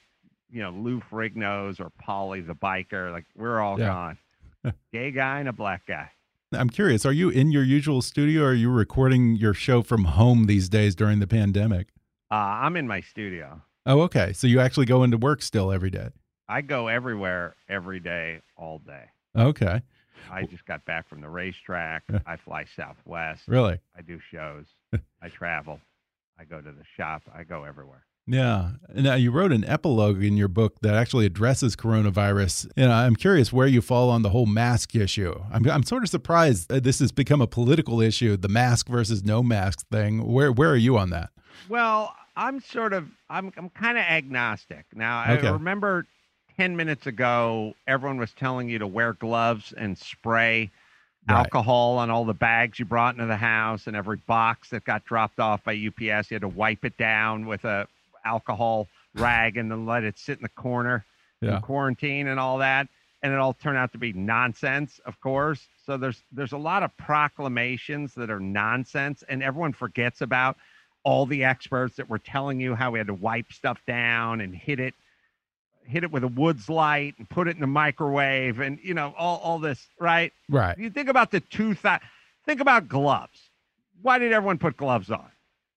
you 0.51 0.62
know, 0.62 0.70
Lou 0.70 1.01
Ferrignos 1.11 1.81
or 1.81 1.91
Polly 1.99 2.41
the 2.41 2.55
biker. 2.55 3.11
Like 3.12 3.24
we're 3.37 3.61
all 3.61 3.78
Yeah. 3.78 3.87
gone. 4.64 4.74
Gay 4.93 5.11
guy 5.11 5.41
and 5.41 5.49
a 5.49 5.53
black 5.53 5.87
guy. 5.87 6.11
I'm 6.53 6.68
curious, 6.68 7.07
are 7.07 7.12
you 7.12 7.28
in 7.28 7.53
your 7.53 7.62
usual 7.62 8.03
studio 8.03 8.43
or 8.43 8.49
are 8.49 8.55
you 8.55 8.70
recording 8.70 9.37
your 9.37 9.55
show 9.55 9.83
from 9.83 10.05
home 10.05 10.47
these 10.47 10.68
days 10.68 10.97
during 10.97 11.20
the 11.20 11.26
pandemic? 11.28 11.89
Uh, 12.31 12.35
I'm 12.35 12.76
in 12.76 12.89
my 12.89 13.01
studio. 13.01 13.62
Oh, 13.87 14.01
okay. 14.03 14.33
So 14.33 14.47
you 14.49 14.61
actually 14.61 14.87
go 14.87 15.05
into 15.05 15.16
work 15.16 15.43
still 15.43 15.70
every 15.72 15.91
day. 15.91 16.09
I 16.49 16.61
go 16.62 16.89
everywhere 16.89 17.55
every 17.68 18.01
day, 18.01 18.41
all 18.57 18.81
day. 18.81 19.05
Okay. 19.37 19.83
I 20.31 20.45
just 20.45 20.64
got 20.66 20.85
back 20.85 21.09
from 21.09 21.21
the 21.21 21.29
racetrack. 21.29 22.05
I 22.27 22.37
fly 22.37 22.64
Southwest. 22.77 23.43
Really? 23.47 23.79
I 23.97 24.03
do 24.03 24.18
shows. 24.31 24.66
I 25.23 25.29
travel. 25.29 25.81
I 26.39 26.45
go 26.45 26.61
to 26.61 26.73
the 26.73 26.85
shop. 26.97 27.23
I 27.35 27.45
go 27.45 27.64
everywhere. 27.64 28.05
Yeah. 28.27 28.73
Now 28.95 29.14
you 29.14 29.31
wrote 29.31 29.53
an 29.53 29.64
epilogue 29.64 30.23
in 30.23 30.37
your 30.37 30.49
book 30.49 30.77
that 30.83 30.95
actually 30.95 31.27
addresses 31.27 31.75
coronavirus. 31.75 32.71
And 32.77 32.93
I'm 32.93 33.16
curious 33.16 33.53
where 33.53 33.66
you 33.66 33.81
fall 33.81 34.09
on 34.09 34.23
the 34.23 34.29
whole 34.31 34.47
mask 34.47 34.95
issue. 34.95 35.35
I'm 35.53 35.68
I'm 35.68 35.83
sort 35.83 36.05
of 36.05 36.11
surprised 36.11 36.68
that 36.68 36.85
this 36.85 37.01
has 37.01 37.12
become 37.12 37.41
a 37.41 37.47
political 37.47 38.01
issue, 38.01 38.37
the 38.37 38.49
mask 38.49 38.89
versus 38.89 39.25
no 39.25 39.43
mask 39.43 39.87
thing. 39.89 40.25
Where 40.25 40.53
where 40.53 40.71
are 40.71 40.77
you 40.77 40.97
on 40.97 41.11
that? 41.11 41.31
Well, 41.68 42.14
I'm 42.37 42.61
sort 42.61 42.93
of 42.93 43.09
I'm 43.29 43.53
I'm 43.57 43.68
kind 43.71 43.99
of 43.99 44.05
agnostic. 44.05 44.87
Now, 44.95 45.18
I 45.18 45.35
remember 45.35 46.07
10 46.61 46.77
minutes 46.77 47.07
ago 47.07 47.75
everyone 47.87 48.19
was 48.19 48.33
telling 48.35 48.69
you 48.69 48.79
to 48.79 48.87
wear 48.87 49.15
gloves 49.15 49.73
and 49.79 49.97
spray 49.97 50.71
Right. 51.27 51.39
alcohol 51.39 51.97
on 51.97 52.11
all 52.11 52.27
the 52.27 52.35
bags 52.35 52.79
you 52.79 52.85
brought 52.85 53.15
into 53.15 53.25
the 53.25 53.37
house 53.37 53.87
and 53.87 53.97
every 53.97 54.19
box 54.27 54.69
that 54.69 54.85
got 54.85 55.03
dropped 55.07 55.41
off 55.41 55.65
by 55.65 55.73
UPS 55.73 56.31
you 56.31 56.35
had 56.35 56.43
to 56.43 56.49
wipe 56.49 56.85
it 56.85 56.99
down 56.99 57.47
with 57.47 57.65
a 57.65 57.89
alcohol 58.27 58.89
rag 59.15 59.57
and 59.57 59.71
then 59.71 59.87
let 59.87 60.05
it 60.05 60.19
sit 60.19 60.37
in 60.37 60.43
the 60.43 60.51
corner 60.51 61.03
Yeah. 61.41 61.57
in 61.57 61.63
quarantine 61.63 62.27
and 62.29 62.39
all 62.39 62.59
that 62.59 62.89
and 63.23 63.33
it 63.33 63.39
all 63.39 63.55
turned 63.55 63.79
out 63.79 63.93
to 63.93 63.99
be 63.99 64.13
nonsense 64.13 65.01
of 65.07 65.19
course 65.23 65.67
so 65.87 65.97
there's 65.97 66.23
there's 66.31 66.53
a 66.53 66.59
lot 66.59 66.83
of 66.83 66.95
proclamations 66.99 68.13
that 68.17 68.29
are 68.29 68.39
nonsense 68.41 69.25
and 69.31 69.43
everyone 69.43 69.73
forgets 69.73 70.21
about 70.21 70.59
all 71.05 71.25
the 71.25 71.43
experts 71.43 71.97
that 71.97 72.11
were 72.11 72.19
telling 72.19 72.61
you 72.61 72.75
how 72.75 72.91
we 72.91 72.99
had 72.99 73.07
to 73.07 73.15
wipe 73.15 73.51
stuff 73.51 73.81
down 73.87 74.43
and 74.43 74.55
hit 74.55 74.79
it 74.79 74.93
hit 75.85 76.05
it 76.05 76.11
with 76.12 76.22
a 76.24 76.28
woods 76.28 76.68
light 76.68 77.14
and 77.18 77.28
put 77.28 77.49
it 77.49 77.55
in 77.57 77.61
the 77.61 77.66
microwave 77.66 78.61
and 78.61 78.78
you 78.83 78.95
know 78.95 79.14
all, 79.18 79.39
all 79.39 79.59
this 79.59 79.89
right 79.99 80.33
Right. 80.49 80.76
you 80.78 80.91
think 80.91 81.09
about 81.09 81.31
the 81.31 81.41
two 81.41 81.74
think 81.74 82.61
about 82.61 82.89
gloves 82.89 83.51
why 84.03 84.18
did 84.18 84.33
everyone 84.33 84.59
put 84.59 84.76
gloves 84.76 85.11
on 85.11 85.31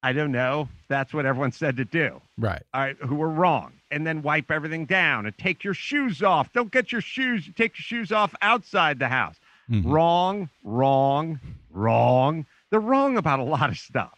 i 0.04 0.14
don't 0.14 0.32
know 0.32 0.68
that's 0.88 1.14
what 1.14 1.26
everyone 1.26 1.51
said 1.51 1.78
to 1.78 1.86
do 1.86 2.22
Right. 2.38 2.62
all 2.74 2.82
right, 2.82 2.97
who 2.97 3.16
were 3.16 3.30
wrong, 3.30 3.74
and 3.91 4.06
then 4.08 4.22
wipe 4.24 4.49
everything 4.51 4.86
down 4.86 5.26
and 5.28 5.38
take 5.38 5.64
your 5.64 5.76
shoes 5.76 6.24
off. 6.24 6.51
Don't 6.54 6.72
get 6.72 6.91
your 6.91 7.01
shoes, 7.01 7.47
take 7.56 7.78
your 7.78 7.84
shoes 7.84 8.12
off 8.12 8.34
outside 8.41 8.97
the 8.97 9.08
house. 9.08 9.36
Mhm. 9.70 9.84
Wrong, 9.86 10.49
wrong, 10.64 11.39
wrong. 11.70 12.45
They're 12.72 12.80
wrong 12.80 13.18
about 13.18 13.39
a 13.39 13.43
lot 13.43 13.70
of 13.70 13.78
stuff. 13.78 14.18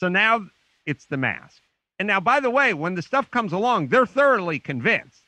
So 0.00 0.08
now 0.08 0.46
it's 0.86 1.04
the 1.06 1.18
mask. 1.18 1.60
And 2.02 2.08
now, 2.08 2.18
by 2.18 2.40
the 2.40 2.50
way, 2.50 2.74
when 2.74 2.96
the 2.96 3.00
stuff 3.00 3.30
comes 3.30 3.52
along, 3.52 3.86
they're 3.86 4.06
thoroughly 4.06 4.58
convinced. 4.58 5.22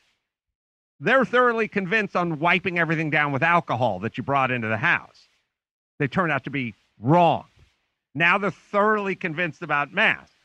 They're 0.99 1.23
thoroughly 1.23 1.69
convinced 1.69 2.17
on 2.17 2.37
wiping 2.37 2.77
everything 2.77 3.09
down 3.09 3.31
with 3.31 3.43
alcohol 3.43 3.99
that 3.99 4.17
you 4.17 4.25
brought 4.25 4.51
into 4.51 4.67
the 4.67 4.75
house. 4.75 5.29
They 5.99 6.09
turn 6.09 6.31
out 6.31 6.43
to 6.43 6.49
be 6.49 6.73
wrong. 6.99 7.45
Now 8.13 8.37
they're 8.37 8.51
thoroughly 8.51 9.15
convinced 9.15 9.61
about 9.61 9.93
masks. 9.93 10.35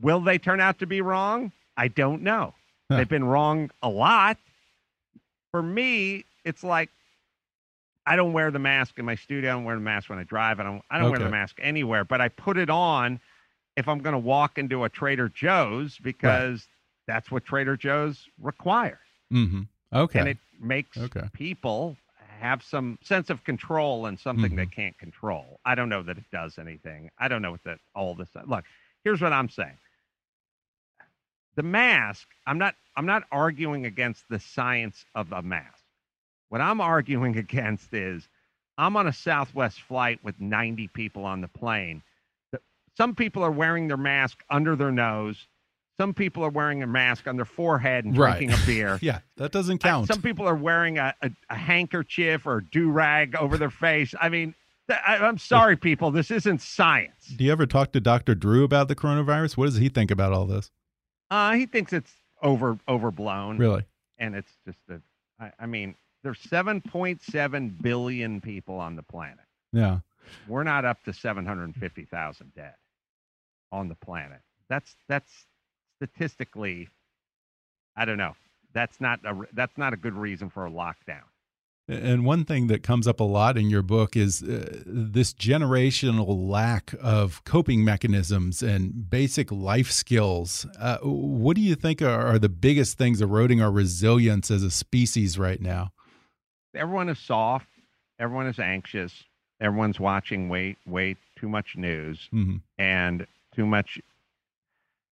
Will 0.00 0.20
they 0.20 0.38
turn 0.38 0.60
out 0.60 0.78
to 0.78 0.86
be 0.86 1.00
wrong? 1.00 1.50
I 1.76 1.88
don't 1.88 2.22
know. 2.22 2.54
Huh. 2.88 2.98
They've 2.98 3.08
been 3.08 3.24
wrong 3.24 3.72
a 3.82 3.88
lot. 3.88 4.36
For 5.50 5.60
me, 5.60 6.24
it's 6.44 6.62
like 6.62 6.88
I 8.06 8.14
don't 8.14 8.32
wear 8.32 8.52
the 8.52 8.60
mask 8.60 9.00
in 9.00 9.04
my 9.06 9.16
studio. 9.16 9.50
I 9.50 9.54
don't 9.54 9.64
wear 9.64 9.74
the 9.74 9.80
mask 9.80 10.08
when 10.08 10.20
I 10.20 10.22
drive. 10.22 10.60
I 10.60 10.62
don't. 10.62 10.82
I 10.88 11.00
don't 11.00 11.10
wear 11.10 11.18
the 11.18 11.30
mask 11.30 11.56
anywhere. 11.60 12.04
But 12.04 12.20
I 12.20 12.28
put 12.28 12.58
it 12.58 12.70
on 12.70 13.18
if 13.76 13.88
I'm 13.88 13.98
going 13.98 14.12
to 14.14 14.18
walk 14.18 14.58
into 14.58 14.84
a 14.84 14.88
Trader 14.88 15.28
Joe's 15.28 15.98
because 15.98 16.66
that's 17.06 17.30
what 17.30 17.44
Trader 17.44 17.76
Joe's 17.76 18.28
requires, 18.40 18.98
Mm-hmm. 19.32 19.62
Okay. 19.92 20.18
and 20.18 20.28
it 20.28 20.38
makes 20.60 20.96
Okay. 20.98 21.28
people 21.32 21.96
have 22.40 22.62
some 22.62 22.98
sense 23.02 23.30
of 23.30 23.42
control 23.44 24.06
and 24.06 24.18
something 24.18 24.52
Mhm. 24.52 24.56
they 24.56 24.66
can't 24.66 24.98
control. 24.98 25.60
I 25.64 25.74
don't 25.74 25.88
know 25.88 26.02
that 26.02 26.18
it 26.18 26.30
does 26.32 26.58
anything. 26.58 27.10
I 27.18 27.28
don't 27.28 27.42
know 27.42 27.52
what 27.52 27.62
that 27.64 27.78
all 27.94 28.14
this. 28.14 28.28
Look, 28.46 28.64
here's 29.04 29.20
what 29.20 29.32
I'm 29.32 29.48
saying. 29.48 29.78
The 31.56 31.62
mask. 31.62 32.28
I'm 32.46 32.58
not. 32.58 32.74
I'm 32.96 33.06
not 33.06 33.24
arguing 33.32 33.86
against 33.86 34.28
the 34.28 34.38
science 34.40 35.04
of 35.14 35.32
a 35.32 35.42
mask. 35.42 35.82
What 36.48 36.60
I'm 36.60 36.80
arguing 36.80 37.36
against 37.44 37.92
is 37.94 38.28
I'm 38.78 38.96
on 38.96 39.06
a 39.06 39.12
Southwest 39.12 39.80
flight 39.82 40.22
with 40.24 40.40
90 40.40 40.88
people 40.88 41.24
on 41.24 41.40
the 41.40 41.48
plane. 41.48 42.02
Some 42.96 43.14
people 43.14 43.42
are 43.42 43.50
wearing 43.50 43.88
their 43.88 43.96
mask 43.96 44.44
under 44.50 44.76
their 44.76 44.92
nose. 44.92 45.46
Some 45.98 46.12
people 46.14 46.44
are 46.44 46.50
wearing 46.50 46.82
a 46.82 46.86
mask 46.86 47.26
on 47.28 47.36
their 47.36 47.44
forehead 47.44 48.04
and 48.04 48.16
Right. 48.16 48.38
drinking 48.38 48.56
a 48.62 48.66
beer. 48.66 48.98
yeah, 49.02 49.20
that 49.36 49.52
doesn't 49.52 49.84
I- 49.84 49.88
count. 49.88 50.08
Some 50.08 50.22
people 50.22 50.46
are 50.48 50.54
wearing 50.56 50.98
a, 50.98 51.14
a, 51.22 51.30
a 51.50 51.54
handkerchief 51.54 52.46
or 52.46 52.58
a 52.58 52.64
do 52.64 52.90
rag 52.90 53.34
over 53.36 53.56
their 53.56 53.70
face. 53.70 54.12
I 54.20 54.28
mean, 54.28 54.54
th- 54.88 54.98
I, 55.06 55.18
I'm 55.18 55.38
sorry, 55.38 55.76
people. 55.76 56.10
This 56.10 56.30
isn't 56.32 56.60
science. 56.62 57.26
Do 57.36 57.44
you 57.44 57.52
ever 57.52 57.66
talk 57.66 57.92
to 57.92 58.00
Dr. 58.00 58.34
Drew 58.34 58.64
about 58.64 58.88
the 58.88 58.96
coronavirus? 58.96 59.56
What 59.56 59.66
does 59.66 59.76
he 59.76 59.88
think 59.88 60.10
about 60.10 60.32
all 60.32 60.46
this? 60.46 60.70
Uh, 61.30 61.52
he 61.54 61.66
thinks 61.66 61.92
it's 61.92 62.12
over 62.42 62.78
overblown, 62.88 63.58
Really? 63.58 63.84
and 64.18 64.34
it's 64.34 64.52
just 64.66 64.78
a. 64.90 65.00
I, 65.40 65.52
I 65.60 65.66
mean, 65.66 65.94
there's 66.22 66.38
7.7 66.38 67.82
billion 67.82 68.40
people 68.40 68.76
on 68.76 68.96
the 68.96 69.02
planet. 69.02 69.38
Yeah. 69.72 69.98
We're 70.48 70.62
not 70.64 70.84
up 70.84 71.02
to 71.04 71.12
750,000 71.12 72.52
dead 72.54 72.74
on 73.74 73.88
the 73.88 73.96
planet. 73.96 74.40
That's 74.68 74.96
that's 75.08 75.46
statistically, 75.96 76.88
I 77.96 78.04
don't 78.04 78.18
know. 78.18 78.34
That's 78.72 79.00
not 79.00 79.20
a 79.24 79.34
that's 79.52 79.76
not 79.76 79.92
a 79.92 79.96
good 79.96 80.14
reason 80.14 80.48
for 80.50 80.66
a 80.66 80.70
lockdown. 80.70 81.24
And 81.86 82.24
one 82.24 82.46
thing 82.46 82.68
that 82.68 82.82
comes 82.82 83.06
up 83.06 83.20
a 83.20 83.24
lot 83.24 83.58
in 83.58 83.68
your 83.68 83.82
book 83.82 84.16
is 84.16 84.42
uh, 84.42 84.82
this 84.86 85.34
generational 85.34 86.48
lack 86.48 86.94
of 86.98 87.44
coping 87.44 87.84
mechanisms 87.84 88.62
and 88.62 89.10
basic 89.10 89.52
life 89.52 89.90
skills. 89.90 90.66
Uh, 90.80 90.96
what 91.02 91.56
do 91.56 91.60
you 91.60 91.74
think 91.74 92.00
are, 92.00 92.26
are, 92.26 92.38
the 92.38 92.48
biggest 92.48 92.96
things 92.96 93.20
eroding 93.20 93.60
our 93.60 93.70
resilience 93.70 94.50
as 94.50 94.62
a 94.62 94.70
species 94.70 95.38
right 95.38 95.60
now? 95.60 95.92
Everyone 96.74 97.10
is 97.10 97.18
soft. 97.18 97.66
Everyone 98.18 98.46
is 98.46 98.58
anxious. 98.58 99.12
Everyone's 99.60 100.00
watching 100.00 100.48
way, 100.48 100.76
way 100.86 101.16
too 101.36 101.50
much 101.50 101.76
news 101.76 102.30
mm 102.32 102.46
-hmm. 102.46 102.60
and 102.78 103.26
too 103.54 103.66
much 103.66 104.00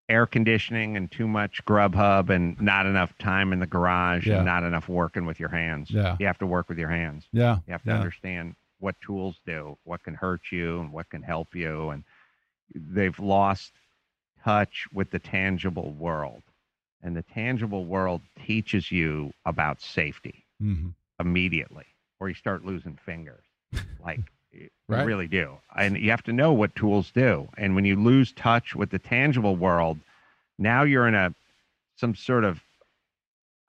air 0.08 0.26
conditioning 0.26 0.96
and 0.96 1.10
too 1.10 1.26
much 1.26 1.64
Grubhub 1.64 2.30
and 2.30 2.60
not 2.60 2.86
enough 2.86 3.16
time 3.18 3.52
in 3.52 3.60
the 3.60 3.66
garage 3.66 4.26
yeah. 4.26 4.36
and 4.36 4.44
not 4.44 4.62
enough 4.62 4.88
working 4.88 5.24
with 5.24 5.40
your 5.40 5.48
hands. 5.48 5.90
Yeah. 5.90 6.16
You 6.18 6.26
have 6.26 6.38
to 6.38 6.46
work 6.46 6.68
with 6.68 6.78
your 6.78 6.90
hands. 6.90 7.24
Yeah. 7.32 7.58
You 7.66 7.72
have 7.72 7.82
to 7.84 7.90
yeah. 7.90 7.96
understand 7.96 8.54
what 8.78 8.96
tools 9.00 9.36
do, 9.46 9.78
what 9.84 10.02
can 10.02 10.14
hurt 10.14 10.40
you 10.50 10.80
and 10.80 10.92
what 10.92 11.08
can 11.08 11.22
help 11.22 11.54
you. 11.54 11.90
And 11.90 12.04
they've 12.74 13.18
lost 13.18 13.72
touch 14.44 14.86
with 14.92 15.10
the 15.10 15.18
tangible 15.18 15.92
world. 15.92 16.42
And 17.02 17.16
the 17.16 17.22
tangible 17.22 17.84
world 17.84 18.20
teaches 18.44 18.92
you 18.92 19.32
about 19.44 19.80
safety 19.80 20.44
mm-hmm. 20.62 20.88
immediately, 21.18 21.86
or 22.20 22.28
you 22.28 22.34
start 22.34 22.64
losing 22.64 22.98
fingers. 23.04 23.44
like 24.04 24.20
right. 24.88 25.04
Really 25.06 25.28
do. 25.28 25.56
And 25.76 25.96
you 25.96 26.10
have 26.10 26.22
to 26.24 26.32
know 26.32 26.52
what 26.52 26.74
tools 26.74 27.10
do. 27.10 27.48
And 27.56 27.74
when 27.74 27.84
you 27.84 27.96
lose 27.96 28.32
touch 28.32 28.74
with 28.74 28.90
the 28.90 28.98
tangible 28.98 29.56
world, 29.56 29.98
now 30.58 30.82
you're 30.82 31.08
in 31.08 31.14
a 31.14 31.34
some 31.96 32.14
sort 32.14 32.44
of 32.44 32.60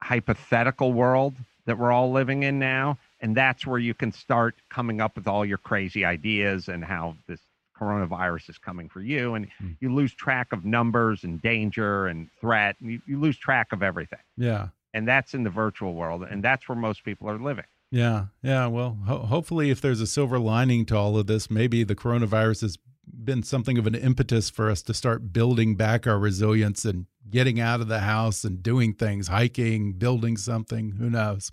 hypothetical 0.01 0.93
world 0.93 1.36
that 1.65 1.77
we're 1.77 1.91
all 1.91 2.11
living 2.11 2.43
in 2.43 2.59
now. 2.59 2.97
And 3.21 3.36
that's 3.36 3.65
where 3.65 3.79
you 3.79 3.93
can 3.93 4.11
start 4.11 4.55
coming 4.69 4.99
up 4.99 5.15
with 5.15 5.27
all 5.27 5.45
your 5.45 5.57
crazy 5.57 6.03
ideas 6.03 6.67
and 6.67 6.84
how 6.84 7.15
this 7.27 7.39
coronavirus 7.79 8.49
is 8.49 8.57
coming 8.57 8.89
for 8.89 9.01
you. 9.01 9.36
And 9.36 9.47
mm. 9.61 9.75
you 9.79 9.93
lose 9.93 10.13
track 10.13 10.51
of 10.51 10.65
numbers 10.65 11.23
and 11.23 11.41
danger 11.41 12.07
and 12.07 12.29
threat. 12.41 12.75
And 12.81 12.91
you, 12.91 13.01
you 13.07 13.19
lose 13.19 13.38
track 13.38 13.71
of 13.71 13.81
everything. 13.81 14.19
Yeah. 14.38 14.67
And 14.93 15.07
that's 15.07 15.34
in 15.34 15.43
the 15.43 15.49
virtual 15.49 15.93
world. 15.93 16.23
And 16.23 16.43
that's 16.43 16.67
where 16.67 16.77
most 16.77 17.03
people 17.03 17.29
are 17.29 17.39
living. 17.39 17.65
Yeah, 17.94 18.26
yeah. 18.41 18.66
Well, 18.66 18.98
ho 19.06 19.20
hopefully, 19.20 19.70
if 19.70 19.80
there's 19.80 20.02
a 20.02 20.08
silver 20.08 20.39
lining 20.39 20.84
to 20.88 20.98
all 20.98 21.16
of 21.16 21.28
this, 21.28 21.52
maybe 21.52 21.84
the 21.84 21.96
coronavirus 21.96 22.62
has 22.62 22.80
been 23.24 23.44
something 23.44 23.78
of 23.78 23.86
an 23.86 23.94
impetus 23.94 24.50
for 24.50 24.72
us 24.72 24.82
to 24.82 24.96
start 24.96 25.32
building 25.32 25.76
back 25.76 26.08
our 26.08 26.18
resilience 26.18 26.86
and 26.86 27.06
getting 27.30 27.60
out 27.60 27.82
of 27.82 27.89
the 27.89 28.00
house 28.00 28.44
and 28.44 28.64
doing 28.64 28.96
things, 28.96 29.28
hiking, 29.28 29.94
building 29.94 30.38
something. 30.38 30.94
Who 30.94 31.08
knows? 31.08 31.52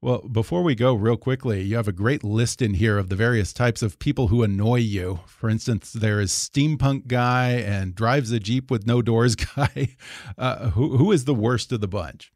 Well, 0.00 0.20
before 0.20 0.62
we 0.62 0.76
go, 0.76 0.94
real 0.94 1.16
quickly, 1.16 1.62
you 1.62 1.74
have 1.74 1.88
a 1.88 1.92
great 1.92 2.22
list 2.22 2.62
in 2.62 2.74
here 2.74 2.96
of 2.96 3.08
the 3.08 3.16
various 3.16 3.52
types 3.52 3.82
of 3.82 3.98
people 3.98 4.28
who 4.28 4.44
annoy 4.44 4.76
you. 4.78 5.18
For 5.26 5.50
instance, 5.50 5.92
there 5.92 6.20
is 6.20 6.30
steampunk 6.30 7.08
guy 7.08 7.54
and 7.54 7.96
drives 7.96 8.30
a 8.30 8.38
jeep 8.38 8.70
with 8.70 8.86
no 8.86 9.02
doors 9.02 9.34
guy. 9.56 9.96
Uh, 10.38 10.70
who 10.70 10.96
who 10.96 11.10
is 11.10 11.24
the 11.24 11.34
worst 11.34 11.72
of 11.72 11.80
the 11.80 11.88
bunch? 11.88 12.32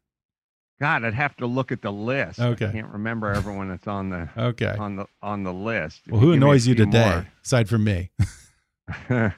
God, 0.85 1.03
I'd 1.03 1.15
have 1.15 1.35
to 1.37 1.47
look 1.47 1.73
at 1.73 1.81
the 1.81 1.91
list. 1.91 2.39
Okay. 2.39 2.67
I 2.67 2.73
can't 2.73 2.93
remember 2.93 3.33
everyone 3.33 3.71
that's 3.71 3.87
on 3.87 4.11
the 4.11 4.29
okay 4.37 4.77
on 4.79 4.97
the 4.97 5.07
on 5.23 5.43
the 5.43 5.53
list. 5.53 6.03
Well, 6.11 6.21
who 6.21 6.33
annoys 6.33 6.67
you 6.67 6.75
today, 6.75 7.09
more. 7.09 7.27
aside 7.43 7.71
from 7.71 7.85
me? 7.85 8.11
uh, 9.09 9.31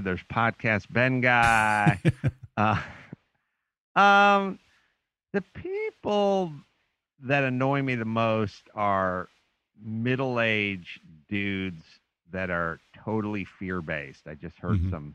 there's 0.00 0.24
podcast 0.28 0.92
Ben 0.92 1.20
guy. 1.20 2.00
uh, 2.56 2.82
um, 3.94 4.58
the 5.32 5.44
people 5.54 6.52
that 7.22 7.44
annoy 7.44 7.80
me 7.82 7.94
the 7.94 8.04
most 8.04 8.64
are 8.74 9.28
middle-aged 9.80 10.98
dudes 11.28 11.84
that 12.32 12.50
are 12.50 12.80
totally 13.04 13.44
fear-based. 13.44 14.26
I 14.26 14.34
just 14.34 14.58
heard 14.58 14.80
mm-hmm. 14.80 14.90
some 14.90 15.14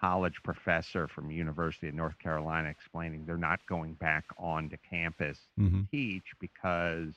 college 0.00 0.40
professor 0.42 1.06
from 1.06 1.30
University 1.30 1.88
of 1.88 1.94
North 1.94 2.18
Carolina 2.18 2.68
explaining 2.68 3.26
they're 3.26 3.36
not 3.36 3.60
going 3.66 3.94
back 3.94 4.24
onto 4.38 4.76
campus 4.88 5.38
mm-hmm. 5.58 5.80
to 5.80 5.86
teach 5.90 6.24
because 6.40 7.12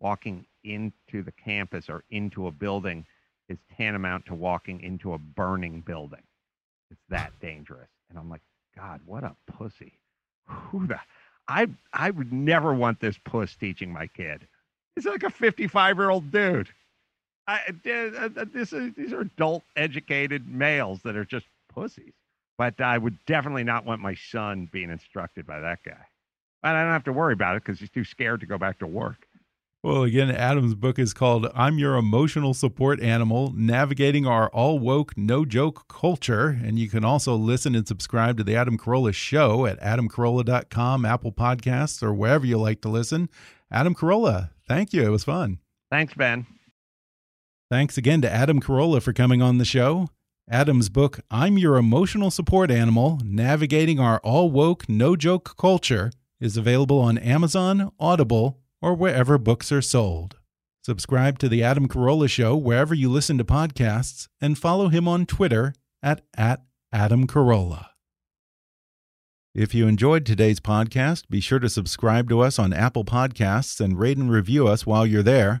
walking 0.00 0.46
into 0.64 1.22
the 1.22 1.32
campus 1.32 1.88
or 1.88 2.04
into 2.10 2.46
a 2.46 2.50
building 2.50 3.04
is 3.48 3.58
tantamount 3.76 4.26
to 4.26 4.34
walking 4.34 4.80
into 4.80 5.12
a 5.12 5.18
burning 5.18 5.80
building. 5.80 6.22
It's 6.90 7.00
that 7.10 7.32
dangerous. 7.40 7.90
And 8.08 8.18
I'm 8.18 8.30
like, 8.30 8.42
God, 8.76 9.00
what 9.04 9.24
a 9.24 9.36
pussy. 9.46 9.92
Who 10.46 10.86
the 10.86 10.98
I 11.48 11.68
I 11.92 12.10
would 12.10 12.32
never 12.32 12.72
want 12.72 13.00
this 13.00 13.18
puss 13.24 13.54
teaching 13.56 13.92
my 13.92 14.06
kid. 14.06 14.46
It's 14.96 15.06
like 15.06 15.22
a 15.22 15.30
55 15.30 15.96
year 15.96 16.10
old 16.10 16.30
dude. 16.30 16.68
I, 17.46 17.60
uh, 17.86 17.90
uh, 17.90 18.44
this 18.52 18.72
is, 18.72 18.94
these 18.94 19.12
are 19.12 19.22
adult 19.22 19.64
educated 19.74 20.46
males 20.46 21.02
that 21.02 21.16
are 21.16 21.24
just 21.24 21.46
pussies. 21.68 22.12
But 22.62 22.80
I 22.80 22.96
would 22.96 23.18
definitely 23.26 23.64
not 23.64 23.84
want 23.84 24.00
my 24.00 24.14
son 24.14 24.68
being 24.70 24.88
instructed 24.88 25.48
by 25.48 25.58
that 25.58 25.80
guy. 25.84 25.98
But 26.62 26.76
I 26.76 26.84
don't 26.84 26.92
have 26.92 27.02
to 27.04 27.12
worry 27.12 27.32
about 27.32 27.56
it 27.56 27.64
because 27.64 27.80
he's 27.80 27.90
too 27.90 28.04
scared 28.04 28.38
to 28.38 28.46
go 28.46 28.56
back 28.56 28.78
to 28.78 28.86
work. 28.86 29.26
Well, 29.82 30.04
again, 30.04 30.30
Adam's 30.30 30.76
book 30.76 30.96
is 31.00 31.12
called 31.12 31.48
I'm 31.56 31.80
Your 31.80 31.96
Emotional 31.96 32.54
Support 32.54 33.00
Animal 33.00 33.52
Navigating 33.52 34.28
Our 34.28 34.48
All 34.50 34.78
Woke, 34.78 35.16
No 35.16 35.44
Joke 35.44 35.88
Culture. 35.88 36.56
And 36.64 36.78
you 36.78 36.88
can 36.88 37.04
also 37.04 37.34
listen 37.34 37.74
and 37.74 37.88
subscribe 37.88 38.36
to 38.36 38.44
The 38.44 38.54
Adam 38.54 38.78
Carolla 38.78 39.12
Show 39.12 39.66
at 39.66 39.80
adamcarolla.com, 39.80 41.04
Apple 41.04 41.32
Podcasts, 41.32 42.00
or 42.00 42.14
wherever 42.14 42.46
you 42.46 42.58
like 42.58 42.80
to 42.82 42.88
listen. 42.88 43.28
Adam 43.72 43.92
Carolla, 43.92 44.50
thank 44.68 44.92
you. 44.92 45.04
It 45.04 45.10
was 45.10 45.24
fun. 45.24 45.58
Thanks, 45.90 46.14
Ben. 46.14 46.46
Thanks 47.72 47.98
again 47.98 48.22
to 48.22 48.32
Adam 48.32 48.60
Carolla 48.60 49.02
for 49.02 49.12
coming 49.12 49.42
on 49.42 49.58
the 49.58 49.64
show. 49.64 50.10
Adam's 50.50 50.88
book, 50.88 51.20
I'm 51.30 51.56
Your 51.56 51.76
Emotional 51.76 52.30
Support 52.30 52.70
Animal 52.70 53.20
Navigating 53.24 54.00
Our 54.00 54.18
All 54.24 54.50
Woke, 54.50 54.88
No 54.88 55.14
Joke 55.14 55.56
Culture, 55.56 56.10
is 56.40 56.56
available 56.56 56.98
on 56.98 57.16
Amazon, 57.16 57.92
Audible, 58.00 58.58
or 58.80 58.94
wherever 58.94 59.38
books 59.38 59.70
are 59.70 59.80
sold. 59.80 60.36
Subscribe 60.82 61.38
to 61.38 61.48
The 61.48 61.62
Adam 61.62 61.86
Carolla 61.86 62.28
Show 62.28 62.56
wherever 62.56 62.92
you 62.92 63.08
listen 63.08 63.38
to 63.38 63.44
podcasts 63.44 64.26
and 64.40 64.58
follow 64.58 64.88
him 64.88 65.06
on 65.06 65.26
Twitter 65.26 65.74
at, 66.02 66.22
at 66.36 66.62
Adam 66.92 67.28
Carolla. 67.28 67.86
If 69.54 69.74
you 69.74 69.86
enjoyed 69.86 70.26
today's 70.26 70.58
podcast, 70.58 71.28
be 71.30 71.40
sure 71.40 71.60
to 71.60 71.68
subscribe 71.68 72.28
to 72.30 72.40
us 72.40 72.58
on 72.58 72.72
Apple 72.72 73.04
Podcasts 73.04 73.80
and 73.80 73.98
rate 73.98 74.18
and 74.18 74.30
review 74.30 74.66
us 74.66 74.84
while 74.86 75.06
you're 75.06 75.22
there. 75.22 75.60